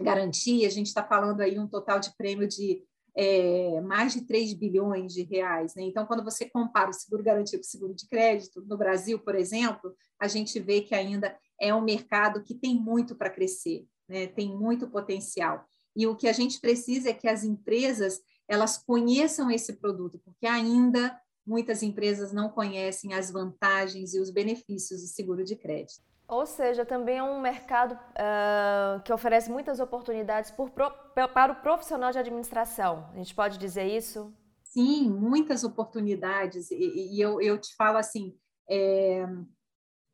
garantia, 0.00 0.66
a 0.66 0.70
gente 0.70 0.86
está 0.86 1.04
falando 1.04 1.40
aí 1.40 1.58
um 1.58 1.68
total 1.68 2.00
de 2.00 2.16
prêmio 2.16 2.48
de 2.48 2.82
é, 3.16 3.80
mais 3.80 4.12
de 4.12 4.22
3 4.22 4.54
bilhões 4.54 5.12
de 5.12 5.22
reais. 5.22 5.74
Né? 5.74 5.82
Então, 5.82 6.06
quando 6.06 6.24
você 6.24 6.48
compara 6.48 6.90
o 6.90 6.94
seguro 6.94 7.22
garantido 7.22 7.58
com 7.58 7.66
o 7.66 7.70
seguro 7.70 7.94
de 7.94 8.06
crédito, 8.08 8.62
no 8.66 8.76
Brasil, 8.76 9.18
por 9.18 9.34
exemplo, 9.34 9.94
a 10.18 10.28
gente 10.28 10.58
vê 10.60 10.80
que 10.80 10.94
ainda 10.94 11.36
é 11.60 11.74
um 11.74 11.82
mercado 11.82 12.42
que 12.42 12.54
tem 12.54 12.74
muito 12.74 13.14
para 13.14 13.30
crescer, 13.30 13.86
né? 14.08 14.26
tem 14.26 14.56
muito 14.56 14.88
potencial. 14.88 15.64
E 15.94 16.06
o 16.06 16.16
que 16.16 16.28
a 16.28 16.32
gente 16.32 16.60
precisa 16.60 17.10
é 17.10 17.14
que 17.14 17.28
as 17.28 17.44
empresas 17.44 18.20
elas 18.48 18.78
conheçam 18.78 19.50
esse 19.50 19.74
produto, 19.74 20.20
porque 20.24 20.46
ainda 20.46 21.16
muitas 21.46 21.82
empresas 21.82 22.32
não 22.32 22.48
conhecem 22.48 23.14
as 23.14 23.30
vantagens 23.30 24.14
e 24.14 24.20
os 24.20 24.30
benefícios 24.30 25.02
do 25.02 25.06
seguro 25.08 25.44
de 25.44 25.56
crédito. 25.56 26.09
Ou 26.30 26.46
seja, 26.46 26.86
também 26.86 27.18
é 27.18 27.22
um 27.24 27.40
mercado 27.40 27.94
uh, 27.94 29.02
que 29.02 29.12
oferece 29.12 29.50
muitas 29.50 29.80
oportunidades 29.80 30.52
por, 30.52 30.70
para 30.70 31.52
o 31.52 31.56
profissional 31.56 32.12
de 32.12 32.18
administração. 32.18 33.10
A 33.12 33.16
gente 33.16 33.34
pode 33.34 33.58
dizer 33.58 33.84
isso? 33.84 34.32
Sim, 34.62 35.10
muitas 35.10 35.64
oportunidades. 35.64 36.70
E, 36.70 37.16
e 37.16 37.20
eu, 37.20 37.40
eu 37.40 37.58
te 37.58 37.74
falo 37.74 37.98
assim, 37.98 38.36
é, 38.70 39.26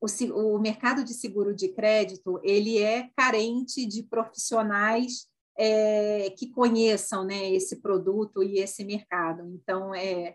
o, 0.00 0.06
o, 0.54 0.58
mercado 0.58 1.04
de 1.04 1.12
seguro 1.12 1.54
de 1.54 1.68
crédito 1.68 2.40
ele 2.42 2.78
é 2.78 3.10
carente 3.14 3.84
de 3.84 4.02
profissionais 4.02 5.28
é, 5.58 6.30
que 6.30 6.50
conheçam 6.50 7.26
né, 7.26 7.52
esse 7.52 7.82
produto 7.82 8.42
e 8.42 8.58
esse 8.58 8.82
mercado. 8.84 9.46
Então, 9.54 9.94
é, 9.94 10.34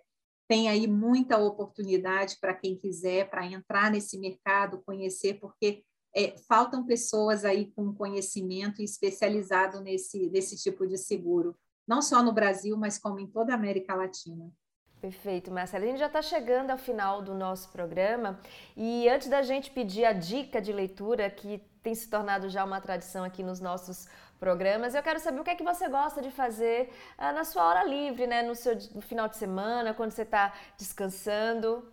tem 0.51 0.67
aí 0.67 0.85
muita 0.85 1.37
oportunidade 1.37 2.35
para 2.41 2.53
quem 2.53 2.75
quiser 2.75 3.29
para 3.29 3.45
entrar 3.45 3.89
nesse 3.89 4.19
mercado, 4.19 4.83
conhecer, 4.85 5.35
porque 5.35 5.81
é, 6.13 6.35
faltam 6.45 6.85
pessoas 6.85 7.45
aí 7.45 7.71
com 7.73 7.95
conhecimento 7.95 8.81
especializado 8.81 9.79
nesse, 9.79 10.29
nesse 10.29 10.61
tipo 10.61 10.85
de 10.85 10.97
seguro, 10.97 11.55
não 11.87 12.01
só 12.01 12.21
no 12.21 12.33
Brasil, 12.33 12.75
mas 12.75 12.97
como 12.97 13.17
em 13.17 13.27
toda 13.27 13.53
a 13.53 13.55
América 13.55 13.95
Latina. 13.95 14.51
Perfeito, 14.99 15.49
Marcela. 15.49 15.85
A 15.85 15.87
gente 15.87 15.99
já 15.99 16.07
está 16.07 16.21
chegando 16.21 16.71
ao 16.71 16.77
final 16.77 17.21
do 17.21 17.33
nosso 17.33 17.71
programa 17.71 18.37
e 18.75 19.07
antes 19.07 19.29
da 19.29 19.41
gente 19.41 19.71
pedir 19.71 20.03
a 20.03 20.11
dica 20.11 20.61
de 20.61 20.73
leitura, 20.73 21.29
que 21.29 21.61
tem 21.81 21.95
se 21.95 22.09
tornado 22.09 22.49
já 22.49 22.65
uma 22.65 22.81
tradição 22.81 23.23
aqui 23.23 23.41
nos 23.41 23.61
nossos 23.61 24.05
programas, 24.41 24.95
eu 24.95 25.03
quero 25.03 25.19
saber 25.19 25.39
o 25.39 25.43
que 25.43 25.51
é 25.51 25.55
que 25.55 25.63
você 25.63 25.87
gosta 25.87 26.19
de 26.19 26.31
fazer 26.31 26.89
ah, 27.15 27.31
na 27.31 27.43
sua 27.43 27.63
hora 27.63 27.83
livre, 27.83 28.25
né? 28.25 28.41
no 28.41 28.55
seu 28.55 28.75
no 28.95 28.99
final 28.99 29.29
de 29.29 29.37
semana, 29.37 29.93
quando 29.93 30.09
você 30.09 30.23
está 30.23 30.51
descansando. 30.75 31.87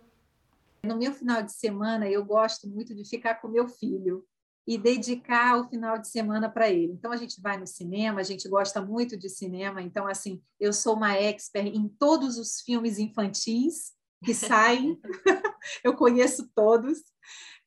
No 0.83 0.97
meu 0.97 1.13
final 1.13 1.43
de 1.43 1.53
semana, 1.53 2.09
eu 2.09 2.25
gosto 2.25 2.67
muito 2.67 2.95
de 2.95 3.07
ficar 3.07 3.35
com 3.35 3.47
meu 3.47 3.67
filho 3.67 4.25
e 4.65 4.79
dedicar 4.79 5.59
o 5.59 5.69
final 5.69 5.99
de 5.99 6.07
semana 6.07 6.49
para 6.49 6.67
ele. 6.67 6.93
Então 6.93 7.11
a 7.11 7.17
gente 7.17 7.39
vai 7.39 7.55
no 7.55 7.67
cinema, 7.67 8.19
a 8.19 8.23
gente 8.23 8.49
gosta 8.49 8.81
muito 8.81 9.15
de 9.15 9.29
cinema, 9.29 9.79
então 9.79 10.07
assim, 10.07 10.41
eu 10.59 10.73
sou 10.73 10.95
uma 10.95 11.13
expert 11.13 11.67
em 11.67 11.87
todos 11.87 12.39
os 12.39 12.61
filmes 12.61 12.97
infantis 12.97 13.93
que 14.25 14.33
saem, 14.33 14.99
eu 15.83 15.95
conheço 15.95 16.49
todos. 16.55 16.97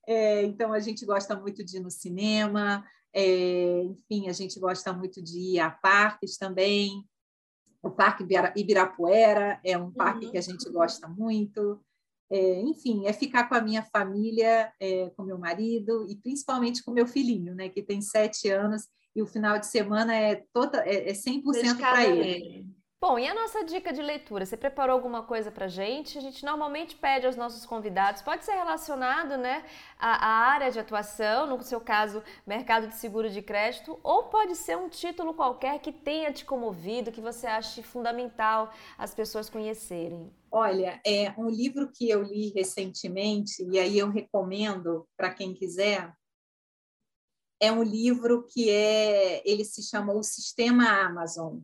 É, 0.09 0.43
então 0.43 0.73
a 0.73 0.81
gente 0.81 1.07
gosta 1.07 1.37
muito 1.37 1.65
de 1.65 1.77
ir 1.77 1.81
no 1.81 1.91
cinema, 1.91 2.85
é, 3.15 3.83
enfim, 3.83 4.29
a 4.29 4.33
gente 4.33 4.59
gosta 4.59 4.93
muito 4.93 5.23
de 5.23 5.39
ir 5.39 5.61
a 5.61 5.71
parques 5.71 6.37
também. 6.37 7.05
O 7.83 7.91
Parque 7.91 8.25
Ibirapuera 8.57 9.61
é 9.65 9.77
um 9.77 9.91
parque 9.91 10.27
uhum. 10.27 10.33
que 10.33 10.39
a 10.39 10.43
gente 10.43 10.71
gosta 10.71 11.09
muito. 11.09 11.81
é, 12.31 12.61
enfim, 12.61 13.07
é 13.07 13.13
ficar 13.13 13.49
com 13.49 13.55
a 13.55 13.61
minha 13.61 13.83
família, 13.83 14.73
é, 14.81 15.11
com 15.11 15.23
meu 15.23 15.39
marido 15.39 16.07
e 16.09 16.17
principalmente 16.17 16.83
com 16.83 16.91
meu 16.91 17.07
filhinho, 17.07 17.55
né, 17.55 17.69
que 17.69 17.83
tem 17.83 18.01
sete 18.01 18.49
anos 18.49 18.89
e 19.15 19.21
o 19.21 19.27
final 19.27 19.59
de 19.59 19.67
semana 19.67 20.15
é, 20.15 20.45
toda, 20.53 20.79
é, 20.87 21.11
é 21.11 21.13
100% 21.13 21.77
para 21.77 22.07
ele. 22.07 22.67
Bom, 23.03 23.19
e 23.19 23.27
a 23.27 23.35
nossa 23.35 23.65
dica 23.65 23.93
de 23.93 24.01
leitura? 24.01 24.47
Você 24.47 24.57
preparou 24.57 24.95
alguma 24.95 25.25
coisa 25.25 25.51
para 25.51 25.67
gente? 25.67 26.17
A 26.17 26.21
gente 26.21 26.45
normalmente 26.45 26.95
pede 26.95 27.27
aos 27.27 27.35
nossos 27.35 27.67
convidados, 27.67 28.23
pode 28.23 28.45
ser 28.45 28.53
relacionado 28.53 29.37
né, 29.37 29.65
à, 29.99 30.25
à, 30.25 30.53
área 30.53 30.71
de 30.71 30.79
atuação, 30.79 31.49
no 31.49 31.61
seu 31.65 31.81
caso, 31.81 32.23
mercado 32.47 32.87
de 32.87 32.95
seguro 32.95 33.29
de 33.29 33.43
crédito, 33.43 33.99
ou 34.05 34.27
pode 34.27 34.55
ser 34.55 34.77
um 34.77 34.89
título 34.89 35.35
qualquer 35.35 35.81
que 35.81 35.91
tenha 35.91 36.33
te 36.33 36.45
comovido, 36.45 37.11
que 37.11 37.21
você 37.21 37.49
ache 37.49 37.83
fundamental 37.83 38.73
as 38.97 39.13
pessoas 39.13 39.51
conhecerem. 39.51 40.33
Olha, 40.49 41.01
é 41.05 41.35
um 41.37 41.49
livro 41.49 41.91
que 41.91 42.09
eu 42.09 42.23
li 42.23 42.53
recentemente, 42.55 43.69
e 43.69 43.81
aí 43.81 43.99
eu 43.99 44.11
recomendo 44.11 45.09
para 45.17 45.35
quem 45.35 45.53
quiser. 45.53 46.15
É 47.61 47.73
um 47.73 47.83
livro 47.83 48.47
que 48.47 48.71
é, 48.71 49.43
ele 49.45 49.65
se 49.65 49.83
chama 49.83 50.13
O 50.13 50.23
Sistema 50.23 50.89
Amazon 51.05 51.59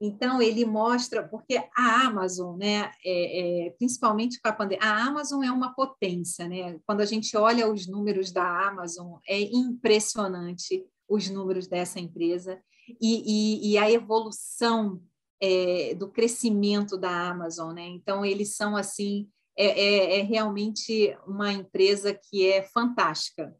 então, 0.00 0.40
ele 0.40 0.64
mostra, 0.64 1.26
porque 1.26 1.56
a 1.76 2.06
Amazon, 2.06 2.56
né, 2.56 2.92
é, 3.04 3.66
é, 3.66 3.70
principalmente 3.70 4.40
com 4.40 4.48
a 4.48 4.52
pandemia, 4.52 4.84
a 4.84 5.04
Amazon 5.06 5.42
é 5.42 5.50
uma 5.50 5.74
potência. 5.74 6.46
Né? 6.46 6.78
Quando 6.86 7.00
a 7.00 7.04
gente 7.04 7.36
olha 7.36 7.70
os 7.70 7.88
números 7.88 8.30
da 8.30 8.68
Amazon, 8.68 9.18
é 9.26 9.40
impressionante 9.40 10.86
os 11.08 11.28
números 11.28 11.66
dessa 11.66 11.98
empresa 11.98 12.62
e, 13.00 13.22
e, 13.70 13.72
e 13.72 13.78
a 13.78 13.90
evolução 13.90 15.02
é, 15.40 15.94
do 15.96 16.08
crescimento 16.08 16.96
da 16.96 17.30
Amazon. 17.30 17.74
Né? 17.74 17.88
Então, 17.88 18.24
eles 18.24 18.54
são 18.54 18.76
assim, 18.76 19.28
é, 19.56 19.66
é, 19.66 20.20
é 20.20 20.22
realmente 20.22 21.18
uma 21.26 21.52
empresa 21.52 22.14
que 22.14 22.46
é 22.46 22.62
fantástica. 22.62 23.52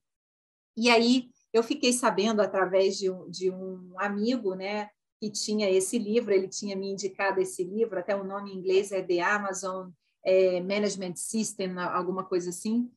E 0.76 0.88
aí, 0.88 1.30
eu 1.52 1.64
fiquei 1.64 1.92
sabendo 1.92 2.40
através 2.40 2.96
de 2.96 3.08
de 3.28 3.50
um 3.50 3.98
amigo, 3.98 4.54
né, 4.54 4.88
que 5.20 5.30
tinha 5.30 5.70
esse 5.70 5.98
livro, 5.98 6.32
ele 6.32 6.48
tinha 6.48 6.76
me 6.76 6.90
indicado 6.90 7.40
esse 7.40 7.64
livro, 7.64 7.98
até 7.98 8.14
o 8.14 8.24
nome 8.24 8.52
em 8.52 8.56
inglês 8.56 8.92
é 8.92 9.02
The 9.02 9.20
Amazon 9.20 9.90
é, 10.24 10.60
Management 10.60 11.16
System, 11.16 11.78
alguma 11.78 12.24
coisa 12.24 12.50
assim. 12.50 12.90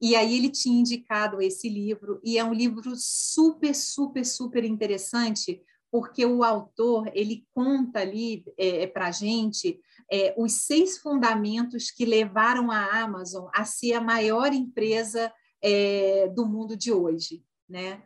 E 0.00 0.14
aí 0.16 0.36
ele 0.36 0.50
tinha 0.50 0.78
indicado 0.78 1.40
esse 1.40 1.68
livro, 1.68 2.20
e 2.22 2.38
é 2.38 2.44
um 2.44 2.52
livro 2.52 2.92
super, 2.96 3.74
super, 3.74 4.24
super 4.24 4.64
interessante, 4.64 5.62
porque 5.90 6.26
o 6.26 6.42
autor 6.42 7.10
ele 7.14 7.46
conta 7.54 8.00
ali 8.00 8.44
é, 8.58 8.82
é 8.82 8.86
para 8.86 9.06
a 9.06 9.12
gente 9.12 9.80
é, 10.10 10.34
os 10.36 10.52
seis 10.52 10.98
fundamentos 10.98 11.90
que 11.90 12.04
levaram 12.04 12.70
a 12.70 13.02
Amazon 13.02 13.48
a 13.54 13.64
ser 13.64 13.94
a 13.94 14.00
maior 14.00 14.52
empresa 14.52 15.32
é, 15.62 16.28
do 16.28 16.46
mundo 16.46 16.76
de 16.76 16.92
hoje, 16.92 17.42
né? 17.68 18.02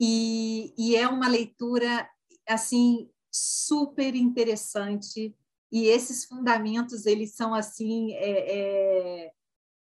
E, 0.00 0.74
e, 0.76 0.96
é 0.96 1.06
uma 1.06 1.28
leitura 1.28 2.08
assim 2.48 3.08
super 3.30 4.14
interessante 4.14 5.34
e 5.72 5.86
esses 5.86 6.24
fundamentos 6.24 7.04
eles 7.04 7.32
são 7.34 7.52
assim 7.52 8.12
é, 8.14 8.58
é, 8.58 9.32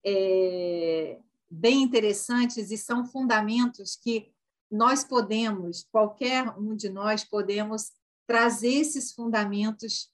é, 0.05 1.19
bem 1.51 1.83
interessantes 1.83 2.71
e 2.71 2.77
são 2.77 3.07
fundamentos 3.07 3.97
que 3.97 4.31
nós 4.71 5.03
podemos 5.03 5.87
qualquer 5.91 6.51
um 6.59 6.77
de 6.77 6.91
nós 6.91 7.25
podemos 7.25 7.93
trazer 8.27 8.75
esses 8.75 9.13
fundamentos 9.13 10.11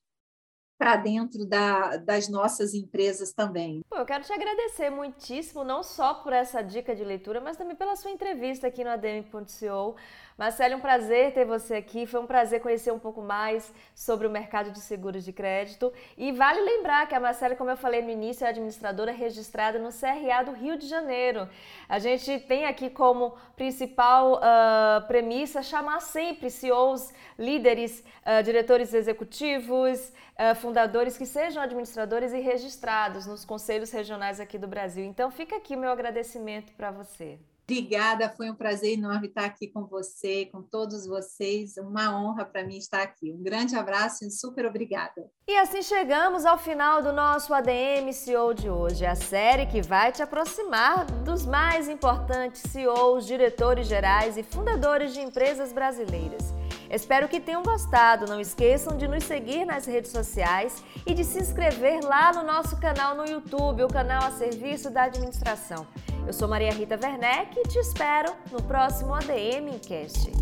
para 0.78 0.96
dentro 0.96 1.46
da, 1.46 1.96
das 1.96 2.28
nossas 2.28 2.74
empresas 2.74 3.32
também. 3.32 3.82
Pô, 3.88 3.96
eu 3.96 4.04
quero 4.04 4.24
te 4.24 4.32
agradecer 4.32 4.90
muitíssimo, 4.90 5.64
não 5.64 5.82
só 5.82 6.14
por 6.14 6.32
essa 6.32 6.62
dica 6.62 6.94
de 6.94 7.04
leitura, 7.04 7.40
mas 7.40 7.56
também 7.56 7.76
pela 7.76 7.96
sua 7.96 8.10
entrevista 8.10 8.66
aqui 8.66 8.82
no 8.82 8.90
ADM.co. 8.90 9.96
Marcelo, 10.36 10.74
é 10.74 10.76
um 10.76 10.80
prazer 10.80 11.32
ter 11.32 11.44
você 11.44 11.74
aqui. 11.74 12.06
Foi 12.06 12.20
um 12.20 12.26
prazer 12.26 12.60
conhecer 12.60 12.92
um 12.92 12.98
pouco 12.98 13.22
mais 13.22 13.72
sobre 13.94 14.26
o 14.26 14.30
mercado 14.30 14.72
de 14.72 14.80
seguros 14.80 15.24
de 15.24 15.32
crédito. 15.32 15.92
E 16.18 16.32
vale 16.32 16.60
lembrar 16.60 17.06
que 17.06 17.14
a 17.14 17.20
Marcela, 17.20 17.54
como 17.54 17.70
eu 17.70 17.76
falei 17.76 18.02
no 18.02 18.10
início, 18.10 18.44
é 18.44 18.48
administradora 18.48 19.12
registrada 19.12 19.78
no 19.78 19.90
CRA 19.90 20.42
do 20.44 20.50
Rio 20.50 20.76
de 20.76 20.88
Janeiro. 20.88 21.48
A 21.88 22.00
gente 22.00 22.40
tem 22.40 22.66
aqui 22.66 22.90
como 22.90 23.36
principal 23.54 24.34
uh, 24.34 25.06
premissa 25.06 25.62
chamar 25.62 26.00
sempre 26.00 26.50
CEOs, 26.50 27.12
líderes, 27.38 28.02
uh, 28.26 28.42
diretores 28.42 28.92
executivos, 28.92 30.08
uh, 30.08 30.56
fundadores 30.56 31.16
que 31.16 31.26
sejam 31.26 31.62
administradores 31.62 32.32
e 32.32 32.40
registrados 32.40 33.24
nos 33.24 33.44
conselhos 33.44 33.92
regionais 33.92 34.40
aqui 34.40 34.58
do 34.58 34.66
Brasil. 34.66 35.04
Então 35.04 35.30
fica 35.30 35.54
aqui 35.54 35.76
meu 35.76 35.92
agradecimento 35.92 36.72
para 36.72 36.90
você. 36.90 37.38
Obrigada, 37.66 38.28
foi 38.28 38.50
um 38.50 38.54
prazer 38.54 38.92
enorme 38.92 39.28
estar 39.28 39.46
aqui 39.46 39.68
com 39.68 39.86
você, 39.86 40.44
com 40.52 40.62
todos 40.62 41.06
vocês. 41.06 41.78
Uma 41.78 42.14
honra 42.14 42.44
para 42.44 42.62
mim 42.62 42.76
estar 42.76 43.02
aqui. 43.02 43.32
Um 43.32 43.42
grande 43.42 43.74
abraço 43.74 44.22
e 44.24 44.30
super 44.30 44.66
obrigada. 44.66 45.30
E 45.48 45.56
assim 45.56 45.82
chegamos 45.82 46.44
ao 46.44 46.58
final 46.58 47.02
do 47.02 47.10
nosso 47.10 47.54
ADM 47.54 48.12
CEO 48.12 48.52
de 48.52 48.68
hoje, 48.68 49.06
a 49.06 49.14
série 49.14 49.64
que 49.64 49.80
vai 49.80 50.12
te 50.12 50.22
aproximar 50.22 51.06
dos 51.22 51.46
mais 51.46 51.88
importantes 51.88 52.62
CEOs, 52.70 53.26
diretores 53.26 53.86
gerais 53.86 54.36
e 54.36 54.42
fundadores 54.42 55.14
de 55.14 55.20
empresas 55.20 55.72
brasileiras. 55.72 56.52
Espero 56.90 57.28
que 57.28 57.40
tenham 57.40 57.62
gostado. 57.62 58.26
Não 58.26 58.40
esqueçam 58.40 58.96
de 58.96 59.08
nos 59.08 59.24
seguir 59.24 59.64
nas 59.64 59.86
redes 59.86 60.10
sociais 60.10 60.84
e 61.06 61.14
de 61.14 61.24
se 61.24 61.38
inscrever 61.38 62.04
lá 62.04 62.32
no 62.32 62.42
nosso 62.42 62.78
canal 62.78 63.16
no 63.16 63.24
YouTube, 63.24 63.82
o 63.82 63.88
canal 63.88 64.24
a 64.24 64.30
serviço 64.30 64.90
da 64.90 65.04
administração. 65.04 65.86
Eu 66.26 66.32
sou 66.32 66.48
Maria 66.48 66.72
Rita 66.72 66.98
Werneck 67.00 67.58
e 67.58 67.68
te 67.68 67.78
espero 67.78 68.32
no 68.50 68.62
próximo 68.62 69.12
ADM 69.14 69.78
Cast. 69.86 70.32